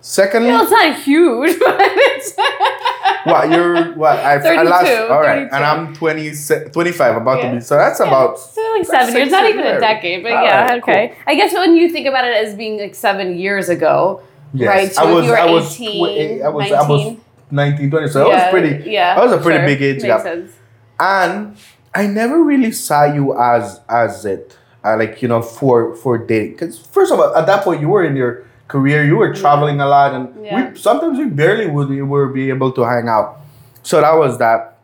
Secondly, 0.00 0.50
Well, 0.50 0.62
it's 0.62 0.70
not 0.70 0.96
huge, 1.02 1.58
but 1.60 1.76
it's. 1.80 2.34
what 3.24 3.48
you're 3.50 3.94
what 3.94 4.18
I, 4.18 4.34
I 4.34 4.62
last 4.62 5.10
all 5.10 5.20
right, 5.22 5.48
32. 5.48 5.54
and 5.56 5.64
I'm 5.64 5.94
20, 5.94 6.32
25, 6.72 7.16
about 7.16 7.38
Yeah. 7.38 7.50
to 7.50 7.56
be. 7.56 7.60
So 7.62 7.76
that's 7.76 7.98
Yeah, 8.00 8.06
about 8.08 8.38
so 8.38 8.60
like 8.76 8.84
seven 8.86 9.14
years, 9.16 9.30
not 9.30 9.46
even 9.48 9.62
there. 9.62 9.78
a 9.78 9.80
decade, 9.80 10.22
but 10.22 10.32
All 10.32 10.42
yeah, 10.44 10.66
right, 10.66 10.82
okay. 10.82 11.14
I 11.26 11.34
guess 11.34 11.54
when 11.54 11.74
you 11.76 11.88
think 11.88 12.06
about 12.06 12.26
it 12.26 12.34
as 12.36 12.54
being 12.54 12.78
like 12.78 12.94
seven 12.94 13.38
years 13.38 13.70
ago, 13.70 14.20
yes. 14.52 14.68
right? 14.68 14.92
So 14.94 15.02
I 15.08 15.12
was 15.12 15.24
you 15.24 15.30
were 15.30 15.38
I 15.38 15.46
was 15.50 15.80
18, 15.80 16.40
tw- 16.40 16.42
I 16.44 16.48
was 16.50 16.70
19, 16.70 16.74
I 16.76 16.88
was 16.88 17.16
19, 17.50 17.90
20. 17.90 18.08
So 18.08 18.18
that 18.18 18.28
was 18.28 18.50
pretty. 18.50 18.90
Yeah, 18.90 19.14
that 19.14 19.24
was 19.24 19.32
a 19.32 19.38
pretty 19.38 19.58
sure. 19.60 19.66
big 19.68 19.82
age 19.82 19.94
Makes 20.02 20.04
gap. 20.04 20.22
sense. 20.22 20.52
and 21.00 21.56
I 21.94 22.06
never 22.06 22.42
really 22.42 22.72
saw 22.72 23.04
you 23.04 23.38
as 23.38 23.80
as 23.88 24.24
it 24.24 24.56
uh, 24.84 24.96
like 24.96 25.22
you 25.22 25.28
know 25.28 25.42
for 25.42 25.94
for 25.96 26.18
dating 26.18 26.52
because 26.52 26.78
first 26.78 27.12
of 27.12 27.20
all 27.20 27.34
at 27.36 27.46
that 27.46 27.64
point 27.64 27.80
you 27.80 27.88
were 27.88 28.04
in 28.04 28.16
your 28.16 28.44
career 28.68 29.04
you 29.04 29.16
were 29.16 29.32
traveling 29.34 29.80
a 29.80 29.86
lot 29.86 30.12
and 30.14 30.34
Yeah. 30.44 30.70
we 30.72 30.76
sometimes 30.78 31.18
we 31.18 31.26
barely 31.26 31.66
would 31.68 31.88
we 31.88 32.02
were 32.02 32.28
be 32.28 32.48
able 32.50 32.72
to 32.72 32.82
hang 32.82 33.08
out 33.08 33.40
so 33.82 34.00
that 34.00 34.14
was 34.14 34.38
that 34.38 34.78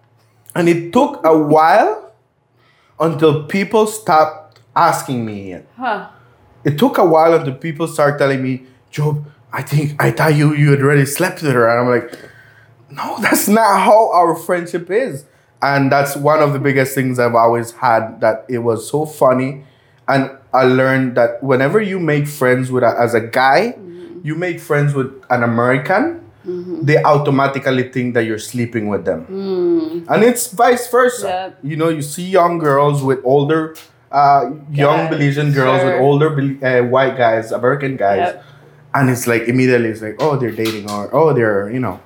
and 0.55 0.69
it 0.69 0.93
took 0.93 1.21
a 1.25 1.37
while 1.37 2.13
until 2.99 3.45
people 3.45 3.87
stopped 3.87 4.61
asking 4.77 5.25
me 5.25 5.53
it 5.53 5.67
Huh. 5.77 6.09
it 6.65 6.79
took 6.79 6.99
a 6.99 7.05
while 7.05 7.35
until 7.35 7.55
people 7.55 7.89
start 7.89 8.19
telling 8.19 8.43
me 8.43 8.67
Job 8.91 9.25
I 9.53 9.63
think 9.63 10.01
I 10.03 10.11
thought 10.13 10.35
you 10.35 10.55
you 10.55 10.71
had 10.71 10.81
already 10.81 11.07
slept 11.07 11.43
with 11.43 11.53
her 11.53 11.67
and 11.69 11.81
I'm 11.81 11.91
like 11.91 12.19
no, 12.91 13.17
that's 13.21 13.47
not 13.49 13.81
how 13.87 14.11
our 14.13 14.35
friendship 14.35 14.91
is. 14.91 15.25
And 15.63 15.93
that's 15.93 16.17
one 16.17 16.41
of 16.43 16.53
the 16.53 16.59
biggest 16.59 16.95
things 16.95 17.19
I've 17.19 17.35
always 17.35 17.73
had 17.73 18.21
that 18.21 18.47
it 18.49 18.59
was 18.59 18.89
so 18.91 19.05
funny. 19.07 19.65
And 20.09 20.31
I 20.55 20.65
learned 20.65 21.17
that 21.17 21.43
whenever 21.43 21.81
you 21.81 22.01
make 22.01 22.27
friends 22.27 22.71
with 22.73 22.83
a, 22.83 22.95
as 22.99 23.15
a 23.15 23.21
guy, 23.21 23.75
Mm-hmm. 23.79 24.27
you 24.27 24.35
make 24.35 24.61
friends 24.61 24.93
with 24.95 25.11
an 25.31 25.43
American, 25.43 26.21
they 26.45 27.03
automatically 27.03 27.85
think 27.93 28.15
that 28.15 28.25
you're 28.25 28.39
sleeping 28.39 28.89
with 28.89 29.05
them. 29.05 29.27
Mm. 29.27 30.07
And 30.09 30.25
it's 30.25 30.51
vice 30.53 30.91
versa. 30.91 31.27
Yeah. 31.63 31.71
You 31.71 31.77
know, 31.77 31.89
you 31.91 32.03
see 32.03 32.25
young 32.25 32.59
girls 32.59 33.03
with 33.03 33.21
older, 33.25 33.77
uh, 34.11 34.51
young 34.73 35.09
Guys, 35.09 35.13
Belizean 35.13 35.55
girls 35.55 35.85
with 35.85 36.01
older 36.01 36.29
uh, 36.65 36.83
white 36.89 37.17
guys, 37.17 37.53
American 37.53 37.97
guys 37.97 38.19
Yep. 38.35 38.45
and 38.95 39.11
it's 39.11 39.27
like 39.27 39.43
immediately 39.43 39.89
it's 39.89 40.03
like 40.03 40.17
oh 40.19 40.35
they're 40.37 40.51
dating 40.51 40.91
or 40.91 41.09
oh 41.15 41.33
they're 41.33 41.71
you 41.71 41.79
know 41.79 42.01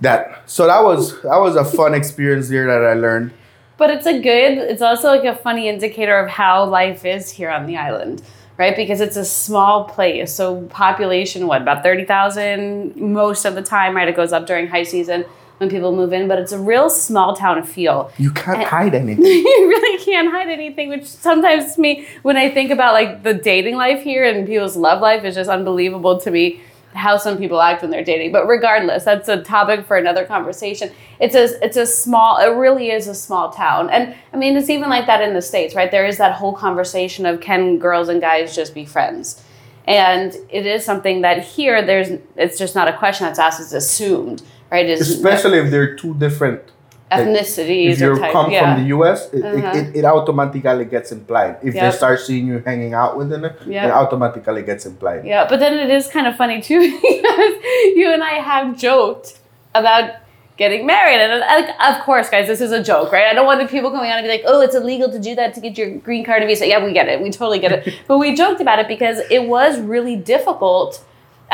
that 0.00 0.42
so 0.50 0.66
that 0.66 0.82
was 0.82 1.20
that 1.22 1.38
was 1.38 1.56
a 1.56 1.64
fun 1.64 1.94
experience 1.94 2.48
there 2.48 2.66
that 2.66 2.84
I 2.88 2.94
learned 2.94 3.32
But 3.76 3.90
it's 3.90 4.06
a 4.06 4.18
good, 4.20 4.58
it's 4.70 4.82
also 4.82 5.08
like 5.08 5.24
a 5.24 5.34
funny 5.36 5.68
indicator 5.68 6.16
of 6.18 6.28
how 6.30 6.64
life 6.64 7.04
is 7.04 7.30
here 7.30 7.50
on 7.50 7.66
the 7.66 7.76
island, 7.76 8.22
right? 8.56 8.76
Because 8.76 9.00
it's 9.00 9.16
a 9.16 9.24
small 9.24 9.84
place. 9.84 10.32
So, 10.32 10.62
population, 10.70 11.48
what, 11.48 11.62
about 11.62 11.82
30,000 11.82 12.94
most 12.96 13.44
of 13.44 13.54
the 13.56 13.62
time, 13.62 13.96
right? 13.96 14.06
It 14.08 14.14
goes 14.14 14.32
up 14.32 14.46
during 14.46 14.68
high 14.68 14.84
season 14.84 15.24
when 15.58 15.68
people 15.70 15.90
move 15.94 16.12
in, 16.12 16.28
but 16.28 16.38
it's 16.38 16.52
a 16.52 16.58
real 16.58 16.88
small 16.88 17.34
town 17.34 17.62
feel. 17.64 18.10
you 18.16 18.30
can't 18.30 18.58
And- 18.58 18.66
hide 18.68 18.94
anything 18.94 19.24
you 19.58 19.68
really 19.68 20.04
can't 20.04 20.30
hide 20.30 20.48
anything, 20.48 20.88
which 20.88 21.06
sometimes 21.06 21.74
to 21.74 21.80
me, 21.80 22.06
when 22.22 22.36
I 22.36 22.50
think 22.50 22.70
about 22.70 22.92
like 22.94 23.22
the 23.24 23.34
dating 23.34 23.74
life 23.76 24.02
here 24.02 24.24
and 24.24 24.46
people's 24.46 24.76
love 24.76 25.00
life, 25.00 25.24
is 25.24 25.34
just 25.34 25.50
unbelievable 25.50 26.18
to 26.20 26.30
me 26.30 26.60
how 26.94 27.16
some 27.16 27.36
people 27.36 27.60
act 27.60 27.82
when 27.82 27.90
they're 27.90 28.04
dating. 28.04 28.32
But 28.32 28.46
regardless, 28.46 29.04
that's 29.04 29.28
a 29.28 29.42
topic 29.42 29.84
for 29.84 29.96
another 29.96 30.24
conversation. 30.24 30.90
It's 31.20 31.34
a 31.34 31.62
it's 31.64 31.76
a 31.76 31.86
small. 31.86 32.38
It 32.38 32.56
really 32.56 32.90
is 32.90 33.08
a 33.08 33.14
small 33.14 33.50
town, 33.50 33.90
and 33.90 34.14
I 34.32 34.36
mean 34.36 34.56
it's 34.56 34.70
even 34.70 34.88
like 34.88 35.06
that 35.06 35.20
in 35.20 35.34
the 35.34 35.42
states, 35.42 35.74
right? 35.74 35.90
There 35.90 36.06
is 36.06 36.18
that 36.18 36.32
whole 36.32 36.52
conversation 36.52 37.26
of 37.26 37.40
can 37.40 37.78
girls 37.78 38.08
and 38.08 38.20
guys 38.20 38.54
just 38.54 38.74
be 38.74 38.84
friends. 38.84 39.42
And 39.86 40.34
it 40.48 40.64
is 40.64 40.84
something 40.84 41.20
that 41.22 41.44
here 41.44 41.84
there's 41.84 42.18
it's 42.36 42.58
just 42.58 42.74
not 42.74 42.88
a 42.88 42.96
question 42.96 43.26
that's 43.26 43.38
asked, 43.38 43.60
it's 43.60 43.72
assumed, 43.72 44.42
right? 44.70 44.86
Is 44.86 45.08
especially 45.08 45.58
if 45.58 45.70
they're 45.70 45.96
two 45.96 46.14
different 46.14 46.62
ethnicities 47.10 47.92
if 47.92 48.00
you 48.00 48.16
come 48.32 48.50
yeah. 48.50 48.74
from 48.74 48.82
the 48.82 48.88
US 48.96 49.32
it, 49.32 49.44
Uh-huh. 49.44 49.70
it, 49.78 49.88
it, 49.88 49.96
it 49.96 50.04
automatically 50.04 50.84
gets 50.84 51.12
implied 51.12 51.58
if 51.62 51.74
they 51.74 51.90
start 51.90 52.18
seeing 52.20 52.46
you 52.46 52.58
hanging 52.64 52.94
out 52.94 53.16
with 53.18 53.28
them 53.30 53.42
Yep. 53.42 53.56
it 53.66 53.90
automatically 53.90 54.62
gets 54.62 54.86
implied 54.86 55.24
Yeah, 55.24 55.46
but 55.48 55.60
then 55.60 55.74
it 55.74 55.90
is 55.90 56.08
kind 56.08 56.26
of 56.26 56.36
funny 56.36 56.60
too 56.62 56.80
because 57.02 57.54
you 57.98 58.10
and 58.12 58.22
I 58.22 58.34
have 58.50 58.76
joked 58.76 59.38
about 59.74 60.14
getting 60.56 60.86
married. 60.86 61.20
And 61.20 61.40
like, 61.40 61.74
of 61.80 62.02
course, 62.04 62.30
guys, 62.30 62.46
this 62.46 62.60
is 62.60 62.70
a 62.72 62.82
joke, 62.82 63.10
right? 63.12 63.26
I 63.26 63.34
don't 63.34 63.46
want 63.46 63.60
the 63.60 63.66
people 63.66 63.90
coming 63.90 64.10
on 64.10 64.18
and 64.18 64.24
be 64.24 64.28
like, 64.28 64.42
oh, 64.46 64.60
it's 64.60 64.74
illegal 64.74 65.10
to 65.10 65.18
do 65.18 65.34
that 65.34 65.54
to 65.54 65.60
get 65.60 65.76
your 65.76 65.90
green 65.98 66.24
card 66.24 66.42
and 66.42 66.48
visa. 66.48 66.66
Yeah, 66.66 66.84
we 66.84 66.92
get 66.92 67.08
it. 67.08 67.20
We 67.20 67.30
totally 67.30 67.58
get 67.58 67.72
it. 67.72 67.94
but 68.08 68.18
we 68.18 68.34
joked 68.34 68.60
about 68.60 68.78
it 68.78 68.88
because 68.88 69.18
it 69.30 69.48
was 69.48 69.80
really 69.80 70.16
difficult 70.16 71.04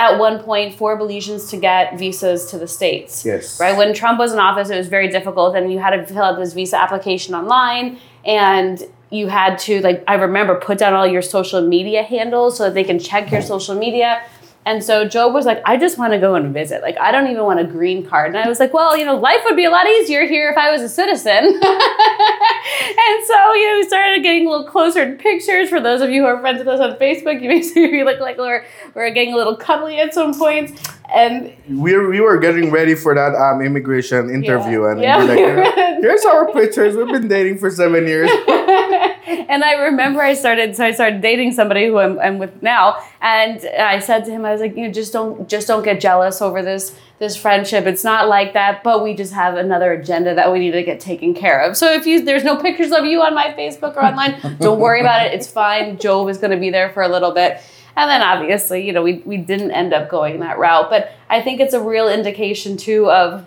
at 0.00 0.18
one 0.18 0.38
point 0.42 0.74
for 0.74 0.98
Belizeans 0.98 1.50
to 1.50 1.58
get 1.58 1.98
visas 1.98 2.46
to 2.46 2.58
the 2.58 2.66
States. 2.66 3.22
Yes. 3.22 3.60
Right? 3.60 3.76
When 3.76 3.92
Trump 3.92 4.18
was 4.18 4.32
in 4.32 4.38
office, 4.38 4.70
it 4.70 4.76
was 4.78 4.88
very 4.88 5.08
difficult 5.08 5.54
and 5.54 5.70
you 5.70 5.78
had 5.78 5.90
to 5.90 6.06
fill 6.06 6.22
out 6.22 6.38
this 6.38 6.54
visa 6.54 6.80
application 6.80 7.34
online 7.34 7.98
and 8.24 8.82
you 9.10 9.28
had 9.28 9.58
to 9.58 9.82
like 9.82 10.02
I 10.08 10.14
remember 10.14 10.58
put 10.58 10.78
down 10.78 10.94
all 10.94 11.06
your 11.06 11.20
social 11.20 11.60
media 11.60 12.02
handles 12.02 12.56
so 12.56 12.64
that 12.64 12.74
they 12.74 12.84
can 12.84 12.98
check 12.98 13.30
your 13.30 13.42
social 13.42 13.74
media. 13.74 14.22
And 14.66 14.84
so 14.84 15.08
Job 15.08 15.32
was 15.32 15.46
like, 15.46 15.62
I 15.64 15.78
just 15.78 15.96
want 15.96 16.12
to 16.12 16.18
go 16.18 16.34
and 16.34 16.52
visit. 16.52 16.82
Like, 16.82 16.98
I 17.00 17.10
don't 17.12 17.30
even 17.30 17.44
want 17.44 17.60
a 17.60 17.64
green 17.64 18.06
card. 18.06 18.28
And 18.28 18.36
I 18.36 18.46
was 18.46 18.60
like, 18.60 18.74
well, 18.74 18.94
you 18.96 19.06
know, 19.06 19.16
life 19.16 19.40
would 19.46 19.56
be 19.56 19.64
a 19.64 19.70
lot 19.70 19.86
easier 19.86 20.26
here 20.26 20.50
if 20.50 20.58
I 20.58 20.70
was 20.70 20.82
a 20.82 20.88
citizen. 20.88 21.32
and 21.34 21.54
so, 21.54 23.54
you 23.54 23.70
know, 23.70 23.78
we 23.80 23.84
started 23.88 24.22
getting 24.22 24.46
a 24.46 24.50
little 24.50 24.66
closer 24.66 25.02
in 25.02 25.16
pictures. 25.16 25.70
For 25.70 25.80
those 25.80 26.02
of 26.02 26.10
you 26.10 26.22
who 26.22 26.26
are 26.28 26.38
friends 26.40 26.58
with 26.58 26.68
us 26.68 26.78
on 26.78 26.98
Facebook, 26.98 27.40
you 27.42 27.48
may 27.48 27.62
see 27.72 27.90
we 27.90 28.04
look 28.04 28.20
like 28.20 28.36
we're, 28.36 28.64
we're 28.94 29.10
getting 29.10 29.32
a 29.32 29.36
little 29.36 29.56
cuddly 29.56 29.98
at 29.98 30.12
some 30.12 30.34
points. 30.38 30.78
And 31.12 31.52
we 31.68 31.96
were, 31.96 32.08
we 32.08 32.20
were 32.20 32.38
getting 32.38 32.70
ready 32.70 32.94
for 32.94 33.14
that 33.14 33.34
um, 33.34 33.62
immigration 33.62 34.30
interview, 34.30 34.84
and 34.84 35.00
Yeah. 35.00 35.18
we're 35.18 35.64
like, 35.64 35.74
here's 36.02 36.24
our 36.24 36.52
pictures. 36.52 36.94
We've 36.96 37.08
been 37.08 37.26
dating 37.26 37.58
for 37.58 37.68
seven 37.70 38.06
years. 38.06 38.30
and 39.48 39.62
I 39.64 39.72
remember 39.74 40.22
I 40.22 40.34
started, 40.34 40.76
so 40.76 40.84
I 40.84 40.92
started 40.92 41.20
dating 41.20 41.52
somebody 41.52 41.86
who 41.86 41.98
I'm, 41.98 42.18
I'm 42.18 42.38
with 42.38 42.62
now, 42.62 43.02
and 43.20 43.64
I 43.78 43.98
said 43.98 44.24
to 44.24 44.30
him, 44.30 44.44
I 44.44 44.52
was 44.52 44.60
like, 44.60 44.76
you 44.76 44.86
know, 44.86 44.92
just 44.92 45.12
don't, 45.12 45.48
just 45.48 45.66
don't 45.66 45.82
get 45.82 46.00
jealous 46.00 46.40
over 46.40 46.62
this, 46.62 46.96
this 47.18 47.36
friendship. 47.36 47.86
It's 47.86 48.04
not 48.04 48.28
like 48.28 48.54
that, 48.54 48.82
but 48.82 49.02
we 49.02 49.14
just 49.14 49.32
have 49.32 49.56
another 49.56 49.92
agenda 49.92 50.34
that 50.34 50.52
we 50.52 50.58
need 50.58 50.72
to 50.72 50.82
get 50.82 51.00
taken 51.00 51.34
care 51.34 51.60
of. 51.60 51.76
So 51.76 51.92
if 51.92 52.06
you, 52.06 52.24
there's 52.24 52.44
no 52.44 52.56
pictures 52.56 52.92
of 52.92 53.04
you 53.04 53.22
on 53.22 53.34
my 53.34 53.52
Facebook 53.52 53.96
or 53.96 54.04
online, 54.04 54.40
don't 54.60 54.80
worry 54.80 55.00
about 55.00 55.26
it. 55.26 55.34
It's 55.34 55.46
fine. 55.46 55.98
Job 55.98 56.28
is 56.28 56.38
going 56.38 56.52
to 56.52 56.56
be 56.56 56.70
there 56.70 56.90
for 56.90 57.02
a 57.02 57.08
little 57.08 57.32
bit. 57.32 57.60
And 57.96 58.08
then 58.08 58.22
obviously, 58.22 58.86
you 58.86 58.92
know, 58.92 59.02
we, 59.02 59.18
we 59.26 59.36
didn't 59.36 59.72
end 59.72 59.92
up 59.92 60.08
going 60.08 60.40
that 60.40 60.58
route, 60.58 60.88
but 60.88 61.12
I 61.28 61.42
think 61.42 61.60
it's 61.60 61.74
a 61.74 61.80
real 61.82 62.08
indication 62.08 62.76
too 62.76 63.10
of, 63.10 63.46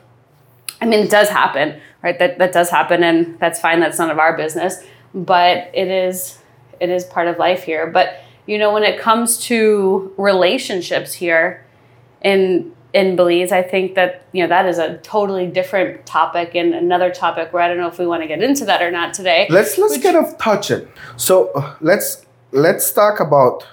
I 0.82 0.86
mean, 0.86 1.00
it 1.00 1.10
does 1.10 1.30
happen, 1.30 1.80
right? 2.02 2.20
That 2.20 2.38
that 2.40 2.52
does 2.52 2.70
happen, 2.70 3.04
and 3.04 3.40
that's 3.40 3.60
fine. 3.60 3.80
That's 3.80 3.98
none 3.98 4.10
of 4.10 4.20
our 4.20 4.36
business, 4.36 4.84
but 5.14 5.70
it 5.74 5.88
is 5.88 6.40
it 6.80 6.90
is 6.90 7.06
part 7.06 7.28
of 7.28 7.38
life 7.38 7.64
here. 7.64 7.88
But 7.88 8.20
you 8.46 8.58
know, 8.58 8.74
when 8.74 8.84
it 8.84 9.00
comes 9.00 9.38
to 9.46 10.14
relationships 10.18 11.14
here 11.14 11.66
in 12.22 12.74
in 12.94 13.16
Belize, 13.16 13.52
I 13.52 13.62
think 13.62 13.96
that 13.96 14.26
you 14.32 14.44
know 14.44 14.50
that 14.50 14.66
is 14.66 14.78
a 14.78 14.98
totally 14.98 15.48
different 15.48 16.06
topic 16.06 16.56
and 16.56 16.74
another 16.74 17.12
topic 17.12 17.54
where 17.54 17.64
I 17.64 17.68
don't 17.68 17.78
know 17.78 17.88
if 17.88 17.98
we 17.98 18.06
want 18.06 18.22
to 18.22 18.28
get 18.28 18.42
into 18.44 18.66
that 18.66 18.82
or 18.82 18.92
not 18.92 19.14
today. 19.14 19.48
Let's 19.50 19.78
let's 19.78 19.98
get 19.98 20.16
off 20.16 20.38
touch 20.38 20.72
it. 20.72 20.88
So 21.18 21.52
uh, 21.54 21.76
let's 21.82 22.26
let's 22.52 22.92
talk 22.92 23.20
about 23.20 23.66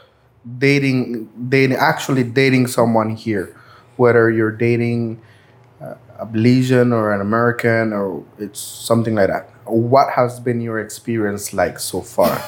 dating 0.58 1.28
dating 1.48 1.76
actually 1.76 2.24
dating 2.24 2.68
someone 2.68 3.10
here, 3.10 3.56
whether 3.96 4.30
you're 4.30 4.52
dating 4.52 5.20
uh, 5.82 5.94
a 6.18 6.26
Belizean 6.26 6.92
or 6.92 7.12
an 7.12 7.20
American 7.20 7.92
or 7.92 8.24
it's 8.38 8.60
something 8.60 9.14
like 9.14 9.28
that. 9.28 9.50
What 9.64 10.10
has 10.14 10.40
been 10.40 10.60
your 10.60 10.78
experience 10.80 11.52
like 11.52 11.78
so 11.78 12.00
far? 12.00 12.42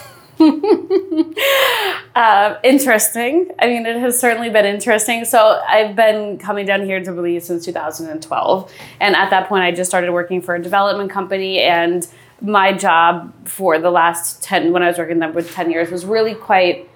Uh, 2.14 2.59
interesting. 2.64 3.51
I 3.59 3.66
mean, 3.66 3.87
it 3.87 3.96
has 3.96 4.18
certainly 4.18 4.51
been 4.51 4.66
interesting. 4.66 5.25
So 5.25 5.62
I've 5.68 5.94
been 5.94 6.38
coming 6.38 6.66
down 6.66 6.85
here 6.85 7.03
to 7.03 7.12
Belize 7.12 7.46
since 7.46 7.64
2012, 7.64 8.72
and 9.01 9.16
at 9.16 9.31
that 9.31 9.48
point, 9.48 9.62
I 9.62 9.72
just 9.72 9.90
started 9.90 10.12
working 10.12 10.40
for 10.40 10.55
a 10.55 10.62
development 10.62 11.11
company, 11.11 11.61
and 11.61 12.07
my 12.40 12.72
job 12.72 13.33
for 13.46 13.79
the 13.79 13.90
last 13.90 14.42
10 14.42 14.72
when 14.72 14.83
I 14.83 14.88
was 14.88 14.98
working 14.98 15.20
there 15.20 15.31
with 15.31 15.53
10 15.53 15.70
years 15.70 15.90
was 15.90 16.05
really 16.05 16.35
quite 16.35 16.88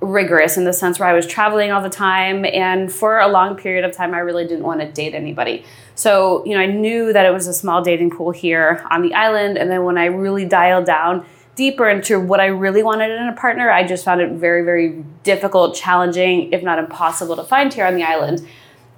rigorous 0.00 0.56
in 0.56 0.64
the 0.64 0.72
sense 0.72 0.98
where 0.98 1.08
I 1.08 1.12
was 1.12 1.26
traveling 1.26 1.72
all 1.72 1.82
the 1.82 1.88
time 1.88 2.44
and 2.44 2.92
for 2.92 3.18
a 3.18 3.28
long 3.28 3.56
period 3.56 3.84
of 3.84 3.96
time 3.96 4.14
I 4.14 4.18
really 4.18 4.46
didn't 4.46 4.64
want 4.64 4.80
to 4.80 4.90
date 4.90 5.14
anybody. 5.14 5.64
So, 5.94 6.44
you 6.44 6.54
know, 6.54 6.60
I 6.60 6.66
knew 6.66 7.12
that 7.12 7.24
it 7.24 7.30
was 7.30 7.46
a 7.46 7.54
small 7.54 7.82
dating 7.82 8.10
pool 8.10 8.30
here 8.30 8.86
on 8.90 9.02
the 9.02 9.14
island 9.14 9.56
and 9.56 9.70
then 9.70 9.84
when 9.84 9.96
I 9.96 10.06
really 10.06 10.44
dialed 10.44 10.84
down 10.84 11.24
deeper 11.54 11.88
into 11.88 12.20
what 12.20 12.38
I 12.38 12.46
really 12.46 12.82
wanted 12.82 13.10
in 13.10 13.28
a 13.28 13.32
partner, 13.32 13.70
I 13.70 13.86
just 13.86 14.04
found 14.04 14.20
it 14.20 14.32
very 14.32 14.62
very 14.62 15.02
difficult, 15.22 15.74
challenging, 15.74 16.52
if 16.52 16.62
not 16.62 16.78
impossible 16.78 17.34
to 17.36 17.44
find 17.44 17.72
here 17.72 17.86
on 17.86 17.94
the 17.94 18.02
island. 18.02 18.46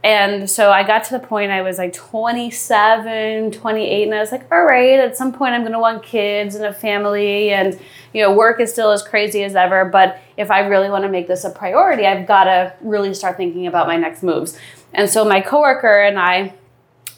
And 0.04 0.48
so 0.48 0.70
I 0.70 0.84
got 0.84 1.04
to 1.04 1.11
the 1.12 1.18
point 1.18 1.50
I 1.50 1.62
was 1.62 1.78
like 1.78 1.92
27, 1.92 3.50
28, 3.50 4.04
and 4.04 4.14
I 4.14 4.20
was 4.20 4.30
like, 4.30 4.50
all 4.52 4.64
right, 4.64 4.98
at 5.00 5.16
some 5.16 5.32
point 5.32 5.54
I'm 5.54 5.62
going 5.62 5.72
to 5.72 5.80
want 5.80 6.04
kids 6.04 6.54
and 6.54 6.64
a 6.64 6.72
family, 6.72 7.50
and 7.50 7.78
you 8.12 8.23
know, 8.23 8.33
work 8.33 8.61
is 8.61 8.73
still 8.73 8.90
as 8.90 9.03
crazy 9.03 9.42
as 9.44 9.55
ever. 9.55 9.85
But 9.85 10.18
if 10.37 10.51
I 10.51 10.61
really 10.61 10.90
want 10.90 11.05
to 11.05 11.11
make 11.11 11.29
this 11.29 11.44
a 11.44 11.51
priority, 11.51 12.07
I've 12.07 12.27
got 12.27 12.44
to 12.44 12.75
really 12.81 13.14
start 13.14 13.37
thinking 13.37 13.66
about 13.66 13.87
my 13.87 13.97
next 13.97 14.23
moves. 14.23 14.59
And 14.92 15.09
so 15.09 15.25
my 15.25 15.40
coworker 15.40 16.01
and 16.01 16.18
I, 16.18 16.55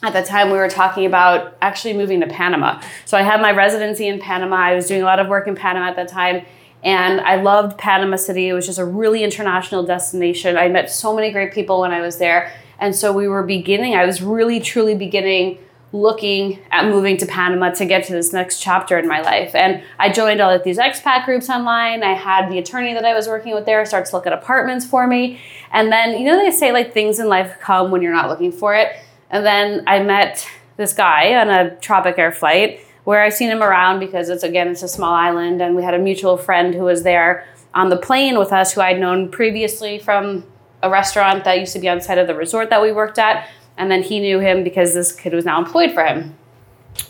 at 0.03 0.13
the 0.13 0.23
time 0.23 0.49
we 0.49 0.57
were 0.57 0.69
talking 0.69 1.05
about 1.05 1.55
actually 1.61 1.93
moving 1.93 2.21
to 2.21 2.27
Panama. 2.27 2.81
So 3.05 3.17
I 3.17 3.21
had 3.21 3.41
my 3.41 3.51
residency 3.51 4.07
in 4.07 4.19
Panama. 4.19 4.55
I 4.55 4.75
was 4.75 4.87
doing 4.87 5.01
a 5.01 5.05
lot 5.05 5.19
of 5.19 5.27
work 5.27 5.47
in 5.47 5.55
Panama 5.55 5.87
at 5.87 5.95
that 5.95 6.07
time. 6.07 6.45
And 6.83 7.21
I 7.21 7.35
loved 7.35 7.77
Panama 7.77 8.15
City. 8.15 8.49
It 8.49 8.53
was 8.53 8.65
just 8.65 8.79
a 8.79 8.85
really 8.85 9.23
international 9.23 9.83
destination. 9.83 10.57
I 10.57 10.67
met 10.67 10.89
so 10.89 11.15
many 11.15 11.31
great 11.31 11.53
people 11.53 11.81
when 11.81 11.91
I 11.91 12.01
was 12.01 12.17
there. 12.17 12.51
And 12.79 12.95
so 12.95 13.13
we 13.13 13.27
were 13.27 13.43
beginning, 13.43 13.93
I 13.93 14.05
was 14.05 14.23
really 14.23 14.59
truly 14.59 14.95
beginning 14.95 15.59
looking 15.93 16.59
at 16.71 16.85
moving 16.85 17.17
to 17.17 17.25
Panama 17.25 17.69
to 17.71 17.85
get 17.85 18.05
to 18.05 18.13
this 18.13 18.31
next 18.31 18.61
chapter 18.61 18.97
in 18.97 19.07
my 19.07 19.21
life. 19.21 19.53
And 19.53 19.83
I 19.99 20.09
joined 20.09 20.39
all 20.39 20.49
of 20.49 20.63
these 20.63 20.77
expat 20.77 21.25
groups 21.25 21.49
online. 21.49 22.01
I 22.01 22.13
had 22.13 22.49
the 22.49 22.57
attorney 22.57 22.93
that 22.93 23.03
I 23.03 23.13
was 23.13 23.27
working 23.27 23.53
with 23.53 23.65
there 23.65 23.85
start 23.85 24.05
to 24.05 24.15
look 24.15 24.25
at 24.25 24.31
apartments 24.31 24.85
for 24.85 25.05
me. 25.05 25.41
And 25.71 25.91
then, 25.91 26.17
you 26.17 26.25
know, 26.25 26.37
they 26.37 26.51
say 26.51 26.71
like 26.71 26.93
things 26.93 27.19
in 27.19 27.27
life 27.27 27.59
come 27.59 27.91
when 27.91 28.01
you're 28.01 28.13
not 28.13 28.29
looking 28.29 28.51
for 28.51 28.73
it. 28.73 28.95
And 29.29 29.45
then 29.45 29.83
I 29.85 30.01
met 30.01 30.47
this 30.77 30.93
guy 30.93 31.35
on 31.35 31.49
a 31.49 31.75
Tropic 31.77 32.17
Air 32.17 32.31
flight 32.31 32.79
where 33.03 33.21
I've 33.21 33.33
seen 33.33 33.49
him 33.49 33.63
around 33.63 33.99
because 33.99 34.29
it's 34.29 34.43
again 34.43 34.67
it's 34.67 34.83
a 34.83 34.87
small 34.87 35.13
island 35.13 35.61
and 35.61 35.75
we 35.75 35.83
had 35.83 35.93
a 35.93 35.99
mutual 35.99 36.37
friend 36.37 36.73
who 36.73 36.83
was 36.83 37.03
there 37.03 37.47
on 37.73 37.89
the 37.89 37.97
plane 37.97 38.37
with 38.37 38.53
us 38.53 38.73
who 38.73 38.81
I'd 38.81 38.99
known 38.99 39.29
previously 39.29 39.97
from 39.97 40.45
a 40.83 40.89
restaurant 40.89 41.43
that 41.45 41.59
used 41.59 41.73
to 41.73 41.79
be 41.79 41.89
on 41.89 42.01
site 42.01 42.17
of 42.17 42.27
the 42.27 42.35
resort 42.35 42.69
that 42.69 42.81
we 42.81 42.91
worked 42.91 43.19
at 43.19 43.47
and 43.77 43.89
then 43.89 44.03
he 44.03 44.19
knew 44.19 44.39
him 44.39 44.63
because 44.63 44.93
this 44.93 45.11
kid 45.11 45.33
was 45.33 45.45
now 45.45 45.59
employed 45.59 45.91
for 45.91 46.05
him 46.05 46.35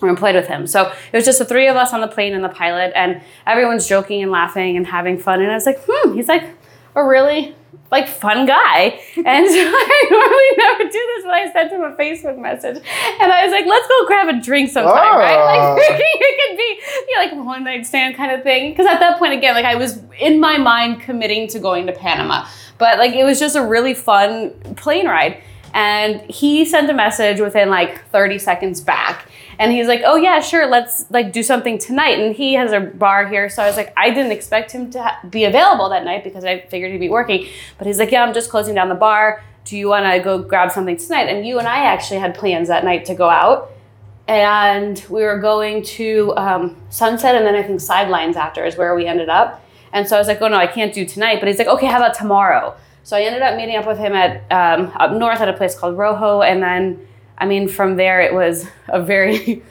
or 0.02 0.10
employed 0.10 0.36
with 0.36 0.48
him. 0.48 0.68
So 0.68 0.92
it 1.12 1.16
was 1.16 1.26
just 1.26 1.40
the 1.40 1.46
three 1.46 1.68
of 1.68 1.76
us 1.76 1.94
on 1.94 2.02
the 2.02 2.08
plane 2.08 2.34
and 2.34 2.44
the 2.44 2.50
pilot 2.50 2.92
and 2.96 3.22
everyone's 3.46 3.88
joking 3.88 4.22
and 4.22 4.32
laughing 4.32 4.78
and 4.78 4.88
having 4.88 5.18
fun 5.18 5.42
and 5.42 5.52
I 5.52 5.56
was 5.56 5.66
like, 5.66 5.82
"Hmm, 5.88 6.14
he's 6.14 6.28
like 6.28 6.44
a 6.96 7.04
really 7.04 7.56
like 7.92 8.08
fun 8.08 8.46
guy. 8.46 9.00
And 9.24 9.48
so 9.48 9.54
I 9.58 10.08
normally 10.10 10.58
never 10.58 10.84
do 10.92 11.12
this, 11.16 11.24
but 11.24 11.34
I 11.34 11.52
sent 11.52 11.72
him 11.72 11.84
a 11.84 11.96
Facebook 11.96 12.40
message, 12.40 12.78
and 12.78 13.32
I 13.32 13.44
was 13.44 13.52
like, 13.52 13.66
"Let's 13.66 13.88
go 13.88 14.08
grab 14.08 14.30
a 14.30 14.42
drink 14.42 14.70
sometime, 14.70 15.18
right? 15.18 15.38
Oh. 15.38 15.76
Like 15.76 16.02
it 16.02 16.50
could 16.50 16.58
be 16.58 16.82
you 17.08 17.18
know, 17.18 17.24
like 17.24 17.32
a 17.34 17.44
one 17.44 17.64
night 17.64 17.86
stand 17.86 18.16
kind 18.16 18.32
of 18.32 18.42
thing." 18.42 18.72
Because 18.72 18.88
at 18.88 19.00
that 19.00 19.20
point, 19.20 19.34
again, 19.34 19.54
like 19.54 19.66
I 19.66 19.76
was 19.76 20.02
in 20.20 20.40
my 20.40 20.58
mind 20.58 21.02
committing 21.02 21.48
to 21.50 21.60
going 21.60 21.86
to 21.88 21.94
Panama, 21.94 22.48
but 22.78 22.98
like 22.98 23.14
it 23.14 23.26
was 23.26 23.40
just 23.40 23.56
a 23.56 23.64
really 23.64 23.94
fun 23.94 24.52
plane 24.76 25.08
ride. 25.08 25.42
And 25.74 26.22
he 26.30 26.66
sent 26.66 26.90
a 26.90 26.94
message 26.94 27.40
within 27.40 27.70
like 27.70 28.06
30 28.10 28.40
seconds 28.40 28.82
back. 28.82 29.30
And 29.60 29.72
he's 29.72 29.88
like, 29.88 30.02
"Oh 30.04 30.16
yeah, 30.16 30.40
sure, 30.40 30.68
let's 30.68 31.06
like 31.12 31.32
do 31.32 31.44
something 31.44 31.78
tonight." 31.78 32.20
And 32.20 32.36
he 32.36 32.54
has 32.56 32.72
a 32.72 32.80
bar 32.80 33.28
here, 33.28 33.48
so 33.48 33.62
I 33.62 33.68
was 33.68 33.78
like, 33.78 33.94
I 33.96 34.10
didn't 34.10 34.32
expect 34.32 34.72
him 34.72 34.90
to 34.92 35.04
ha- 35.04 35.20
be 35.30 35.44
available 35.44 35.88
that 35.90 36.04
night 36.04 36.24
because 36.24 36.44
I 36.44 36.62
figured 36.62 36.92
he'd 36.92 36.98
be 36.98 37.10
working. 37.10 37.48
But 37.78 37.86
he's 37.86 38.00
like, 38.00 38.12
"Yeah, 38.12 38.24
I'm 38.24 38.34
just 38.34 38.50
closing 38.50 38.74
down 38.74 38.90
the 38.90 38.96
bar. 38.96 39.44
Do 39.66 39.78
you 39.78 39.88
want 39.88 40.12
to 40.12 40.20
go 40.20 40.40
grab 40.40 40.72
something 40.72 40.98
tonight?" 40.98 41.30
And 41.30 41.46
you 41.46 41.60
and 41.60 41.68
I 41.68 41.86
actually 41.86 42.20
had 42.20 42.34
plans 42.34 42.70
that 42.70 42.84
night 42.84 43.06
to 43.06 43.14
go 43.14 43.30
out, 43.30 43.72
and 44.28 45.04
we 45.10 45.22
were 45.24 45.38
going 45.38 45.84
to 45.84 46.34
um, 46.38 46.76
Sunset, 46.90 47.36
and 47.36 47.46
then 47.46 47.54
I 47.54 47.62
think 47.62 47.82
Sidelines 47.82 48.38
after 48.38 48.66
is 48.66 48.78
where 48.78 48.96
we 48.96 49.06
ended 49.06 49.30
up. 49.30 49.64
And 49.94 50.08
so 50.08 50.16
I 50.16 50.20
was 50.20 50.28
like, 50.28 50.42
"Oh 50.42 50.48
no, 50.48 50.58
I 50.58 50.68
can't 50.68 50.94
do 50.94 51.06
tonight." 51.06 51.40
But 51.40 51.50
he's 51.50 51.60
like, 51.60 51.68
"Okay, 51.68 51.86
how 51.86 51.98
about 51.98 52.16
tomorrow?" 52.16 52.76
So 53.04 53.18
I 53.18 53.22
ended 53.22 53.42
up 53.42 53.56
meeting 53.58 53.76
up 53.76 53.88
with 53.88 53.98
him 53.98 54.14
at 54.14 54.44
um, 54.52 54.92
up 54.96 55.12
north 55.12 55.40
at 55.40 55.50
a 55.50 55.54
place 55.54 55.78
called 55.78 55.98
Rojo, 55.98 56.42
and 56.42 56.62
then 56.62 57.08
I 57.38 57.46
mean 57.46 57.68
from 57.68 57.96
there 57.96 58.22
it 58.22 58.34
was 58.34 58.68
a 58.88 59.02
very 59.02 59.38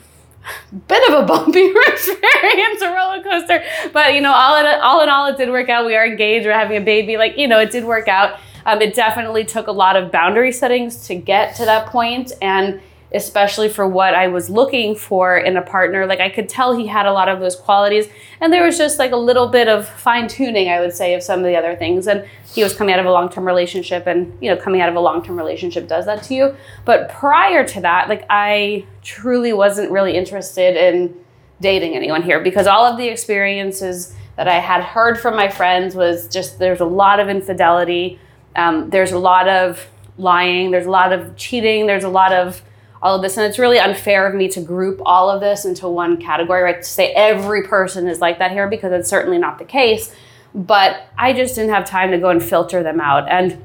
bit 0.89 1.11
of 1.11 1.23
a 1.23 1.27
bumpy 1.27 1.73
experience, 1.87 2.83
a 2.83 2.93
roller 2.93 3.23
coaster. 3.23 3.63
But 3.93 4.15
you 4.15 4.21
know, 4.21 4.33
all 4.33 4.57
in 4.57 4.67
all 4.67 5.03
in 5.03 5.09
all, 5.09 5.27
it 5.27 5.37
did 5.37 5.51
work 5.51 5.69
out. 5.69 5.87
We 5.87 5.97
are 5.97 6.07
engaged. 6.07 6.47
We're 6.47 6.53
having 6.53 6.77
a 6.77 6.85
baby. 6.85 7.17
Like 7.17 7.37
you 7.37 7.49
know, 7.49 7.61
it 7.61 7.71
did 7.71 7.85
work 7.85 8.09
out. 8.09 8.39
Um, 8.67 8.83
it 8.83 8.95
definitely 8.95 9.45
took 9.45 9.69
a 9.69 9.73
lot 9.73 9.97
of 9.97 10.13
boundary 10.13 10.53
settings 10.53 11.07
to 11.07 11.15
get 11.15 11.57
to 11.57 11.65
that 11.65 11.87
point, 11.87 12.33
and 12.43 12.81
especially 13.13 13.69
for 13.69 13.89
what 13.89 14.15
I 14.15 14.29
was 14.29 14.49
looking 14.49 14.95
for 14.95 15.37
in 15.37 15.57
a 15.57 15.63
partner. 15.63 16.07
Like 16.07 16.21
I 16.21 16.29
could 16.29 16.49
tell 16.49 16.77
he 16.77 16.87
had 16.87 17.07
a 17.07 17.13
lot 17.13 17.29
of 17.29 17.41
those 17.41 17.57
qualities, 17.57 18.09
and 18.41 18.53
there 18.53 18.65
was 18.65 18.79
just 18.79 18.99
like 18.99 19.13
a 19.13 19.17
little 19.17 19.49
bit 19.49 19.69
of 19.69 19.89
fine 19.89 20.29
tuning, 20.29 20.69
I 20.69 20.81
would 20.81 20.93
say, 20.93 21.15
of 21.15 21.23
some 21.23 21.41
of 21.41 21.47
the 21.47 21.57
other 21.57 21.75
things. 21.75 22.07
And 22.07 22.25
he 22.55 22.63
was 22.63 22.75
coming 22.75 22.95
out 22.95 23.01
of 23.01 23.07
a 23.07 23.13
long 23.13 23.29
term 23.29 23.45
relationship, 23.45 24.07
and 24.07 24.37
you 24.41 24.51
know, 24.51 24.57
coming 24.57 24.81
out 24.81 24.89
of 24.89 24.95
a 24.95 25.01
long 25.01 25.25
term 25.25 25.37
relationship 25.37 25.89
does 25.89 26.07
that 26.07 26.23
to 26.25 26.35
you. 26.35 26.57
But 26.85 27.09
prior 27.09 27.67
to 27.67 27.81
that, 27.81 28.09
like 28.09 28.25
I 28.31 28.87
truly 29.03 29.53
wasn't 29.53 29.91
really 29.91 30.17
interested 30.17 30.77
in 30.77 31.15
dating 31.61 31.95
anyone 31.95 32.23
here 32.23 32.41
because 32.41 32.67
all 32.67 32.85
of 32.85 32.97
the 32.97 33.09
experiences 33.09 34.15
that 34.37 34.49
I 34.49 34.59
had 34.59 34.83
heard 34.83 35.21
from 35.21 35.37
my 35.37 35.49
friends 35.49 35.95
was 35.95 36.27
just 36.29 36.59
there's 36.59 36.81
a 36.81 36.87
lot 36.87 37.21
of 37.21 37.29
infidelity, 37.29 38.19
um, 38.57 38.89
there's 38.89 39.13
a 39.13 39.19
lot 39.19 39.49
of 39.49 39.87
lying, 40.17 40.71
there's 40.71 40.87
a 40.87 40.91
lot 40.91 41.13
of 41.13 41.37
cheating, 41.37 41.87
there's 41.87 42.05
a 42.05 42.09
lot 42.09 42.33
of 42.33 42.63
all 43.03 43.17
of 43.17 43.23
this. 43.23 43.37
And 43.37 43.47
it's 43.47 43.59
really 43.59 43.79
unfair 43.79 44.27
of 44.27 44.35
me 44.35 44.49
to 44.49 44.61
group 44.61 45.01
all 45.05 45.31
of 45.31 45.41
this 45.41 45.65
into 45.65 45.89
one 45.89 46.21
category, 46.21 46.63
right? 46.63 46.83
To 46.83 46.89
say 46.89 47.13
every 47.13 47.63
person 47.63 48.07
is 48.07 48.21
like 48.21 48.39
that 48.39 48.51
here 48.51 48.69
because 48.69 48.93
it's 48.93 49.09
certainly 49.09 49.39
not 49.39 49.59
the 49.59 49.65
case. 49.65 50.15
But 50.55 51.09
I 51.17 51.33
just 51.33 51.55
didn't 51.55 51.71
have 51.71 51.85
time 51.85 52.11
to 52.11 52.19
go 52.19 52.29
and 52.29 52.43
filter 52.43 52.83
them 52.83 53.01
out. 53.01 53.29
And 53.29 53.63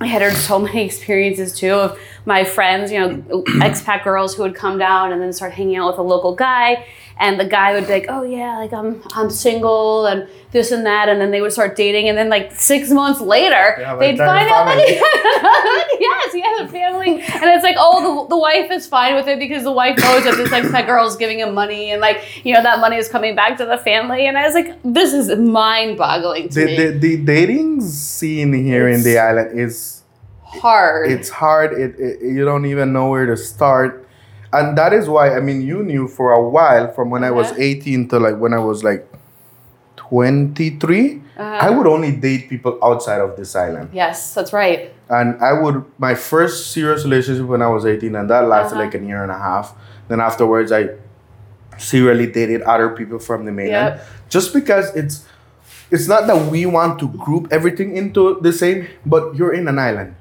I 0.00 0.06
had 0.06 0.22
heard 0.22 0.34
so 0.34 0.58
many 0.60 0.84
experiences 0.84 1.56
too 1.58 1.74
of 1.74 1.98
my 2.26 2.44
friends, 2.44 2.90
you 2.90 2.98
know, 3.00 3.08
expat 3.68 4.02
girls 4.04 4.34
who 4.34 4.42
would 4.42 4.54
come 4.54 4.78
down 4.78 5.12
and 5.12 5.20
then 5.20 5.32
start 5.32 5.52
hanging 5.52 5.76
out 5.76 5.88
with 5.90 5.98
a 5.98 6.02
local 6.02 6.34
guy. 6.34 6.86
And 7.16 7.38
the 7.38 7.44
guy 7.44 7.74
would 7.74 7.86
be 7.86 7.92
like, 7.92 8.06
"Oh 8.08 8.24
yeah, 8.24 8.58
like 8.58 8.72
I'm 8.72 9.00
I'm 9.14 9.30
single 9.30 10.04
and 10.06 10.26
this 10.50 10.72
and 10.72 10.84
that," 10.84 11.08
and 11.08 11.20
then 11.20 11.30
they 11.30 11.40
would 11.40 11.52
start 11.52 11.76
dating, 11.76 12.08
and 12.08 12.18
then 12.18 12.28
like 12.28 12.50
six 12.50 12.90
months 12.90 13.20
later, 13.20 13.76
Yeah, 13.78 13.94
they'd 13.94 14.18
find 14.18 14.48
out 14.48 14.64
that 14.64 14.78
he 14.88 14.94
yes, 16.00 16.32
he 16.32 16.40
has 16.40 16.60
a 16.62 16.68
family, 16.68 17.10
and 17.22 17.44
it's 17.54 17.62
like, 17.62 17.76
oh, 17.78 18.24
the, 18.24 18.30
the 18.30 18.36
wife 18.36 18.68
is 18.72 18.88
fine 18.88 19.14
with 19.14 19.28
it 19.28 19.38
because 19.38 19.62
the 19.62 19.70
wife 19.70 19.96
knows 19.98 20.24
that 20.24 20.36
this 20.36 20.50
like 20.50 20.64
that 20.72 20.86
girl 20.86 21.06
is 21.06 21.14
giving 21.14 21.38
him 21.38 21.54
money, 21.54 21.92
and 21.92 22.00
like 22.00 22.44
you 22.44 22.52
know 22.52 22.62
that 22.64 22.80
money 22.80 22.96
is 22.96 23.08
coming 23.08 23.36
back 23.36 23.58
to 23.58 23.64
the 23.64 23.78
family, 23.78 24.26
and 24.26 24.36
I 24.36 24.44
was 24.46 24.54
like, 24.54 24.76
this 24.82 25.12
is 25.12 25.38
mind-boggling 25.38 26.48
to 26.48 26.54
The, 26.60 26.66
me. 26.66 26.76
the, 26.76 26.90
the 26.98 27.16
dating 27.24 27.80
scene 27.82 28.52
here 28.52 28.88
in 28.88 29.04
the 29.04 29.18
island 29.18 29.56
is 29.58 30.02
Hard. 30.60 31.10
it's 31.10 31.28
hard. 31.30 31.72
It, 31.72 31.98
it 31.98 32.22
you 32.22 32.44
don't 32.44 32.66
even 32.66 32.92
know 32.92 33.08
where 33.10 33.26
to 33.26 33.36
start, 33.36 34.06
and 34.52 34.76
that 34.78 34.92
is 34.92 35.08
why 35.08 35.34
I 35.36 35.40
mean 35.40 35.62
you 35.62 35.82
knew 35.82 36.08
for 36.08 36.32
a 36.32 36.42
while 36.48 36.92
from 36.92 37.10
when 37.10 37.24
I 37.24 37.30
was 37.30 37.50
Uh-huh. 37.50 37.60
eighteen 37.60 38.08
to 38.08 38.18
like 38.18 38.36
when 38.38 38.52
I 38.54 38.58
was 38.60 38.82
like 38.84 39.06
twenty 39.96 40.78
three. 40.78 41.22
Uh-huh. 41.36 41.58
I 41.66 41.70
would 41.70 41.86
only 41.86 42.12
date 42.14 42.48
people 42.48 42.78
outside 42.82 43.20
of 43.20 43.36
this 43.36 43.56
island, 43.56 43.90
yes, 43.92 44.34
that's 44.34 44.52
right. 44.52 44.94
and 45.10 45.34
I 45.42 45.52
would 45.52 45.82
my 45.98 46.14
first 46.14 46.70
serious 46.70 47.02
relationship 47.04 47.46
when 47.46 47.60
I 47.62 47.66
was 47.68 47.84
eighteen, 47.84 48.14
and 48.14 48.30
that 48.30 48.46
lasted 48.46 48.76
Uh-huh. 48.76 48.84
like 48.84 48.94
a 48.94 49.02
year 49.02 49.22
and 49.22 49.32
a 49.32 49.38
half. 49.38 49.74
Then 50.08 50.20
afterwards, 50.20 50.70
I 50.70 50.90
serially 51.76 52.26
dated 52.30 52.62
other 52.62 52.90
people 52.94 53.18
from 53.18 53.44
the 53.46 53.52
mainland, 53.52 53.96
Yep. 53.98 54.06
just 54.30 54.54
because 54.54 54.94
it's 54.94 55.26
it's 55.90 56.06
not 56.08 56.26
that 56.30 56.46
we 56.50 56.66
want 56.66 56.98
to 57.00 57.08
group 57.08 57.48
everything 57.50 57.96
into 57.96 58.38
the 58.40 58.52
same, 58.52 58.86
but 59.04 59.34
you're 59.34 59.52
in 59.52 59.66
an 59.68 59.78
island, 59.78 60.14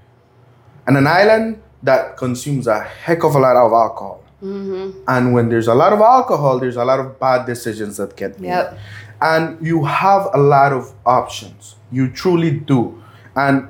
and 0.87 0.97
an 0.97 1.07
island 1.07 1.61
that 1.83 2.17
consumes 2.17 2.67
a 2.67 2.79
heck 2.81 3.23
of 3.23 3.35
a 3.35 3.39
lot 3.39 3.55
of 3.55 3.71
alcohol. 3.71 4.23
Mm-hmm. 4.41 4.99
And 5.07 5.33
when 5.33 5.49
there's 5.49 5.67
a 5.67 5.73
lot 5.73 5.93
of 5.93 5.99
alcohol, 6.01 6.59
there's 6.59 6.75
a 6.75 6.83
lot 6.85 6.99
of 6.99 7.19
bad 7.19 7.45
decisions 7.45 7.97
that 7.97 8.15
get 8.17 8.39
made. 8.39 8.49
Yep. 8.49 8.79
And 9.21 9.65
you 9.65 9.85
have 9.85 10.27
a 10.33 10.37
lot 10.37 10.73
of 10.73 10.93
options. 11.05 11.75
You 11.91 12.09
truly 12.09 12.51
do. 12.59 13.01
And 13.35 13.69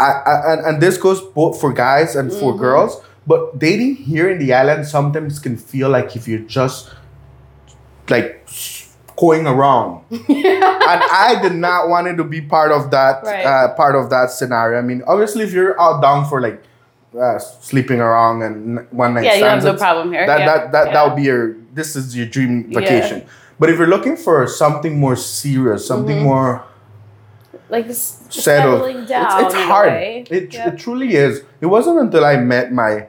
I, 0.00 0.10
I 0.10 0.52
and, 0.52 0.66
and 0.66 0.82
this 0.82 0.96
goes 0.96 1.20
both 1.20 1.60
for 1.60 1.72
guys 1.72 2.16
and 2.16 2.32
for 2.32 2.52
Mhm. 2.54 2.58
girls. 2.58 3.00
But 3.26 3.58
dating 3.58 3.96
here 3.96 4.30
in 4.30 4.38
the 4.38 4.54
island 4.54 4.86
sometimes 4.86 5.38
can 5.38 5.56
feel 5.56 5.88
like 5.90 6.16
if 6.16 6.26
you're 6.28 6.46
just 6.46 6.90
like 8.08 8.35
going 9.16 9.46
around. 9.46 10.04
and 10.10 10.22
I 10.28 11.38
did 11.42 11.54
not 11.54 11.88
want 11.88 12.06
it 12.06 12.16
to 12.16 12.24
be 12.24 12.40
part 12.40 12.70
of 12.72 12.90
that 12.90 13.22
Right. 13.24 13.44
uh, 13.46 13.74
part 13.74 13.94
of 13.96 14.10
that 14.10 14.30
scenario. 14.30 14.78
I 14.78 14.82
mean, 14.82 15.02
obviously, 15.06 15.42
if 15.44 15.52
you're 15.52 15.80
out 15.80 16.02
down 16.02 16.28
for 16.28 16.40
like 16.40 16.62
uh, 17.18 17.38
sleeping 17.38 18.00
around 18.00 18.42
and 18.42 18.86
one 18.90 19.14
night 19.14 19.24
yeah, 19.24 19.34
you 19.36 19.44
have 19.44 19.64
no 19.64 19.74
problem 19.76 20.12
here. 20.12 20.26
that 20.26 20.40
yeah. 20.40 20.46
that 20.46 20.72
that 20.72 20.86
yeah. 20.88 20.92
that 20.92 21.06
would 21.06 21.16
be 21.16 21.22
your 21.22 21.56
this 21.72 21.96
is 21.96 22.16
your 22.16 22.26
dream 22.26 22.66
Yeah. 22.68 22.80
vacation. 22.80 23.26
But 23.58 23.70
if 23.70 23.78
you're 23.78 23.86
looking 23.88 24.16
for 24.18 24.46
something 24.46 25.00
more 25.00 25.16
serious, 25.16 25.86
something 25.86 26.18
Mhm. 26.18 26.22
more 26.24 26.62
like 27.70 27.86
settled, 27.90 28.32
settling 28.32 29.06
down. 29.06 29.44
it's, 29.46 29.54
it's 29.54 29.64
hard. 29.64 29.92
It, 29.92 30.52
Yeah. 30.54 30.68
it 30.68 30.78
truly 30.78 31.14
is. 31.16 31.42
It 31.60 31.66
wasn't 31.66 31.98
until 32.00 32.24
I 32.24 32.36
met 32.36 32.70
my 32.72 33.06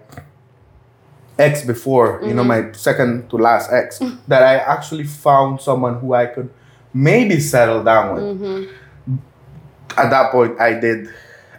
ex 1.40 1.64
before, 1.64 2.20
you 2.24 2.34
know, 2.34 2.44
Mhm. 2.44 2.48
my 2.48 2.62
second 2.74 3.30
to 3.30 3.38
last 3.38 3.72
ex, 3.72 4.00
that 4.28 4.44
I 4.44 4.56
actually 4.58 5.04
found 5.04 5.62
someone 5.62 5.96
who 6.00 6.14
I 6.14 6.26
could 6.26 6.50
maybe 6.94 7.40
settle 7.40 7.84
down 7.84 8.16
with. 8.16 8.24
Mhm. 8.42 8.68
At 9.98 10.10
that 10.10 10.32
point, 10.32 10.60
I 10.60 10.74
did. 10.74 11.10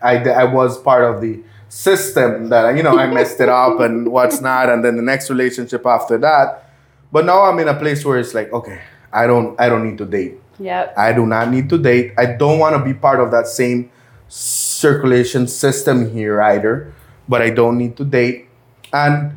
I 0.02 0.16
did, 0.18 0.32
I 0.32 0.44
was 0.44 0.78
part 0.78 1.04
of 1.04 1.20
the 1.20 1.40
system 1.68 2.48
that 2.48 2.76
you 2.76 2.82
know 2.82 2.96
I 2.98 3.06
messed 3.06 3.40
it 3.40 3.48
up 3.48 3.78
and 3.80 4.08
what's 4.16 4.40
not, 4.40 4.68
and 4.70 4.84
then 4.84 4.96
the 4.96 5.02
next 5.02 5.28
relationship 5.30 5.84
after 5.86 6.16
that. 6.18 6.64
But 7.12 7.24
now 7.24 7.42
I'm 7.42 7.58
in 7.58 7.68
a 7.68 7.74
place 7.74 8.04
where 8.04 8.18
it's 8.18 8.34
like, 8.34 8.52
okay, 8.52 8.78
I 9.12 9.26
don't 9.26 9.58
I 9.60 9.68
don't 9.68 9.84
need 9.84 9.98
to 9.98 10.04
date. 10.06 10.40
Yep. 10.60 10.94
I 10.96 11.12
do 11.12 11.24
not 11.26 11.50
need 11.50 11.68
to 11.70 11.78
date. 11.78 12.12
I 12.18 12.26
don't 12.26 12.58
want 12.58 12.74
to 12.76 12.82
be 12.82 12.92
part 12.94 13.20
of 13.20 13.30
that 13.30 13.46
same 13.46 13.90
circulation 14.28 15.46
system 15.46 16.10
here 16.10 16.40
either, 16.42 16.92
but 17.28 17.42
I 17.42 17.50
don't 17.50 17.78
need 17.78 17.96
to 17.96 18.04
date. 18.04 18.48
And 18.92 19.32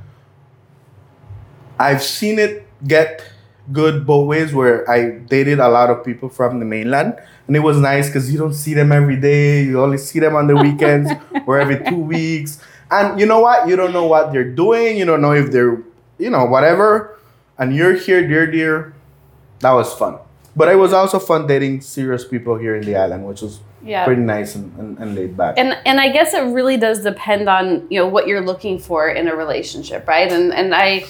I've 1.82 2.04
seen 2.04 2.38
it 2.40 2.68
get 2.86 3.24
good 3.72 4.06
both 4.06 4.28
ways 4.28 4.54
where 4.54 4.90
I 4.90 5.18
dated 5.26 5.60
a 5.60 5.70
lot 5.70 5.90
of 5.90 6.04
people 6.06 6.30
from 6.30 6.60
the 6.60 6.66
mainland. 6.66 7.18
And 7.48 7.56
it 7.56 7.60
was 7.62 7.78
nice 7.78 8.08
because 8.08 8.32
you 8.32 8.38
don't 8.38 8.54
see 8.54 8.74
them 8.74 8.92
every 8.92 9.16
day. 9.18 9.64
You 9.64 9.82
only 9.82 9.98
see 9.98 10.20
them 10.20 10.36
on 10.36 10.48
the 10.48 10.56
weekends 10.56 11.10
or 11.48 11.60
every 11.60 11.84
two 11.84 11.98
weeks. 11.98 12.62
And 12.90 13.20
you 13.20 13.26
know 13.26 13.40
what? 13.40 13.68
You 13.68 13.76
don't 13.76 13.94
know 13.94 14.06
what 14.06 14.32
they're 14.32 14.50
doing. 14.52 14.98
You 14.98 15.06
don't 15.06 15.22
know 15.22 15.34
if 15.34 15.52
they're, 15.52 15.82
you 16.20 16.30
know, 16.30 16.46
whatever. 16.46 17.18
And 17.58 17.76
you're 17.76 17.96
here, 17.96 18.28
dear, 18.28 18.46
dear. 18.50 18.94
That 19.60 19.72
was 19.74 19.94
fun. 19.94 20.18
But 20.56 20.68
it 20.70 20.76
was 20.76 20.92
also 20.94 21.18
fun 21.20 21.48
dating 21.48 21.82
serious 21.82 22.26
people 22.28 22.58
here 22.58 22.76
in 22.76 22.84
the 22.86 22.96
island, 22.96 23.26
which 23.26 23.42
was 23.42 23.60
Yeah. 23.84 24.06
pretty 24.06 24.22
nice 24.22 24.56
and, 24.56 24.68
and, 24.78 25.00
and 25.00 25.16
laid 25.16 25.34
back. 25.38 25.56
and 25.58 25.74
and 25.90 25.98
I 26.00 26.10
guess 26.14 26.34
it 26.38 26.44
really 26.54 26.78
does 26.78 27.02
depend 27.02 27.50
on 27.50 27.88
you 27.90 27.98
know 28.00 28.08
what 28.08 28.28
you're 28.28 28.46
looking 28.52 28.78
for 28.78 29.10
in 29.10 29.28
a 29.28 29.36
relationship, 29.36 30.08
right? 30.08 30.30
And 30.32 30.54
and 30.54 30.76
I 30.76 31.06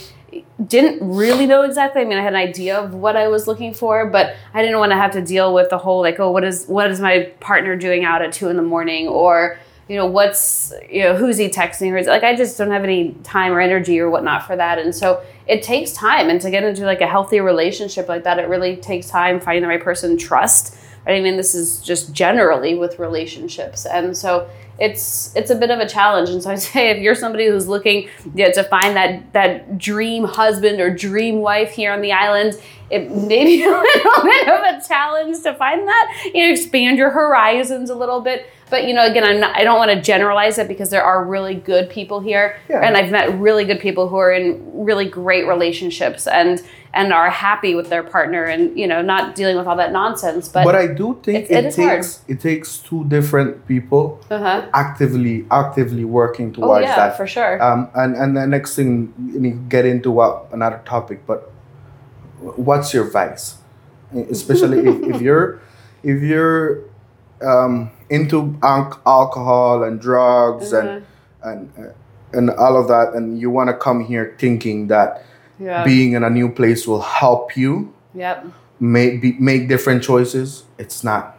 didn't 0.68 1.00
really 1.16 1.46
know 1.46 1.64
exactly. 1.64 2.02
I 2.02 2.06
mean, 2.06 2.18
I 2.18 2.22
had 2.22 2.34
an 2.34 2.40
idea 2.40 2.80
of 2.80 2.94
what 2.94 3.16
I 3.16 3.28
was 3.28 3.48
looking 3.48 3.74
for, 3.74 4.06
but 4.06 4.36
I 4.54 4.62
didn't 4.62 4.80
want 4.80 4.92
to 4.92 4.96
have 4.96 5.12
to 5.12 5.22
deal 5.22 5.54
with 5.54 5.70
the 5.70 5.78
whole 5.78 6.02
like, 6.02 6.20
oh, 6.20 6.32
what 6.32 6.44
is 6.44 6.66
what 6.66 6.92
is 6.92 7.00
my 7.00 7.32
partner 7.40 7.76
doing 7.76 8.04
out 8.04 8.22
at 8.22 8.34
two 8.34 8.50
in 8.50 8.58
the 8.58 8.64
morning, 8.64 9.08
or 9.08 9.58
you 9.88 9.96
know, 9.96 10.06
what's 10.06 10.74
you 10.90 11.04
know, 11.04 11.16
who's 11.16 11.38
he 11.38 11.50
texting, 11.50 11.92
or 11.92 12.04
like 12.10 12.24
I 12.24 12.36
just 12.36 12.58
don't 12.58 12.72
have 12.72 12.84
any 12.84 13.14
time 13.24 13.52
or 13.52 13.60
energy 13.60 14.00
or 14.00 14.10
whatnot 14.10 14.46
for 14.46 14.56
that, 14.56 14.78
and 14.80 14.94
so 14.94 15.24
it 15.48 15.64
takes 15.64 15.94
time, 15.94 16.30
and 16.30 16.40
to 16.42 16.52
get 16.52 16.64
into 16.64 16.86
like 16.86 17.02
a 17.02 17.08
healthy 17.08 17.40
relationship 17.40 18.08
like 18.08 18.24
that, 18.24 18.40
it 18.40 18.48
really 18.48 18.76
takes 18.78 19.08
time 19.08 19.40
finding 19.40 19.64
the 19.64 19.68
right 19.68 19.84
person, 19.84 20.18
trust. 20.18 20.78
I 21.08 21.20
mean, 21.20 21.38
this 21.38 21.56
is 21.56 21.80
just 21.80 22.14
generally 22.14 22.76
with 22.76 23.00
relationships, 23.00 23.86
and 23.86 24.16
so 24.16 24.50
it's 24.80 25.36
it's 25.36 25.50
a 25.50 25.56
bit 25.56 25.72
of 25.72 25.80
a 25.80 25.88
challenge. 25.88 26.30
And 26.30 26.42
so 26.42 26.52
I 26.52 26.56
say, 26.70 26.90
if 26.90 26.98
you're 26.98 27.16
somebody 27.16 27.48
who's 27.48 27.68
looking 27.68 28.10
yeah, 28.34 28.52
to 28.52 28.64
find 28.64 28.96
that 28.96 29.34
that 29.34 29.78
dream 29.78 30.24
husband 30.24 30.80
or 30.80 30.94
dream 30.94 31.40
wife 31.40 31.72
here 31.72 31.92
on 31.92 32.02
the 32.02 32.12
island, 32.12 32.60
it 32.92 33.10
may 33.12 33.46
be 33.46 33.64
a 33.66 33.70
little 33.70 34.24
bit 34.24 34.48
of 34.48 34.60
a 34.76 34.82
challenge 34.88 35.42
to 35.44 35.54
find 35.56 35.88
that. 35.88 36.32
You 36.34 36.46
know, 36.46 36.52
expand 36.54 36.98
your 36.98 37.10
horizons 37.10 37.90
a 37.90 37.96
little 37.96 38.22
bit. 38.22 38.48
But 38.70 38.88
you 38.88 38.94
know, 38.94 39.06
again, 39.06 39.24
I'm 39.24 39.40
not. 39.40 39.56
I 39.56 39.64
don't 39.64 39.78
want 39.78 39.92
to 39.92 40.02
generalize 40.02 40.58
it 40.58 40.68
because 40.68 40.90
there 40.90 41.04
are 41.04 41.26
really 41.26 41.56
good 41.56 41.90
people 41.90 42.22
here, 42.22 42.58
Yeah. 42.70 42.80
and 42.80 42.96
I've 42.96 43.12
met 43.12 43.38
really 43.38 43.66
good 43.66 43.82
people 43.82 44.08
who 44.08 44.16
are 44.16 44.32
in 44.32 44.62
really 44.74 45.06
great 45.06 45.46
relationships 45.46 46.26
and 46.26 46.62
and 46.94 47.14
are 47.14 47.30
happy 47.30 47.76
with 47.76 47.90
their 47.90 48.04
partner, 48.04 48.46
and 48.46 48.78
you 48.78 48.88
know, 48.88 49.02
not 49.02 49.36
dealing 49.36 49.58
with 49.58 49.68
all 49.68 49.76
that 49.76 49.92
nonsense. 49.92 50.48
But, 50.48 50.64
but 50.64 50.76
I 50.76 50.88
do 50.88 51.20
think 51.22 51.50
it- 51.50 51.52
it, 51.52 51.58
it 51.58 51.66
is 51.66 51.76
hard. 51.76 51.90
takes 51.90 52.22
it 52.30 52.40
takes 52.40 52.78
two 52.78 53.04
different 53.06 53.68
people 53.68 54.20
uh-huh. 54.30 54.70
actively 54.74 55.46
actively 55.52 56.06
working 56.06 56.50
oh 56.58 56.62
towards 56.62 56.86
yeah, 56.86 56.96
that. 56.96 57.18
for 57.18 57.28
sure. 57.28 57.62
Um, 57.62 57.90
and 57.94 58.16
and 58.16 58.38
the 58.38 58.48
next 58.48 58.76
thing 58.76 59.14
you 59.34 59.52
get 59.68 59.86
into 59.86 60.12
what 60.12 60.48
another 60.54 60.82
topic, 60.86 61.26
but 61.28 61.51
what's 62.42 62.94
your 62.94 63.10
vice? 63.10 63.56
Especially 64.30 64.80
if, 64.80 65.16
if 65.16 65.22
you're 65.26 65.62
if 66.04 66.22
you're 66.22 66.84
um, 67.42 67.92
into 68.10 68.58
al- 68.64 69.02
alcohol 69.06 69.84
and 69.84 70.00
drugs 70.00 70.74
Uh-huh. 70.74 71.00
and 71.44 71.72
and 71.78 71.88
uh, 71.88 71.92
and 72.34 72.50
all 72.52 72.80
of 72.80 72.88
that, 72.88 73.14
and 73.14 73.40
you 73.40 73.50
want 73.50 73.70
to 73.70 73.74
come 73.74 74.06
here 74.06 74.36
thinking 74.40 74.88
that 74.88 75.24
yeah. 75.60 75.84
being 75.84 76.14
in 76.14 76.24
a 76.24 76.30
new 76.30 76.50
place 76.50 76.88
will 76.88 77.02
help 77.02 77.58
you 77.58 77.94
yep. 78.14 78.46
make 78.80 79.22
be, 79.22 79.34
make 79.34 79.68
different 79.68 80.04
choices. 80.04 80.64
It's 80.78 81.04
not. 81.04 81.38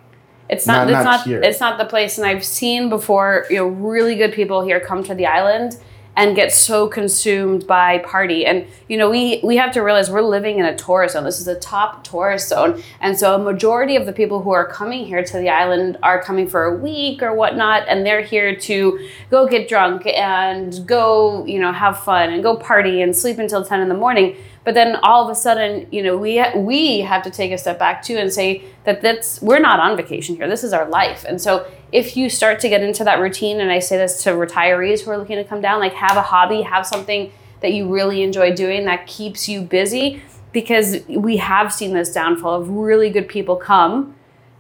It's 0.49 0.67
not. 0.67 0.89
Not- 0.89 0.89
it's 0.89 1.05
not 1.05 1.27
not. 1.27 1.45
It's 1.45 1.61
not 1.61 1.79
the 1.79 1.87
place. 1.87 2.19
And 2.19 2.27
I've 2.27 2.45
seen 2.45 2.89
before, 2.89 3.47
you 3.49 3.57
know, 3.57 3.69
really 3.69 4.15
good 4.17 4.33
people 4.33 4.63
here 4.63 4.81
come 4.81 5.03
to 5.05 5.15
the 5.15 5.27
island, 5.27 5.79
and 6.17 6.37
get 6.37 6.53
so 6.53 6.89
consumed 6.89 7.67
by 7.67 7.99
party. 7.99 8.45
And 8.45 8.67
you 8.89 8.97
know, 8.97 9.09
we 9.09 9.41
we 9.43 9.57
have 9.57 9.73
to 9.73 9.81
realize 9.81 10.11
we're 10.11 10.23
living 10.23 10.59
in 10.59 10.67
a 10.67 10.77
tourist 10.77 11.15
zone. 11.15 11.25
This 11.25 11.41
is 11.41 11.49
a 11.49 11.59
top 11.59 12.05
tourist 12.05 12.49
zone, 12.49 12.83
and 13.01 13.19
so 13.19 13.35
a 13.35 13.39
majority 13.39 13.97
of 13.97 14.07
the 14.07 14.13
people 14.13 14.43
who 14.43 14.51
are 14.51 14.67
coming 14.67 15.07
here 15.07 15.25
to 15.25 15.39
the 15.39 15.49
island 15.49 15.99
are 16.03 16.23
coming 16.23 16.47
for 16.47 16.65
a 16.65 16.77
week 16.77 17.23
or 17.23 17.35
whatnot, 17.35 17.89
and 17.89 18.05
they're 18.05 18.23
here 18.23 18.55
to 18.57 19.09
go 19.31 19.47
get 19.47 19.69
drunk 19.69 20.07
and 20.07 20.87
go, 20.87 21.45
you 21.47 21.59
know, 21.59 21.73
have 21.73 22.03
fun 22.03 22.33
and 22.33 22.43
go 22.43 22.57
party 22.57 23.03
and 23.03 23.17
sleep 23.17 23.39
until 23.39 23.65
ten 23.65 23.81
in 23.81 23.89
the 23.89 23.95
morning. 23.95 24.37
But 24.65 24.75
then 24.75 24.97
all 25.03 25.25
of 25.25 25.31
a 25.31 25.35
sudden, 25.35 25.89
you 25.91 26.03
know, 26.03 26.17
we 26.17 26.43
we 26.55 27.01
have 27.01 27.23
to 27.25 27.31
take 27.31 27.51
a 27.53 27.59
step 27.59 27.79
back 27.79 28.03
too 28.03 28.17
and 28.17 28.33
say 28.33 28.63
that 28.85 29.03
that's 29.03 29.43
we're 29.43 29.59
not 29.59 29.81
on 29.81 29.97
vacation 29.97 30.37
here. 30.37 30.49
This 30.49 30.63
is 30.63 30.73
our 30.73 30.89
life. 30.89 31.25
And 31.27 31.41
so 31.41 31.67
if 31.91 32.17
you 32.17 32.31
start 32.31 32.61
to 32.61 32.69
get 32.69 32.83
into 32.83 33.05
that 33.05 33.19
routine, 33.19 33.61
and 33.61 33.71
I 33.71 33.81
say 33.81 33.97
this 33.97 34.23
to 34.25 34.31
retirees 34.31 35.03
who 35.03 35.11
are 35.11 35.19
looking 35.19 35.37
to 35.37 35.45
come 35.45 35.61
down, 35.61 35.81
like 35.81 35.95
have 35.95 36.17
a 36.17 36.23
hobby, 36.23 36.63
have 36.63 36.87
something 36.87 37.33
that 37.61 37.73
you 37.73 37.93
really 37.93 38.23
enjoy 38.23 38.55
doing 38.55 38.85
that 38.87 39.07
keeps 39.07 39.49
you 39.49 39.63
busy, 39.63 40.23
because 40.53 40.99
we 41.09 41.39
have 41.39 41.73
seen 41.73 41.93
this 41.93 42.13
downfall 42.13 42.61
of 42.61 42.69
really 42.69 43.11
good 43.11 43.29
people 43.29 43.57
come 43.57 44.15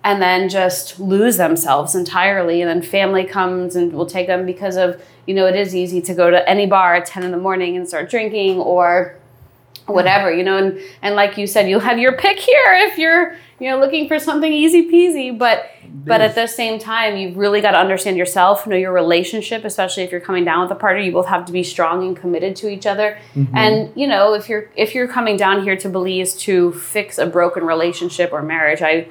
and 0.04 0.20
then 0.20 0.48
just 0.48 0.98
lose 0.98 1.36
themselves 1.36 1.94
entirely 1.94 2.60
and 2.60 2.68
then 2.68 2.82
family 2.82 3.24
comes 3.24 3.76
and 3.76 3.92
will 3.92 4.06
take 4.06 4.26
them 4.26 4.44
because 4.44 4.76
of 4.76 5.00
you 5.26 5.34
know 5.34 5.46
it 5.46 5.54
is 5.54 5.76
easy 5.76 6.00
to 6.02 6.12
go 6.14 6.30
to 6.30 6.48
any 6.48 6.66
bar 6.66 6.94
at 6.94 7.06
10 7.06 7.22
in 7.22 7.30
the 7.30 7.36
morning 7.36 7.76
and 7.76 7.86
start 7.86 8.10
drinking 8.10 8.58
or 8.58 9.16
whatever 9.92 10.32
you 10.32 10.42
know 10.42 10.56
and 10.56 10.80
and 11.02 11.14
like 11.14 11.36
you 11.36 11.46
said 11.46 11.68
you'll 11.68 11.80
have 11.80 11.98
your 11.98 12.16
pick 12.16 12.38
here 12.38 12.74
if 12.88 12.98
you're 12.98 13.36
you 13.58 13.70
know 13.70 13.78
looking 13.78 14.08
for 14.08 14.18
something 14.18 14.52
easy 14.52 14.90
peasy 14.90 15.36
but 15.36 15.70
but 16.04 16.20
at 16.20 16.34
the 16.34 16.46
same 16.46 16.78
time 16.78 17.16
you've 17.16 17.36
really 17.36 17.60
got 17.60 17.72
to 17.72 17.78
understand 17.78 18.16
yourself 18.16 18.66
know 18.66 18.76
your 18.76 18.92
relationship 18.92 19.64
especially 19.64 20.02
if 20.02 20.10
you're 20.10 20.20
coming 20.20 20.44
down 20.44 20.62
with 20.62 20.70
a 20.70 20.80
partner 20.80 21.00
you 21.00 21.12
both 21.12 21.26
have 21.26 21.44
to 21.44 21.52
be 21.52 21.62
strong 21.62 22.06
and 22.06 22.16
committed 22.16 22.56
to 22.56 22.68
each 22.68 22.86
other 22.86 23.18
mm-hmm. 23.34 23.56
and 23.56 23.92
you 23.94 24.06
know 24.06 24.34
if 24.34 24.48
you're 24.48 24.70
if 24.76 24.94
you're 24.94 25.08
coming 25.08 25.36
down 25.36 25.62
here 25.62 25.76
to 25.76 25.88
belize 25.88 26.34
to 26.34 26.72
fix 26.72 27.18
a 27.18 27.26
broken 27.26 27.64
relationship 27.64 28.32
or 28.32 28.42
marriage 28.42 28.82
i 28.82 29.06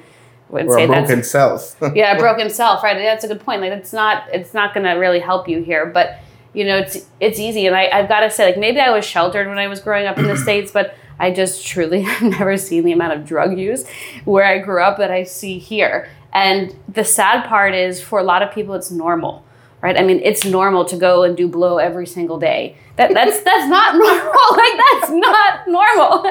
wouldn't 0.52 0.70
Or 0.70 0.74
say 0.74 0.84
a 0.84 0.88
that's 0.88 1.06
broken 1.08 1.24
self. 1.24 1.76
yeah, 1.94 2.18
broken 2.18 2.50
self, 2.50 2.82
right? 2.82 2.96
That's 2.96 3.24
a 3.24 3.28
good 3.28 3.40
point. 3.40 3.62
Like 3.62 3.72
it's 3.72 3.92
not 3.92 4.24
it's 4.32 4.54
not 4.54 4.74
gonna 4.74 4.98
really 4.98 5.18
help 5.18 5.48
you 5.48 5.62
here, 5.62 5.86
but 5.86 6.18
you 6.54 6.64
know, 6.64 6.78
it's 6.78 7.06
it's 7.20 7.38
easy. 7.38 7.66
And 7.66 7.74
I, 7.74 7.88
I've 7.92 8.08
gotta 8.08 8.30
say, 8.30 8.46
like 8.46 8.58
maybe 8.58 8.80
I 8.80 8.90
was 8.90 9.04
sheltered 9.04 9.48
when 9.48 9.58
I 9.58 9.68
was 9.68 9.80
growing 9.80 10.06
up 10.06 10.18
in 10.18 10.26
the 10.26 10.36
States, 10.48 10.70
but 10.70 10.94
I 11.18 11.30
just 11.30 11.66
truly 11.66 12.02
have 12.02 12.22
never 12.22 12.56
seen 12.56 12.84
the 12.84 12.92
amount 12.92 13.14
of 13.14 13.24
drug 13.24 13.58
use 13.58 13.86
where 14.24 14.44
I 14.44 14.58
grew 14.58 14.82
up 14.82 14.98
that 14.98 15.10
I 15.10 15.24
see 15.24 15.58
here. 15.58 16.08
And 16.32 16.74
the 16.88 17.04
sad 17.04 17.46
part 17.46 17.74
is 17.74 18.00
for 18.00 18.18
a 18.18 18.24
lot 18.24 18.42
of 18.42 18.52
people 18.52 18.74
it's 18.74 18.90
normal. 18.90 19.44
Right? 19.80 19.98
I 19.98 20.02
mean, 20.02 20.20
it's 20.22 20.44
normal 20.44 20.84
to 20.84 20.96
go 20.96 21.24
and 21.24 21.36
do 21.36 21.48
blow 21.48 21.78
every 21.78 22.06
single 22.06 22.38
day. 22.38 22.76
That 22.96 23.12
that's 23.14 23.40
that's 23.44 23.68
not 23.68 23.96
normal. 23.96 24.32
Like 24.52 24.80
that's 24.92 25.10
not 25.10 25.66
normal. 25.66 26.30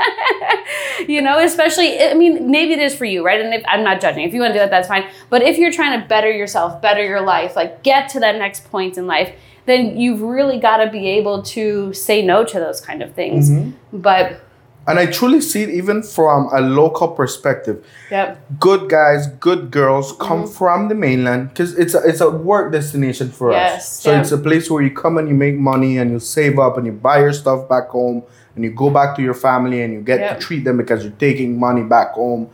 you 1.08 1.22
know, 1.22 1.40
especially 1.40 2.02
I 2.02 2.14
mean, 2.14 2.50
maybe 2.50 2.72
it 2.74 2.80
is 2.80 2.96
for 2.96 3.04
you, 3.04 3.26
right? 3.26 3.42
And 3.42 3.54
if, 3.54 3.64
I'm 3.68 3.84
not 3.84 4.00
judging. 4.00 4.24
If 4.24 4.34
you 4.34 4.40
want 4.40 4.52
to 4.52 4.54
do 4.54 4.60
that, 4.60 4.70
that's 4.70 4.88
fine. 4.88 5.06
But 5.30 5.42
if 5.42 5.58
you're 5.58 5.72
trying 5.72 6.00
to 6.00 6.08
better 6.08 6.32
yourself, 6.32 6.82
better 6.82 7.04
your 7.04 7.22
life, 7.22 7.56
like 7.56 7.84
get 7.84 8.10
to 8.10 8.22
that 8.22 8.38
next 8.38 8.70
point 8.72 8.98
in 8.98 9.06
life, 9.06 9.34
then 9.66 10.00
you've 10.00 10.22
really 10.22 10.60
got 10.60 10.78
to 10.84 10.90
be 10.92 11.08
able 11.10 11.42
to 11.44 11.94
say 11.94 12.26
no 12.26 12.44
to 12.44 12.60
those 12.60 12.82
kind 12.82 13.02
of 13.02 13.14
things. 13.14 13.50
But 13.94 14.42
and 14.88 14.98
I 14.98 15.06
truly 15.06 15.42
see 15.42 15.62
it 15.62 15.70
even 15.70 16.02
from 16.02 16.50
a 16.52 16.60
local 16.60 17.08
perspective. 17.10 17.86
yep, 18.10 18.40
Good 18.60 18.90
guys, 18.90 19.28
good 19.28 19.70
girls 19.70 20.14
come 20.20 20.44
Mm-hmm. 20.44 20.52
from 20.54 20.90
the 20.90 20.96
mainland 20.96 21.50
because 21.50 21.78
it's 21.78 21.94
a, 21.94 22.02
it's 22.04 22.20
a 22.20 22.30
work 22.32 22.72
destination 22.72 23.30
for 23.32 23.52
Yes, 23.52 23.76
us. 23.78 23.90
So 24.02 24.12
yeah. 24.12 24.22
it's 24.22 24.32
a 24.32 24.40
place 24.40 24.72
where 24.72 24.82
you 24.82 24.90
come 24.90 25.20
and 25.20 25.30
you 25.30 25.36
make 25.36 25.56
money 25.56 26.00
and 26.00 26.10
you 26.12 26.20
save 26.20 26.58
up 26.58 26.78
and 26.78 26.86
you 26.88 26.94
buy 26.94 27.20
your 27.20 27.32
stuff 27.32 27.70
back 27.70 27.90
home 27.90 28.24
and 28.56 28.64
you 28.64 28.72
go 28.72 28.90
back 28.90 29.16
to 29.18 29.22
your 29.22 29.36
family 29.36 29.84
and 29.84 29.94
you 29.94 30.02
get 30.02 30.20
Yep. 30.20 30.40
to 30.40 30.46
treat 30.46 30.64
them 30.64 30.78
because 30.78 31.04
you're 31.04 31.14
taking 31.14 31.60
money 31.60 31.84
back 31.84 32.14
home. 32.14 32.50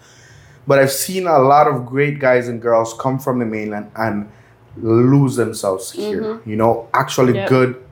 But 0.68 0.80
I've 0.80 0.92
seen 0.92 1.28
a 1.28 1.40
lot 1.40 1.68
of 1.68 1.86
great 1.86 2.20
guys 2.20 2.50
and 2.50 2.62
girls 2.62 2.94
come 2.94 3.20
from 3.20 3.40
the 3.40 3.46
mainland 3.46 3.90
and 3.96 4.30
lose 4.82 5.36
themselves 5.36 5.92
here. 5.92 6.40
You 6.46 6.56
know, 6.56 6.88
actually 6.94 7.34
Mm-hmm. 7.34 7.40
Yep. 7.40 7.50
good 7.50 7.84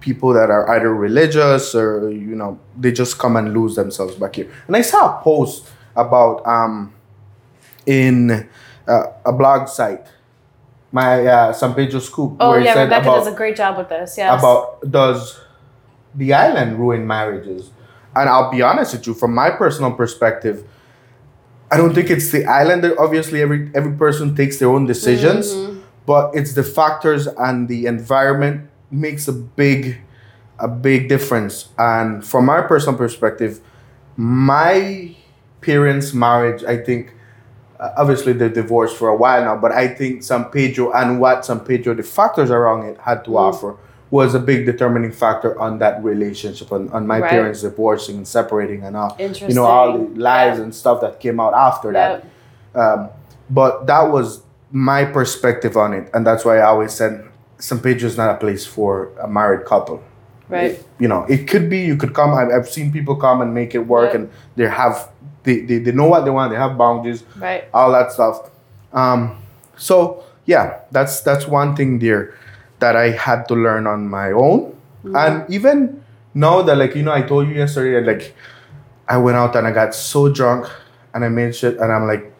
people 0.00 0.32
that 0.34 0.50
are 0.50 0.68
either 0.70 0.94
religious 0.94 1.74
or 1.74 2.10
you 2.10 2.36
know 2.36 2.58
they 2.78 2.92
just 2.92 3.18
come 3.18 3.36
and 3.36 3.52
lose 3.54 3.74
themselves 3.76 4.14
back 4.14 4.36
here. 4.36 4.48
And 4.66 4.76
I 4.76 4.82
saw 4.82 5.18
a 5.18 5.22
post 5.22 5.68
about 5.96 6.46
um 6.46 6.92
in 7.86 8.48
uh, 8.88 9.02
a 9.24 9.32
blog 9.32 9.68
site, 9.68 10.06
my 10.92 11.26
uh, 11.26 11.52
San 11.52 11.74
Pedro 11.74 12.00
Scoop, 12.00 12.36
Oh 12.40 12.50
where 12.50 12.60
yeah, 12.60 12.74
said 12.74 12.84
Rebecca 12.84 13.02
about 13.08 13.18
does 13.24 13.32
a 13.34 13.36
great 13.36 13.56
job 13.56 13.76
with 13.78 13.88
this. 13.88 14.16
Yeah. 14.18 14.38
about 14.38 14.90
does 14.90 15.40
the 16.14 16.32
island 16.32 16.78
ruin 16.78 17.06
marriages? 17.06 17.70
And 18.14 18.28
I'll 18.30 18.50
be 18.50 18.62
honest 18.62 18.94
with 18.94 19.06
you, 19.06 19.14
from 19.14 19.34
my 19.34 19.50
personal 19.50 19.92
perspective, 19.92 20.64
I 21.70 21.76
don't 21.76 21.94
think 21.94 22.10
it's 22.10 22.30
the 22.30 22.46
island. 22.46 22.84
Obviously, 22.98 23.42
every 23.42 23.70
every 23.74 23.92
person 23.92 24.34
takes 24.34 24.58
their 24.58 24.68
own 24.68 24.86
decisions, 24.86 25.52
Mm-hmm. 25.52 25.75
But 26.06 26.30
it's 26.34 26.54
the 26.54 26.62
factors 26.62 27.26
and 27.26 27.68
the 27.68 27.86
environment 27.86 28.70
makes 28.90 29.28
a 29.28 29.32
big 29.32 29.98
a 30.58 30.68
big 30.68 31.08
difference. 31.08 31.68
And 31.76 32.24
from 32.24 32.46
my 32.46 32.62
personal 32.62 32.96
perspective, 32.96 33.60
my 34.16 35.14
parents' 35.60 36.14
marriage, 36.14 36.64
I 36.64 36.78
think, 36.78 37.12
uh, 37.78 37.90
obviously 37.98 38.32
they're 38.32 38.48
divorced 38.48 38.96
for 38.96 39.08
a 39.08 39.16
while 39.16 39.42
now, 39.44 39.56
but 39.56 39.72
I 39.72 39.88
think 39.88 40.22
San 40.22 40.44
Pedro 40.46 40.92
and 40.92 41.20
what 41.20 41.44
San 41.44 41.60
Pedro, 41.60 41.92
the 41.94 42.02
factors 42.02 42.50
around 42.50 42.86
it 42.86 42.96
had 42.98 43.24
to 43.26 43.32
Mm. 43.32 43.38
offer 43.38 43.74
was 44.10 44.34
a 44.34 44.38
big 44.38 44.64
determining 44.64 45.10
factor 45.12 45.58
on 45.60 45.78
that 45.80 46.02
relationship, 46.02 46.72
on, 46.72 46.88
on 46.90 47.06
my 47.06 47.20
Right. 47.20 47.28
parents 47.30 47.60
divorcing 47.62 48.16
and 48.16 48.26
separating 48.26 48.82
and 48.84 48.96
all. 48.96 49.14
Interesting. 49.18 49.50
You 49.50 49.54
know, 49.56 49.64
all 49.64 49.92
the 49.98 50.18
lies 50.18 50.56
Yeah. 50.56 50.64
and 50.64 50.74
stuff 50.74 51.00
that 51.02 51.20
came 51.20 51.38
out 51.40 51.52
after 51.52 51.92
that. 51.92 52.24
Um, 52.74 53.08
but 53.50 53.86
that 53.88 54.10
was 54.10 54.40
my 54.70 55.04
perspective 55.04 55.76
on 55.76 55.92
it. 55.94 56.10
And 56.14 56.26
that's 56.26 56.44
why 56.44 56.58
I 56.58 56.66
always 56.66 56.92
said 56.92 57.26
San 57.58 57.80
Pedro 57.80 58.06
is 58.08 58.16
not 58.16 58.30
a 58.30 58.38
place 58.38 58.66
for 58.66 59.10
a 59.20 59.28
married 59.28 59.64
couple. 59.66 60.02
Right. 60.48 60.82
You 60.98 61.08
know, 61.08 61.24
it 61.28 61.48
could 61.48 61.68
be, 61.68 61.80
you 61.80 61.96
could 61.96 62.14
come. 62.14 62.32
I've, 62.34 62.50
I've 62.50 62.68
seen 62.68 62.92
people 62.92 63.16
come 63.16 63.40
and 63.40 63.52
make 63.54 63.74
it 63.74 63.80
work 63.86 64.14
and 64.14 64.30
they 64.54 64.68
have, 64.68 65.08
they, 65.42 65.60
they, 65.60 65.78
they 65.78 65.92
know 65.92 66.06
what 66.08 66.24
they 66.24 66.30
want, 66.30 66.50
they 66.52 66.56
have 66.58 66.76
boundaries 66.78 67.24
Right. 67.36 67.64
all 67.74 67.90
that 67.92 68.12
stuff. 68.12 68.50
Um, 68.92 69.38
so 69.76 70.24
yeah, 70.46 70.80
that's 70.92 71.20
that's 71.20 71.46
one 71.46 71.74
thing 71.74 71.98
there 71.98 72.34
that 72.78 72.94
I 72.96 73.10
had 73.10 73.48
to 73.48 73.54
learn 73.54 73.86
on 73.86 74.08
my 74.08 74.30
own, 74.30 74.76
and 75.04 75.44
even 75.50 76.04
now 76.34 76.62
that 76.62 76.76
like 76.78 76.94
you 76.94 77.02
know 77.02 77.12
I 77.12 77.22
told 77.22 77.48
you 77.48 77.54
yesterday 77.54 78.00
like 78.06 78.34
I 79.08 79.16
went 79.18 79.36
out 79.36 79.56
and 79.56 79.66
I 79.66 79.72
got 79.72 79.92
so 79.94 80.32
drunk 80.32 80.70
and 81.12 81.24
I 81.24 81.28
made 81.28 81.54
shit 81.54 81.78
and 81.78 81.90
I'm 81.92 82.06
like, 82.06 82.32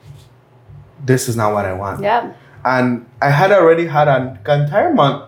this 1.07 1.29
is 1.29 1.37
not 1.37 1.53
what 1.55 1.65
I 1.65 1.73
want. 1.73 2.03
Yeah. 2.03 2.33
And 2.65 3.07
I 3.23 3.31
had 3.31 3.53
already 3.53 3.87
had 3.87 4.09
an 4.09 4.39
entire 4.47 4.93
month 4.93 5.23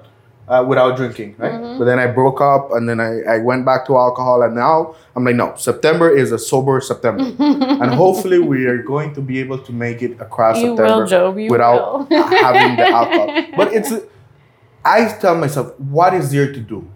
uh, 0.48 0.64
without 0.66 0.96
drinking, 0.96 1.36
right? 1.38 1.52
Mm-hmm. 1.52 1.78
But 1.78 1.84
then 1.84 1.98
I 1.98 2.06
broke 2.08 2.40
up 2.40 2.72
and 2.72 2.88
then 2.88 3.00
I, 3.00 3.20
I 3.34 3.38
went 3.38 3.64
back 3.64 3.86
to 3.86 3.96
alcohol 3.96 4.42
and 4.42 4.54
now 4.54 4.94
I'm 5.14 5.24
like, 5.24 5.36
no, 5.36 5.54
September 5.56 6.10
is 6.10 6.32
a 6.32 6.38
sober 6.38 6.80
September. 6.80 7.22
and 7.38 7.90
hopefully 7.94 8.38
we 8.38 8.66
are 8.66 8.82
going 8.82 9.14
to 9.14 9.20
be 9.20 9.38
able 9.38 9.58
to 9.58 9.72
make 9.72 10.02
it 10.02 10.20
across 10.20 10.56
You 10.58 10.76
September 10.76 11.02
will, 11.02 11.06
Job. 11.06 11.36
Without 11.50 12.10
having 12.12 12.76
the 12.76 12.88
alcohol. 12.88 13.28
But 13.56 13.72
it's, 13.74 13.92
I 14.84 15.06
tell 15.20 15.36
myself, 15.36 15.78
what 15.78 16.14
is 16.14 16.30
there 16.32 16.52
to 16.52 16.60
do? 16.60 16.88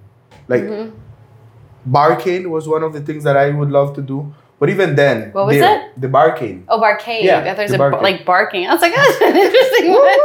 Like, 0.48 0.62
Mm-hmm. 0.62 1.92
barcade 1.92 2.46
was 2.48 2.66
one 2.66 2.82
of 2.82 2.92
the 2.92 3.00
things 3.00 3.22
that 3.24 3.36
I 3.36 3.50
would 3.50 3.70
love 3.70 3.94
to 3.96 4.02
do. 4.02 4.34
But 4.62 4.70
even 4.70 4.94
then, 4.94 5.32
What 5.32 5.46
was 5.48 5.56
there- 5.58 5.90
it? 5.90 6.00
The 6.00 6.06
barcade. 6.06 6.62
Oh, 6.68 6.78
barcade. 6.80 7.24
Yeah, 7.24 7.52
there's 7.54 7.72
the 7.72 7.78
a 7.78 7.80
barcade. 7.80 8.00
like 8.08 8.24
barking. 8.24 8.64
I 8.68 8.72
was 8.74 8.80
like, 8.80 8.94
that's 8.98 9.20
an 9.20 9.36
interesting 9.36 9.90
one. 9.90 10.20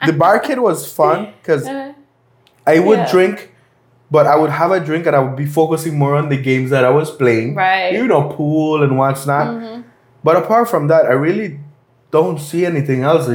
The 0.06 0.12
barcade 0.12 0.60
was 0.62 0.86
fun 0.92 1.34
because 1.42 1.66
Uh, 1.66 1.92
I 2.66 2.78
would 2.78 2.98
Yeah. 3.00 3.10
drink, 3.10 3.50
but 4.08 4.24
I 4.28 4.36
would 4.36 4.50
have 4.50 4.70
a 4.70 4.78
drink 4.78 5.06
and 5.08 5.16
I 5.16 5.18
would 5.18 5.34
be 5.34 5.46
focusing 5.46 5.98
more 5.98 6.14
on 6.14 6.28
the 6.28 6.36
games 6.36 6.70
that 6.70 6.84
I 6.84 6.90
was 6.90 7.10
playing. 7.10 7.56
Right. 7.56 7.92
You 7.92 8.06
know, 8.06 8.22
pool 8.38 8.84
and 8.84 8.96
what's 8.96 9.26
not. 9.26 9.46
Mhm. 9.48 9.82
But 10.22 10.36
apart 10.36 10.68
from 10.70 10.86
that, 10.92 11.06
I 11.06 11.14
really 11.26 11.58
don't 12.12 12.38
see 12.38 12.64
anything 12.72 13.02
else 13.02 13.28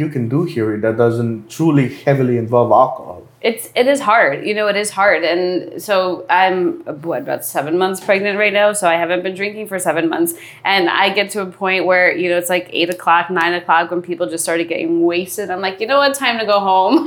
you 0.00 0.08
can 0.14 0.28
do 0.28 0.42
here 0.54 0.76
that 0.82 0.96
doesn't 0.96 1.48
truly 1.48 1.88
heavily 2.04 2.36
involve 2.38 2.72
alcohol. 2.72 3.22
It's 3.44 3.68
it 3.74 3.86
is 3.86 4.00
hard, 4.00 4.46
you 4.46 4.54
know. 4.54 4.68
It 4.68 4.76
is 4.76 4.88
hard, 4.88 5.22
and 5.22 5.82
so 5.82 6.24
I'm 6.30 6.80
what 7.02 7.20
about 7.20 7.44
seven 7.44 7.76
months 7.76 8.02
pregnant 8.02 8.38
right 8.38 8.54
now. 8.54 8.72
So 8.72 8.88
I 8.88 8.94
haven't 8.94 9.22
been 9.22 9.34
drinking 9.34 9.68
for 9.68 9.78
seven 9.78 10.08
months, 10.08 10.32
and 10.64 10.88
I 10.88 11.10
get 11.10 11.28
to 11.32 11.42
a 11.42 11.46
point 11.46 11.84
where 11.84 12.10
you 12.16 12.30
know 12.30 12.38
it's 12.38 12.48
like 12.48 12.70
eight 12.72 12.88
o'clock, 12.88 13.28
nine 13.28 13.52
o'clock 13.52 13.90
when 13.90 14.00
people 14.00 14.30
just 14.30 14.44
started 14.44 14.66
getting 14.66 15.02
wasted. 15.02 15.50
I'm 15.50 15.60
like, 15.60 15.78
you 15.78 15.86
know 15.86 15.98
what, 15.98 16.14
time 16.14 16.38
to 16.38 16.46
go 16.46 16.58
home. 16.58 17.06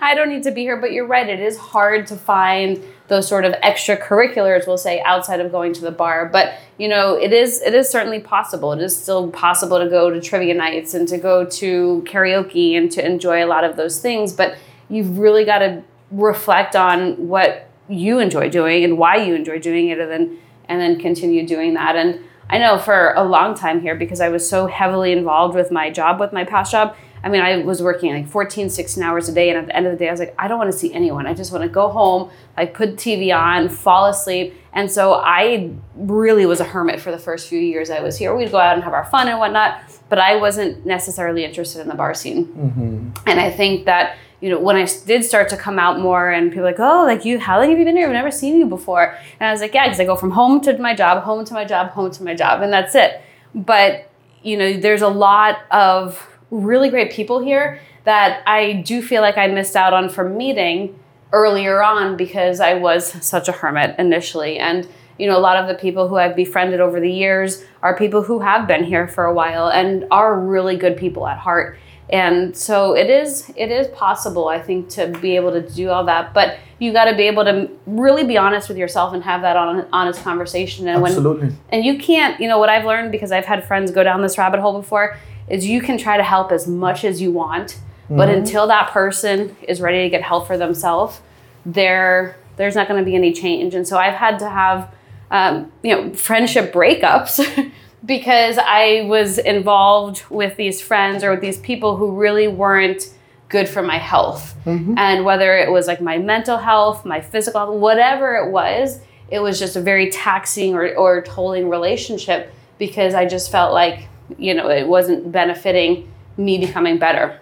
I 0.00 0.12
don't 0.14 0.28
need 0.28 0.44
to 0.44 0.52
be 0.52 0.60
here. 0.60 0.76
But 0.76 0.92
you're 0.92 1.08
right, 1.08 1.28
it 1.28 1.40
is 1.40 1.56
hard 1.58 2.06
to 2.06 2.14
find 2.14 2.80
those 3.08 3.26
sort 3.26 3.44
of 3.44 3.52
extracurriculars, 3.54 4.68
we'll 4.68 4.78
say, 4.78 5.02
outside 5.04 5.40
of 5.40 5.50
going 5.50 5.72
to 5.72 5.80
the 5.80 5.90
bar. 5.90 6.26
But 6.26 6.54
you 6.78 6.86
know, 6.86 7.16
it 7.16 7.32
is 7.32 7.60
it 7.62 7.74
is 7.74 7.88
certainly 7.88 8.20
possible. 8.20 8.72
It 8.74 8.80
is 8.80 8.96
still 8.96 9.28
possible 9.32 9.80
to 9.80 9.90
go 9.90 10.08
to 10.08 10.20
trivia 10.20 10.54
nights 10.54 10.94
and 10.94 11.08
to 11.08 11.18
go 11.18 11.44
to 11.44 12.04
karaoke 12.06 12.78
and 12.78 12.92
to 12.92 13.04
enjoy 13.04 13.44
a 13.44 13.48
lot 13.48 13.64
of 13.64 13.74
those 13.74 14.00
things. 14.00 14.32
But 14.32 14.56
you've 14.94 15.18
really 15.18 15.44
got 15.44 15.58
to 15.58 15.82
reflect 16.10 16.76
on 16.76 17.28
what 17.28 17.68
you 17.88 18.18
enjoy 18.18 18.48
doing 18.48 18.84
and 18.84 18.98
why 18.98 19.16
you 19.16 19.34
enjoy 19.34 19.58
doing 19.58 19.88
it 19.88 19.98
and 19.98 20.10
then 20.10 20.38
and 20.66 20.80
then 20.80 20.98
continue 20.98 21.46
doing 21.46 21.74
that. 21.74 21.96
And 21.96 22.20
i 22.48 22.58
know 22.58 22.78
for 22.78 23.12
a 23.14 23.24
long 23.24 23.54
time 23.54 23.80
here 23.80 23.94
because 23.94 24.20
i 24.20 24.28
was 24.28 24.48
so 24.48 24.66
heavily 24.66 25.12
involved 25.12 25.54
with 25.54 25.70
my 25.70 25.90
job 25.90 26.20
with 26.20 26.32
my 26.32 26.44
past 26.44 26.70
job 26.70 26.94
i 27.22 27.28
mean 27.28 27.40
i 27.40 27.56
was 27.58 27.82
working 27.82 28.12
like 28.12 28.28
14 28.28 28.68
16 28.68 29.02
hours 29.02 29.28
a 29.28 29.32
day 29.32 29.48
and 29.48 29.58
at 29.58 29.66
the 29.66 29.76
end 29.76 29.86
of 29.86 29.92
the 29.92 29.98
day 29.98 30.08
i 30.08 30.10
was 30.10 30.20
like 30.20 30.34
i 30.38 30.46
don't 30.46 30.58
want 30.58 30.70
to 30.70 30.76
see 30.76 30.92
anyone. 30.92 31.26
I 31.26 31.34
just 31.34 31.52
want 31.52 31.62
to 31.62 31.70
go 31.70 31.88
home 31.88 32.30
like 32.56 32.74
put 32.74 32.96
tv 32.96 33.34
on 33.34 33.68
fall 33.68 34.06
asleep. 34.06 34.54
And 34.72 34.90
so 34.90 35.14
i 35.14 35.70
really 35.94 36.46
was 36.46 36.60
a 36.60 36.64
hermit 36.64 37.00
for 37.00 37.10
the 37.10 37.18
first 37.18 37.48
few 37.48 37.58
years 37.58 37.90
i 37.90 38.00
was 38.00 38.18
here. 38.18 38.36
We'd 38.36 38.50
go 38.50 38.58
out 38.58 38.74
and 38.74 38.84
have 38.84 38.92
our 38.92 39.06
fun 39.06 39.28
and 39.28 39.38
whatnot 39.38 39.80
but 40.10 40.18
i 40.18 40.36
wasn't 40.36 40.84
necessarily 40.84 41.44
interested 41.44 41.80
in 41.80 41.88
the 41.88 41.94
bar 41.94 42.14
scene. 42.14 42.46
Mm-hmm. 42.46 43.10
And 43.26 43.40
i 43.40 43.50
think 43.50 43.86
that 43.86 44.18
you 44.44 44.50
know, 44.50 44.58
when 44.58 44.76
I 44.76 44.86
did 45.06 45.24
start 45.24 45.48
to 45.48 45.56
come 45.56 45.78
out 45.78 46.00
more 46.00 46.30
and 46.30 46.50
people 46.50 46.64
like, 46.64 46.78
oh, 46.78 47.04
like 47.06 47.24
you, 47.24 47.38
how 47.38 47.58
long 47.58 47.70
have 47.70 47.78
you 47.78 47.84
been 47.86 47.96
here? 47.96 48.06
I've 48.06 48.12
never 48.12 48.30
seen 48.30 48.58
you 48.58 48.66
before. 48.66 49.16
And 49.40 49.48
I 49.48 49.50
was 49.50 49.62
like, 49.62 49.72
yeah, 49.72 49.86
because 49.86 49.98
I 49.98 50.04
go 50.04 50.16
from 50.16 50.32
home 50.32 50.60
to 50.60 50.76
my 50.76 50.94
job, 50.94 51.22
home 51.22 51.46
to 51.46 51.54
my 51.54 51.64
job, 51.64 51.92
home 51.92 52.10
to 52.10 52.22
my 52.22 52.34
job, 52.34 52.60
and 52.60 52.70
that's 52.70 52.94
it. 52.94 53.22
But, 53.54 54.10
you 54.42 54.58
know, 54.58 54.74
there's 54.74 55.00
a 55.00 55.08
lot 55.08 55.60
of 55.70 56.28
really 56.50 56.90
great 56.90 57.10
people 57.10 57.42
here 57.42 57.80
that 58.04 58.42
I 58.46 58.82
do 58.84 59.00
feel 59.00 59.22
like 59.22 59.38
I 59.38 59.46
missed 59.46 59.76
out 59.76 59.94
on 59.94 60.10
from 60.10 60.36
meeting 60.36 61.00
earlier 61.32 61.82
on 61.82 62.18
because 62.18 62.60
I 62.60 62.74
was 62.74 63.06
such 63.24 63.48
a 63.48 63.52
hermit 63.52 63.98
initially. 63.98 64.58
And, 64.58 64.86
you 65.16 65.26
know, 65.26 65.38
a 65.38 65.40
lot 65.40 65.56
of 65.56 65.68
the 65.68 65.74
people 65.74 66.06
who 66.06 66.16
I've 66.16 66.36
befriended 66.36 66.80
over 66.80 67.00
the 67.00 67.10
years 67.10 67.64
are 67.82 67.96
people 67.96 68.22
who 68.22 68.40
have 68.40 68.68
been 68.68 68.84
here 68.84 69.08
for 69.08 69.24
a 69.24 69.32
while 69.32 69.68
and 69.68 70.04
are 70.10 70.38
really 70.38 70.76
good 70.76 70.98
people 70.98 71.26
at 71.26 71.38
heart 71.38 71.78
and 72.10 72.56
so 72.56 72.94
it 72.94 73.08
is 73.08 73.50
it 73.56 73.70
is 73.70 73.88
possible 73.88 74.48
i 74.48 74.60
think 74.60 74.88
to 74.88 75.06
be 75.20 75.36
able 75.36 75.50
to 75.50 75.62
do 75.70 75.88
all 75.88 76.04
that 76.04 76.34
but 76.34 76.58
you 76.78 76.92
got 76.92 77.06
to 77.06 77.16
be 77.16 77.22
able 77.22 77.44
to 77.44 77.70
really 77.86 78.24
be 78.24 78.36
honest 78.36 78.68
with 78.68 78.76
yourself 78.76 79.14
and 79.14 79.22
have 79.22 79.42
that 79.42 79.56
on 79.56 79.86
honest 79.92 80.22
conversation. 80.22 80.88
And 80.88 81.02
Absolutely. 81.04 81.48
when 81.48 81.58
and 81.70 81.84
you 81.84 81.98
can't 81.98 82.38
you 82.40 82.48
know 82.48 82.58
what 82.58 82.68
i've 82.68 82.84
learned 82.84 83.10
because 83.10 83.32
i've 83.32 83.46
had 83.46 83.66
friends 83.66 83.90
go 83.90 84.02
down 84.02 84.20
this 84.22 84.36
rabbit 84.36 84.60
hole 84.60 84.78
before 84.80 85.16
is 85.48 85.66
you 85.66 85.80
can 85.80 85.98
try 85.98 86.16
to 86.16 86.22
help 86.22 86.52
as 86.52 86.66
much 86.66 87.04
as 87.04 87.20
you 87.20 87.30
want 87.30 87.78
but 88.10 88.28
until 88.28 88.66
that 88.66 88.90
person 88.90 89.56
is 89.62 89.80
ready 89.80 90.02
to 90.02 90.10
get 90.10 90.22
help 90.22 90.46
for 90.46 90.58
themselves 90.58 91.20
there 91.64 92.36
there's 92.56 92.74
not 92.74 92.86
going 92.86 93.00
to 93.00 93.04
be 93.04 93.16
any 93.16 93.32
change. 93.32 93.74
And 93.74 93.86
so 93.86 93.98
i've 93.98 94.14
had 94.14 94.38
to 94.40 94.48
have 94.48 94.92
um, 95.30 95.72
you 95.82 95.94
know 95.94 96.12
friendship 96.14 96.72
breakups 96.72 97.40
because 98.04 98.58
I 98.58 99.06
was 99.08 99.38
involved 99.38 100.24
with 100.30 100.56
these 100.56 100.80
friends 100.80 101.24
or 101.24 101.30
with 101.30 101.40
these 101.40 101.58
people 101.58 101.96
who 101.96 102.12
really 102.12 102.48
weren't 102.48 103.14
good 103.48 103.68
for 103.68 103.82
my 103.82 103.98
health. 103.98 104.54
Mm-hmm. 104.64 104.98
And 104.98 105.24
whether 105.24 105.56
it 105.56 105.70
was 105.70 105.86
like 105.86 106.00
my 106.00 106.18
mental 106.18 106.58
health, 106.58 107.04
my 107.04 107.20
physical 107.20 107.60
health, 107.60 107.80
whatever 107.80 108.36
it 108.36 108.50
was, 108.50 109.00
it 109.28 109.38
was 109.38 109.58
just 109.58 109.76
a 109.76 109.80
very 109.80 110.10
taxing 110.10 110.74
or, 110.74 110.94
or 110.96 111.22
tolling 111.22 111.68
relationship 111.68 112.52
because 112.78 113.14
I 113.14 113.26
just 113.26 113.50
felt 113.50 113.72
like, 113.72 114.08
you 114.38 114.54
know, 114.54 114.68
it 114.68 114.86
wasn't 114.86 115.30
benefiting 115.30 116.10
me 116.36 116.58
becoming 116.58 116.98
better. 116.98 117.40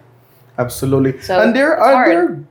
Absolutely. 0.57 1.19
So, 1.21 1.41
and 1.41 1.55
there 1.55 1.77
are 1.77 1.93
hard. 1.93 2.11
there 2.11 2.43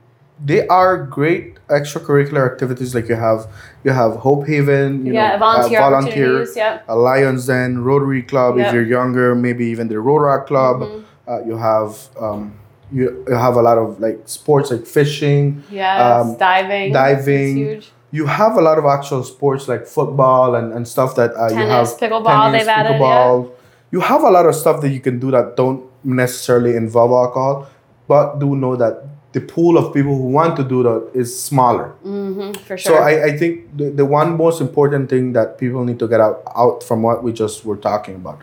they 0.43 0.67
are 0.67 0.97
great 1.05 1.52
extracurricular 1.69 2.45
activities 2.51 2.93
like 2.93 3.07
you 3.07 3.15
have 3.15 3.47
you 3.83 3.91
have 3.91 4.17
Hope 4.17 4.45
Haven, 4.47 5.05
you 5.05 5.13
yeah, 5.13 5.33
know, 5.33 5.39
volunteer, 5.39 5.79
uh, 5.81 5.89
volunteer. 5.89 6.47
Yeah. 6.55 6.79
a 6.87 6.95
Lions 6.95 7.47
Den, 7.47 7.83
Rotary 7.83 8.21
Club 8.23 8.57
Yep. 8.57 8.67
if 8.67 8.73
you're 8.73 8.83
younger, 8.85 9.33
maybe 9.35 9.65
even 9.65 9.87
the 9.87 9.95
Rotaract 9.95 10.47
Club. 10.47 10.81
Mhm. 10.81 11.03
Uh, 11.27 11.41
you 11.45 11.57
have 11.57 11.97
um, 12.19 12.53
you, 12.91 13.25
you 13.27 13.33
have 13.35 13.55
a 13.55 13.61
lot 13.61 13.77
of 13.77 13.99
like 13.99 14.19
sports 14.25 14.71
like 14.71 14.85
fishing. 14.85 15.63
Yes, 15.71 16.01
Um, 16.01 16.37
diving. 16.37 16.93
diving. 16.93 17.81
You 18.11 18.27
have 18.27 18.57
a 18.57 18.61
lot 18.61 18.77
of 18.77 18.85
actual 18.85 19.23
sports 19.23 19.67
like 19.67 19.87
football 19.87 20.53
and, 20.55 20.71
and 20.73 20.87
stuff 20.87 21.15
that 21.15 21.31
uh, 21.35 21.47
you 21.49 21.55
have 21.55 21.87
Tennis, 21.87 21.93
pickleball, 21.95 22.51
they've 22.51 22.67
added, 22.67 22.99
yeah. 22.99 23.43
You 23.89 24.01
have 24.01 24.21
a 24.23 24.29
lot 24.29 24.45
of 24.45 24.53
stuff 24.55 24.81
that 24.81 24.89
you 24.89 24.99
can 24.99 25.17
do 25.19 25.31
that 25.31 25.55
don't 25.55 25.81
necessarily 26.03 26.75
involve 26.75 27.11
alcohol, 27.11 27.67
but 28.07 28.37
do 28.37 28.55
know 28.55 28.75
that 28.75 29.01
the 29.33 29.41
pool 29.41 29.77
of 29.77 29.93
people 29.93 30.15
who 30.15 30.27
want 30.39 30.55
to 30.57 30.63
do 30.63 30.83
that 30.83 31.09
is 31.13 31.29
smaller. 31.39 31.89
hmm 32.03 32.51
for 32.67 32.77
sure. 32.77 32.97
So 32.97 33.03
I, 33.03 33.25
I 33.25 33.37
think 33.37 33.75
the, 33.77 33.89
the 33.89 34.05
one 34.05 34.37
most 34.37 34.61
important 34.61 35.09
thing 35.09 35.33
that 35.33 35.57
people 35.57 35.83
need 35.83 35.99
to 35.99 36.07
get 36.07 36.21
out, 36.21 36.43
out 36.55 36.83
from 36.83 37.01
what 37.01 37.23
we 37.23 37.33
just 37.33 37.65
were 37.65 37.77
talking 37.77 38.15
about, 38.15 38.39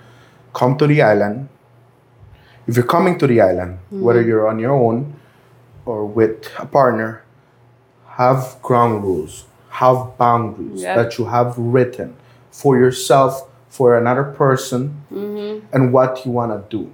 come 0.52 0.76
to 0.78 0.86
the 0.86 1.00
island. 1.02 1.48
If 2.66 2.76
you're 2.76 2.86
coming 2.86 3.18
to 3.18 3.26
the 3.26 3.40
island, 3.40 3.78
Mm-hmm. 3.78 4.04
whether 4.04 4.22
you're 4.22 4.46
on 4.48 4.58
your 4.58 4.72
own 4.72 5.14
or 5.86 6.06
with 6.06 6.46
a 6.58 6.66
partner, 6.66 7.22
have 8.18 8.58
ground 8.62 9.02
rules, 9.04 9.44
have 9.70 10.16
boundaries 10.18 10.82
Yep. 10.82 10.96
that 10.96 11.18
you 11.18 11.24
have 11.26 11.56
written 11.58 12.16
for 12.50 12.76
yourself, 12.78 13.48
for 13.68 13.96
another 13.96 14.24
person, 14.24 15.02
hmm 15.08 15.58
and 15.72 15.92
what 15.92 16.24
you 16.26 16.32
want 16.32 16.50
to 16.50 16.60
do. 16.76 16.92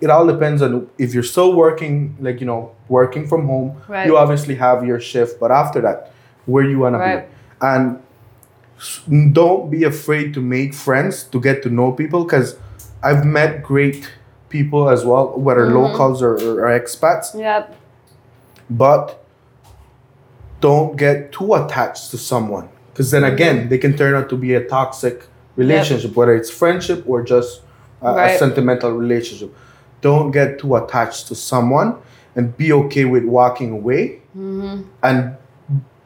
It 0.00 0.08
all 0.10 0.26
depends 0.26 0.62
on 0.62 0.88
if 0.98 1.12
you're 1.14 1.22
still 1.22 1.52
working, 1.54 2.16
like 2.20 2.40
you 2.40 2.46
know, 2.46 2.72
working 2.88 3.26
from 3.28 3.46
home. 3.46 3.76
Right. 3.88 4.06
You 4.06 4.16
obviously 4.16 4.54
have 4.56 4.84
your 4.86 4.98
shift, 5.00 5.38
but 5.38 5.50
after 5.50 5.80
that, 5.82 6.12
where 6.46 6.64
you 6.64 6.78
want 6.78 6.94
to 6.94 6.98
Right. 6.98 7.28
be, 7.28 7.34
and 7.60 9.34
don't 9.34 9.70
be 9.70 9.84
afraid 9.84 10.32
to 10.34 10.40
make 10.40 10.72
friends, 10.74 11.24
to 11.24 11.40
get 11.40 11.62
to 11.64 11.68
know 11.68 11.92
people, 11.92 12.24
because 12.24 12.56
I've 13.02 13.24
met 13.26 13.62
great 13.62 14.08
people 14.48 14.88
as 14.88 15.04
well, 15.04 15.38
whether 15.38 15.66
Mhm. 15.66 15.74
locals 15.74 16.22
or, 16.22 16.32
or, 16.34 16.64
or 16.64 16.80
expats. 16.80 17.38
Yep. 17.38 17.74
But 18.70 19.22
don't 20.60 20.96
get 20.96 21.32
too 21.32 21.54
attached 21.54 22.10
to 22.12 22.18
someone, 22.18 22.68
because 22.92 23.10
then 23.10 23.24
again, 23.24 23.68
they 23.68 23.78
can 23.78 23.94
turn 23.96 24.14
out 24.14 24.28
to 24.30 24.36
be 24.36 24.54
a 24.54 24.64
toxic 24.66 25.24
relationship, 25.56 26.16
whether 26.16 26.34
it's 26.34 26.50
friendship 26.50 27.04
or 27.06 27.22
just 27.22 27.60
a, 28.02 28.08
a 28.14 28.38
sentimental 28.38 28.92
relationship. 28.92 29.54
Don't 30.00 30.30
get 30.30 30.58
too 30.58 30.76
attached 30.76 31.28
to 31.28 31.34
someone, 31.34 31.96
and 32.36 32.56
be 32.56 32.72
okay 32.72 33.04
with 33.04 33.24
walking 33.24 33.70
away 33.72 34.20
hmm 34.32 34.82
and 35.02 35.36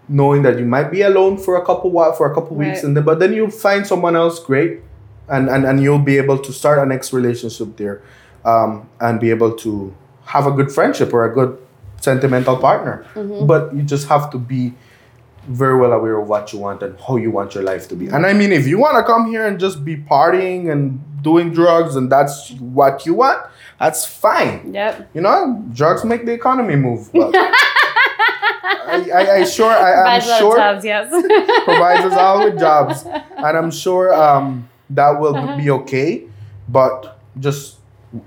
knowing 0.09 0.43
that 0.43 0.59
you 0.59 0.65
might 0.67 0.91
be 0.91 1.03
alone 1.03 1.37
for 1.39 1.57
a 1.57 1.65
couple 1.65 1.91
while 1.91 2.13
for 2.13 2.31
a 2.31 2.35
couple 2.35 2.57
weeks 2.57 2.79
Right. 2.79 2.85
and 2.85 2.97
then 2.97 3.05
but 3.05 3.19
then 3.21 3.33
you'll 3.35 3.51
find 3.51 3.87
someone 3.87 4.17
else 4.17 4.39
great 4.39 4.81
and 5.29 5.49
and, 5.49 5.65
and 5.65 5.83
you'll 5.83 5.99
be 6.13 6.17
able 6.19 6.39
to 6.39 6.53
start 6.53 6.79
a 6.79 6.87
next 6.87 7.13
relationship 7.13 7.77
there 7.77 8.03
um, 8.45 8.89
and 9.01 9.19
be 9.21 9.31
able 9.31 9.53
to 9.57 9.95
have 10.27 10.47
a 10.47 10.51
good 10.51 10.71
friendship 10.73 11.13
or 11.13 11.25
a 11.31 11.33
good 11.35 11.59
sentimental 12.01 12.57
partner 12.57 13.05
Mm-hmm. 13.15 13.47
but 13.47 13.75
you 13.75 13.83
just 13.83 14.09
have 14.09 14.31
to 14.33 14.39
be 14.39 14.75
very 15.49 15.79
well 15.79 15.93
aware 15.93 16.19
of 16.19 16.27
what 16.29 16.53
you 16.53 16.59
want 16.59 16.83
and 16.83 16.99
how 17.07 17.17
you 17.17 17.31
want 17.31 17.55
your 17.55 17.65
life 17.65 17.89
to 17.89 17.95
be 17.97 18.09
and 18.09 18.25
i 18.27 18.33
mean 18.33 18.51
if 18.53 18.67
you 18.67 18.79
want 18.79 18.97
to 18.97 19.05
come 19.05 19.31
here 19.31 19.47
and 19.47 19.59
just 19.61 19.85
be 19.85 19.97
partying 19.97 20.71
and 20.73 21.01
doing 21.23 21.53
drugs 21.53 21.97
and 21.97 22.11
that's 22.11 22.51
what 22.79 23.05
you 23.07 23.15
want 23.15 23.41
that's 23.79 24.07
fine 24.07 24.73
Yep. 24.73 25.11
you 25.15 25.21
know, 25.21 25.63
drugs 25.73 26.05
make 26.05 26.25
the 26.27 26.33
economy 26.33 26.77
move. 26.77 27.11
I, 28.87 29.11
I, 29.13 29.35
I 29.41 29.45
sure, 29.45 29.71
I, 29.71 29.93
I'm 29.93 30.21
Provides 30.21 30.27
a 30.27 30.31
lot 30.31 30.39
sure 30.39 30.57
jobs, 30.57 30.85
yes. 30.85 31.11
provides 31.65 32.05
us 32.05 32.13
all 32.19 32.45
with 32.45 32.59
jobs, 32.59 33.05
and 33.37 33.57
I'm 33.57 33.71
sure 33.71 34.15
um, 34.15 34.69
that 34.91 35.19
will 35.21 35.57
be 35.57 35.71
okay. 35.71 36.25
But 36.69 37.19
just 37.41 37.79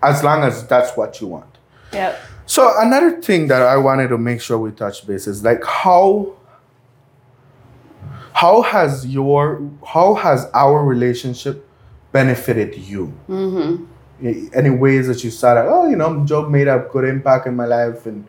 as 0.04 0.24
long 0.24 0.44
as 0.44 0.66
that's 0.68 0.96
what 0.98 1.22
you 1.22 1.28
want. 1.28 1.58
yep. 1.94 2.20
So 2.46 2.72
another 2.80 3.22
thing 3.22 3.48
that 3.48 3.62
I 3.62 3.78
wanted 3.78 4.08
to 4.10 4.18
make 4.18 4.42
sure 4.42 4.58
we 4.58 4.72
touch 4.72 5.06
base 5.06 5.28
is 5.28 5.44
like 5.44 5.64
how 5.66 6.34
how 8.34 8.62
has 8.62 9.06
your 9.08 9.62
how 9.86 10.14
has 10.16 10.48
our 10.54 10.84
relationship 10.84 11.68
benefited 12.12 12.76
you? 12.76 13.08
hmm 13.28 13.86
Eh, 14.24 14.50
any 14.54 14.72
ways 14.72 15.06
that 15.08 15.24
you 15.24 15.30
saw 15.30 15.54
oh 15.68 15.88
you 15.88 15.96
know 15.96 16.26
job 16.26 16.50
made 16.50 16.68
a 16.68 16.88
good 16.92 17.06
impact 17.06 17.46
in 17.46 17.56
my 17.56 17.66
life 17.66 18.08
and 18.08 18.28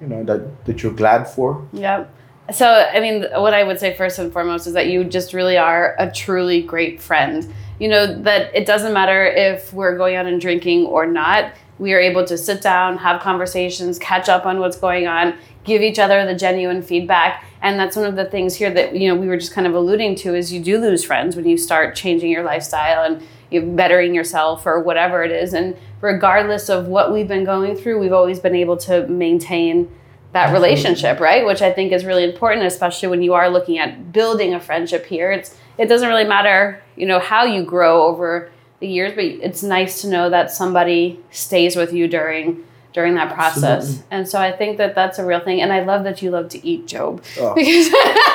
you 0.00 0.06
know 0.06 0.24
that 0.24 0.64
that 0.64 0.82
you're 0.82 0.94
glad 0.94 1.24
for 1.24 1.66
yeah 1.72 2.06
So, 2.52 2.66
I 2.68 3.00
mean, 3.00 3.26
what 3.34 3.54
I 3.54 3.64
would 3.64 3.80
say 3.80 3.96
first 3.96 4.20
and 4.20 4.32
foremost 4.32 4.68
is 4.68 4.72
that 4.74 4.86
you 4.86 5.02
just 5.02 5.32
really 5.34 5.56
are 5.56 5.96
a 5.98 6.08
truly 6.10 6.62
great 6.62 7.02
friend. 7.02 7.52
You 7.80 7.88
know, 7.88 8.22
that 8.22 8.54
it 8.54 8.66
doesn't 8.66 8.92
matter 8.92 9.26
if 9.26 9.72
we're 9.72 9.96
going 9.96 10.14
out 10.14 10.26
and 10.26 10.40
drinking 10.40 10.86
or 10.86 11.06
not, 11.06 11.52
we 11.78 11.92
are 11.92 11.98
able 11.98 12.24
to 12.24 12.38
sit 12.38 12.62
down, 12.62 12.98
have 12.98 13.20
conversations, 13.20 13.98
catch 13.98 14.28
up 14.28 14.46
on 14.46 14.60
what's 14.60 14.76
going 14.76 15.08
on, 15.08 15.34
give 15.64 15.82
each 15.82 15.98
other 15.98 16.24
the 16.24 16.36
genuine 16.36 16.82
feedback. 16.82 17.44
And 17.62 17.80
that's 17.80 17.96
one 17.96 18.06
of 18.06 18.14
the 18.14 18.26
things 18.26 18.54
here 18.54 18.70
that, 18.72 18.94
you 18.94 19.08
know, 19.08 19.20
we 19.20 19.26
were 19.26 19.36
just 19.36 19.52
kind 19.52 19.66
of 19.66 19.74
alluding 19.74 20.14
to 20.16 20.34
is 20.36 20.52
you 20.52 20.60
do 20.60 20.78
lose 20.78 21.02
friends 21.04 21.34
when 21.34 21.46
you 21.46 21.58
start 21.58 21.96
changing 21.96 22.30
your 22.30 22.44
lifestyle 22.44 23.02
and 23.04 23.26
bettering 23.50 24.14
yourself 24.14 24.66
or 24.66 24.80
whatever 24.80 25.22
it 25.22 25.30
is. 25.30 25.52
And 25.52 25.76
regardless 26.00 26.68
of 26.68 26.86
what 26.88 27.12
we've 27.12 27.28
been 27.28 27.44
going 27.44 27.76
through, 27.76 27.98
we've 27.98 28.12
always 28.12 28.40
been 28.40 28.54
able 28.54 28.76
to 28.78 29.06
maintain 29.08 29.90
that 30.32 30.52
relationship, 30.52 31.20
right? 31.20 31.46
Which 31.46 31.62
I 31.62 31.72
think 31.72 31.92
is 31.92 32.04
really 32.04 32.24
important, 32.24 32.66
especially 32.66 33.08
when 33.08 33.22
you 33.22 33.34
are 33.34 33.48
looking 33.48 33.78
at 33.78 34.12
building 34.12 34.54
a 34.54 34.60
friendship 34.60 35.06
here. 35.06 35.32
It's 35.32 35.56
it 35.78 35.86
doesn't 35.86 36.08
really 36.08 36.24
matter, 36.24 36.82
you 36.96 37.06
know, 37.06 37.18
how 37.18 37.44
you 37.44 37.62
grow 37.62 38.02
over 38.04 38.50
the 38.80 38.86
years, 38.86 39.12
but 39.14 39.24
it's 39.24 39.62
nice 39.62 40.00
to 40.02 40.08
know 40.08 40.30
that 40.30 40.50
somebody 40.50 41.20
stays 41.30 41.76
with 41.76 41.92
you 41.92 42.08
during 42.08 42.64
during 42.92 43.14
that 43.14 43.32
process. 43.34 43.64
Absolutely. 43.64 44.04
And 44.10 44.28
so 44.28 44.40
I 44.40 44.52
think 44.52 44.78
that 44.78 44.94
that's 44.94 45.18
a 45.18 45.24
real 45.24 45.40
thing. 45.40 45.60
And 45.60 45.70
I 45.70 45.84
love 45.84 46.04
that 46.04 46.22
you 46.22 46.30
love 46.30 46.48
to 46.50 46.66
eat, 46.66 46.86
Job. 46.86 47.22
Oh. 47.38 47.54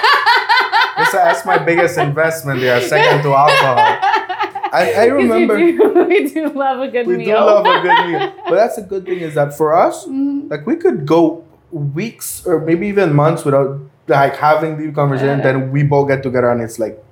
Because 1.01 1.13
That's, 1.13 1.45
my 1.45 1.57
biggest 1.57 1.97
investment 1.97 2.59
there, 2.59 2.79
second 2.81 3.23
to 3.23 3.33
alcohol. 3.33 3.75
I, 4.71 4.93
I 4.93 5.05
remember 5.05 5.55
we 5.55 5.71
do, 5.77 6.05
we 6.07 6.29
do 6.29 6.47
love 6.49 6.79
a 6.79 6.87
good 6.89 7.07
we 7.07 7.17
meal. 7.17 7.27
We 7.27 7.31
do 7.33 7.33
love 7.35 7.65
a 7.65 7.81
good 7.81 8.07
meal. 8.11 8.33
But 8.49 8.55
that's 8.55 8.77
a 8.77 8.81
good 8.81 9.05
thing 9.05 9.19
is 9.19 9.35
that 9.35 9.55
for 9.57 9.73
us, 9.73 10.05
Mhm. 10.05 10.49
like 10.49 10.65
we 10.65 10.75
could 10.77 11.05
go 11.05 11.43
weeks 11.71 12.45
or 12.45 12.59
maybe 12.59 12.87
even 12.87 13.13
months 13.13 13.43
without 13.45 13.79
like 14.07 14.35
having 14.37 14.77
the 14.77 14.91
conversation. 14.91 15.39
Yeah. 15.39 15.43
Then 15.43 15.71
we 15.71 15.83
both 15.83 16.07
get 16.07 16.23
together 16.23 16.49
and 16.49 16.61
it's 16.61 16.79
like, 16.79 17.03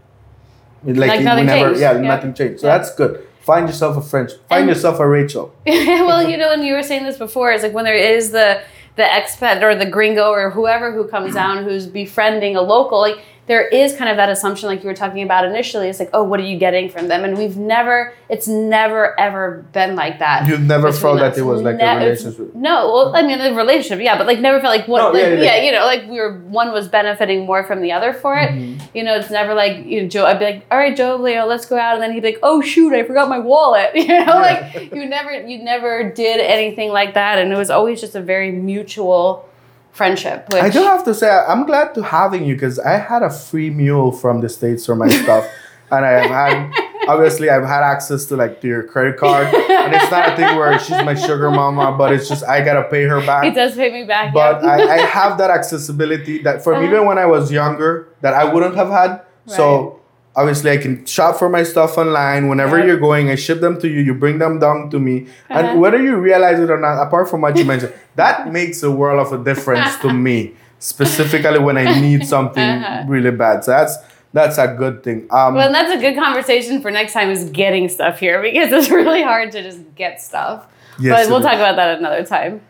like, 0.85 0.97
Like 1.09 1.21
nothing 1.21 1.45
never, 1.45 1.65
changed. 1.69 1.81
yeah, 1.81 1.93
Yeah. 1.93 1.99
nothing 2.01 2.33
changed. 2.33 2.61
So 2.61 2.67
Yeah. 2.67 2.77
that's 2.77 2.93
good. 2.95 3.21
Find 3.41 3.67
yourself 3.67 3.97
a 3.97 4.01
French. 4.01 4.31
Find 4.47 4.61
And- 4.61 4.69
yourself 4.69 4.99
a 4.99 5.07
Rachel. 5.07 5.53
well, 5.65 6.27
you 6.29 6.37
know, 6.37 6.51
and 6.51 6.63
you 6.63 6.73
were 6.73 6.83
saying 6.83 7.03
this 7.03 7.17
before, 7.17 7.51
It's 7.51 7.63
like 7.63 7.73
when 7.73 7.85
there 7.85 7.95
is 7.95 8.31
the 8.31 8.61
the 8.95 9.03
expat 9.05 9.61
or 9.63 9.75
the 9.75 9.85
gringo 9.85 10.29
or 10.29 10.49
whoever 10.49 10.91
who 10.91 11.05
comes 11.05 11.33
down 11.41 11.63
who's 11.63 11.87
befriending 11.87 12.55
a 12.57 12.61
local, 12.61 12.99
like 12.99 13.19
there 13.49 13.67
is 13.67 13.95
kind 13.95 14.11
of 14.11 14.17
that 14.17 14.29
assumption, 14.29 14.69
like 14.69 14.83
you 14.83 14.87
were 14.87 14.95
talking 14.95 15.23
about 15.23 15.43
initially. 15.43 15.89
It's 15.89 15.99
like, 15.99 16.11
oh, 16.13 16.21
what 16.23 16.39
are 16.39 16.43
you 16.43 16.55
getting 16.59 16.87
from 16.87 17.07
them? 17.07 17.23
And 17.23 17.35
we've 17.35 17.57
never, 17.57 18.13
it's 18.29 18.47
never 18.47 19.19
ever 19.19 19.65
been 19.73 19.95
like 19.95 20.19
that. 20.19 20.47
You've 20.47 20.61
never 20.61 20.91
felt 20.93 21.17
that 21.17 21.35
it 21.35 21.41
was 21.41 21.63
like 21.63 21.77
Ne- 21.77 21.83
a 21.83 21.99
relationship. 21.99 22.53
No, 22.53 22.93
well, 22.93 23.15
I 23.15 23.23
mean 23.23 23.39
the 23.39 23.55
relationship, 23.55 24.03
yeah, 24.05 24.19
but 24.19 24.27
like 24.27 24.39
never 24.39 24.59
felt 24.61 24.77
like 24.77 24.87
what, 24.87 24.99
No, 24.99 25.09
like, 25.11 25.23
yeah, 25.23 25.29
yeah, 25.29 25.43
yeah, 25.55 25.61
you 25.63 25.71
know, 25.71 25.83
like 25.83 26.07
we 26.07 26.19
were 26.19 26.37
one 26.41 26.71
was 26.71 26.87
benefiting 26.87 27.47
more 27.47 27.63
from 27.63 27.81
the 27.81 27.91
other 27.91 28.13
for 28.13 28.37
it. 28.37 28.51
Mhm. 28.51 28.79
You 28.93 29.03
know, 29.03 29.15
it's 29.15 29.31
never 29.31 29.55
like 29.55 29.83
you 29.83 30.03
know, 30.03 30.07
Joe. 30.07 30.25
I'd 30.27 30.37
be 30.37 30.45
like, 30.45 30.65
all 30.69 30.77
right, 30.77 30.95
Joe, 30.95 31.15
Leo, 31.15 31.47
let's 31.47 31.65
go 31.65 31.75
out, 31.75 31.95
and 31.95 32.03
then 32.03 32.13
he'd 32.13 32.21
be 32.21 32.27
like, 32.33 32.39
oh 32.43 32.61
shoot, 32.61 32.93
I 32.93 33.01
forgot 33.03 33.29
my 33.29 33.39
wallet. 33.39 33.89
You 34.09 34.25
know, 34.25 34.35
like 34.35 34.91
you 34.93 35.07
never, 35.07 35.31
you 35.47 35.63
never 35.63 36.11
did 36.11 36.39
anything 36.39 36.91
like 36.91 37.15
that, 37.15 37.39
and 37.39 37.51
it 37.51 37.57
was 37.57 37.71
always 37.71 37.99
just 37.99 38.13
a 38.13 38.21
very 38.21 38.51
mutual 38.51 39.48
friendship. 39.91 40.47
Which, 40.53 40.61
I 40.63 40.69
do 40.69 40.79
have 40.83 41.03
to 41.05 41.13
say, 41.13 41.29
I'm 41.29 41.65
glad 41.65 41.93
to 41.95 42.03
having 42.03 42.45
you 42.45 42.55
because 42.55 42.79
I 42.79 42.97
had 42.97 43.23
a 43.23 43.29
free 43.29 43.69
mule 43.69 44.11
from 44.11 44.41
the 44.41 44.49
states 44.49 44.85
for 44.85 44.95
my 44.95 45.09
stuff, 45.09 45.47
and 45.91 46.05
I 46.05 46.11
have 46.21 46.31
had 46.31 46.85
obviously 47.07 47.49
I've 47.49 47.63
had 47.65 47.81
access 47.83 48.25
to 48.25 48.35
like 48.35 48.61
to 48.61 48.67
your 48.67 48.83
credit 48.83 49.17
card, 49.17 49.47
and 49.47 49.93
it's 49.95 50.11
not 50.11 50.33
a 50.33 50.35
thing 50.35 50.55
where 50.57 50.77
she's 50.79 51.03
my 51.03 51.15
sugar 51.15 51.49
mama, 51.49 51.95
but 51.97 52.13
it's 52.13 52.29
just 52.29 52.43
I 52.45 52.63
gotta 52.63 52.83
pay 52.89 53.03
her 53.03 53.19
back. 53.25 53.43
back. 53.43 53.55
does 53.55 53.75
pay 53.75 53.91
me 53.91 54.03
back. 54.05 54.33
But 54.33 54.61
yeah. 54.63 54.69
I, 54.69 54.75
I 54.93 54.97
have 55.01 55.37
that 55.39 55.49
accessibility 55.49 56.43
that 56.43 56.63
from 56.63 56.75
Uh-huh. 56.75 56.83
even 56.85 57.05
when 57.05 57.17
I 57.17 57.25
was 57.25 57.51
younger 57.51 58.09
that 58.21 58.33
I 58.33 58.45
wouldn't 58.53 58.75
have 58.75 58.89
had. 58.89 59.21
So 59.47 59.98
obviously 60.35 60.71
I 60.71 60.77
can 60.77 61.05
shop 61.05 61.37
for 61.37 61.49
my 61.49 61.63
stuff 61.63 61.97
online 61.97 62.47
whenever 62.47 62.83
you're 62.85 62.99
going. 62.99 63.29
I 63.29 63.35
ship 63.35 63.59
them 63.61 63.79
to 63.81 63.87
you. 63.87 64.01
You 64.01 64.13
bring 64.13 64.37
them 64.39 64.59
down 64.59 64.89
to 64.91 64.99
me, 64.99 65.27
Uh-huh. 65.49 65.59
and 65.59 65.81
whether 65.81 66.01
you 66.01 66.15
realize 66.17 66.59
it 66.59 66.69
or 66.69 66.79
not, 66.79 67.01
apart 67.01 67.29
from 67.29 67.41
what 67.41 67.57
you 67.57 67.65
mentioned, 67.73 67.93
that 68.15 68.51
makes 68.51 68.83
a 68.83 68.91
world 68.91 69.19
of 69.25 69.33
a 69.39 69.43
difference 69.43 69.97
to 69.97 70.13
me. 70.13 70.53
Specifically 70.79 71.59
when 71.59 71.77
I 71.77 71.99
need 71.99 72.25
something 72.25 72.63
Uh-huh. 72.79 73.03
really 73.07 73.31
bad. 73.31 73.63
So 73.65 73.71
that's 73.71 73.97
that's 74.31 74.57
a 74.59 74.67
good 74.67 75.03
thing. 75.03 75.27
Um, 75.31 75.55
well, 75.55 75.71
that's 75.71 75.91
a 75.91 75.97
good 75.97 76.15
conversation 76.15 76.81
for 76.81 76.91
next 76.91 77.13
time 77.13 77.29
is 77.31 77.49
getting 77.49 77.89
stuff 77.89 78.19
here 78.19 78.41
because 78.47 78.71
it's 78.71 78.89
really 78.89 79.21
hard 79.23 79.51
to 79.53 79.63
just 79.63 79.79
get 79.95 80.21
stuff. 80.21 80.67
yes, 80.99 81.25
but 81.25 81.29
we'll 81.31 81.39
it 81.39 81.43
talk 81.49 81.55
about 81.55 81.75
that 81.77 81.97
another 81.99 82.23
time. 82.23 82.61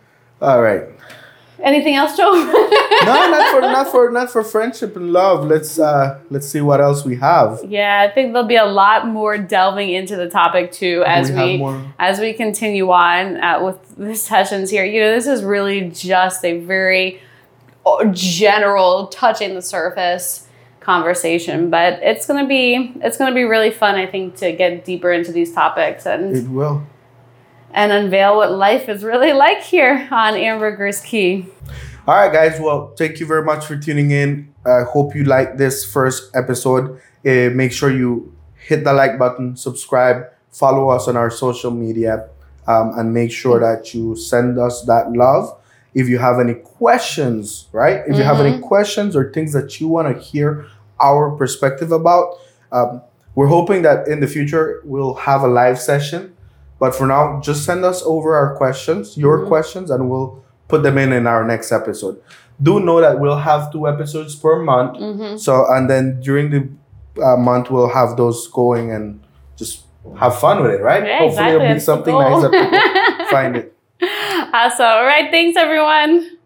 All 0.42 0.62
right. 0.62 0.84
Anything 1.62 1.96
else, 1.96 2.16
Joe? 2.16 2.34
No, 3.00 3.14
not 3.32 3.52
for 3.52 3.62
not 3.62 3.88
for 3.88 4.12
not 4.20 4.30
for 4.30 4.44
friendship 4.44 4.96
and 4.98 5.14
love. 5.14 5.46
Let's 5.46 5.80
uh 5.80 6.20
let's 6.30 6.48
see 6.48 6.60
what 6.60 6.82
else 6.82 7.06
we 7.06 7.16
have. 7.18 7.64
Yeah, 7.66 8.02
I 8.02 8.14
think 8.14 8.34
there'll 8.34 8.48
be 8.48 8.58
a 8.58 8.66
lot 8.66 9.08
more 9.08 9.38
delving 9.38 9.90
into 9.90 10.18
the 10.18 10.30
topic 10.30 10.72
too 10.72 11.04
as 11.08 11.32
we 11.32 11.62
we, 11.62 11.80
as 11.98 12.20
we 12.20 12.34
continue 12.34 12.92
on 12.92 13.42
uh, 13.42 13.64
with 13.64 13.96
the 13.98 14.16
sessions 14.16 14.70
here. 14.70 14.84
You 14.84 15.00
know, 15.02 15.12
this 15.12 15.28
is 15.28 15.44
really 15.44 15.90
just 15.90 16.44
a 16.44 16.60
very 16.60 17.22
uh, 17.86 18.04
general, 18.12 19.08
touching 19.08 19.56
the 19.56 19.62
surface 19.62 20.46
conversation, 20.82 21.70
but 21.70 22.00
it's 22.02 22.26
gonna 22.26 22.48
be 22.48 22.94
it's 23.02 23.18
gonna 23.18 23.36
be 23.36 23.44
really 23.44 23.72
fun. 23.72 23.96
I 23.96 24.06
think 24.08 24.36
to 24.38 24.52
get 24.52 24.84
deeper 24.86 25.12
into 25.12 25.32
these 25.32 25.54
topics 25.54 26.06
and 26.06 26.36
It 26.36 26.50
will. 26.50 26.84
And 27.72 27.92
unveil 27.92 28.36
what 28.36 28.52
life 28.52 28.90
is 28.90 29.04
really 29.04 29.34
like 29.34 29.62
here 29.62 30.08
on 30.12 30.36
Ambergris 30.36 31.02
Caye. 31.02 31.46
All 32.08 32.16
right, 32.16 32.34
guys. 32.34 32.60
Well, 32.60 32.96
thank 32.98 33.20
you 33.20 33.26
very 33.26 33.44
much 33.44 33.66
for 33.66 33.78
tuning 33.78 34.12
in. 34.12 34.54
I 34.66 34.82
hope 34.84 35.16
you 35.16 35.26
like 35.26 35.58
this 35.58 35.86
first 35.86 36.36
episode. 36.36 37.00
Uh, 37.26 37.50
make 37.54 37.72
sure 37.72 37.92
you 37.92 38.34
hit 38.56 38.84
the 38.84 38.94
like 38.94 39.20
button, 39.20 39.56
subscribe, 39.56 40.26
follow 40.52 40.90
us 40.90 41.08
on 41.08 41.16
our 41.16 41.30
social 41.30 41.72
media, 41.72 42.28
um, 42.68 42.98
and 42.98 43.14
make 43.14 43.32
sure 43.32 43.60
that 43.60 43.94
you 43.94 44.16
send 44.16 44.58
us 44.60 44.84
that 44.86 45.12
love. 45.12 45.56
If 45.94 46.08
you 46.08 46.18
have 46.20 46.40
any 46.40 46.54
questions, 46.54 47.68
right? 47.72 48.02
If 48.08 48.16
you 48.18 48.24
have 48.24 48.40
any 48.40 48.60
questions 48.60 49.16
or 49.16 49.32
things 49.32 49.54
that 49.54 49.80
you 49.80 49.88
want 49.88 50.16
to 50.16 50.22
hear 50.22 50.68
our 51.00 51.32
perspective 51.32 51.92
about, 51.92 52.36
um, 52.72 53.02
we're 53.36 53.48
hoping 53.48 53.82
that 53.84 54.08
in 54.08 54.20
the 54.20 54.28
future 54.28 54.82
we'll 54.84 55.16
have 55.16 55.42
a 55.42 55.48
live 55.48 55.80
session. 55.80 56.36
But 56.80 56.96
for 56.96 57.06
now, 57.08 57.42
just 57.44 57.66
send 57.66 57.84
us 57.86 58.02
over 58.06 58.36
our 58.36 58.56
questions, 58.56 59.18
your 59.18 59.40
Mhm. 59.40 59.48
questions, 59.48 59.92
and 59.92 60.10
we'll 60.10 60.40
put 60.68 60.82
them 60.84 60.98
in 60.98 61.12
in 61.14 61.28
our 61.28 61.44
next 61.44 61.72
episode. 61.72 62.22
Do 62.62 62.80
know 62.80 63.00
that 63.02 63.20
we'll 63.20 63.38
have 63.40 63.72
two 63.72 63.88
episodes 63.88 64.36
per 64.36 64.60
month. 64.60 64.98
Mm-hmm. 64.98 65.38
So, 65.38 65.66
and 65.70 65.90
then 65.90 66.20
during 66.22 66.50
the 66.52 66.68
uh, 67.24 67.36
month, 67.38 67.70
we'll 67.72 67.90
have 67.90 68.16
those 68.16 68.48
going 68.48 68.92
and 68.92 69.20
just 69.58 69.84
have 70.18 70.38
fun 70.40 70.62
with 70.62 70.72
it, 70.72 70.82
right? 70.82 71.06
Yeah, 71.06 71.20
Hopefully, 71.20 71.48
exactly. 71.52 71.66
it'll 71.66 71.74
be 71.76 71.80
something 71.80 72.16
nice 72.16 72.42
that 72.44 72.52
people 72.52 73.26
find 73.28 73.56
it. 73.58 73.74
Awesome. 74.54 74.86
All 74.86 75.06
right. 75.06 75.30
Thanks, 75.30 75.58
everyone. 75.58 76.39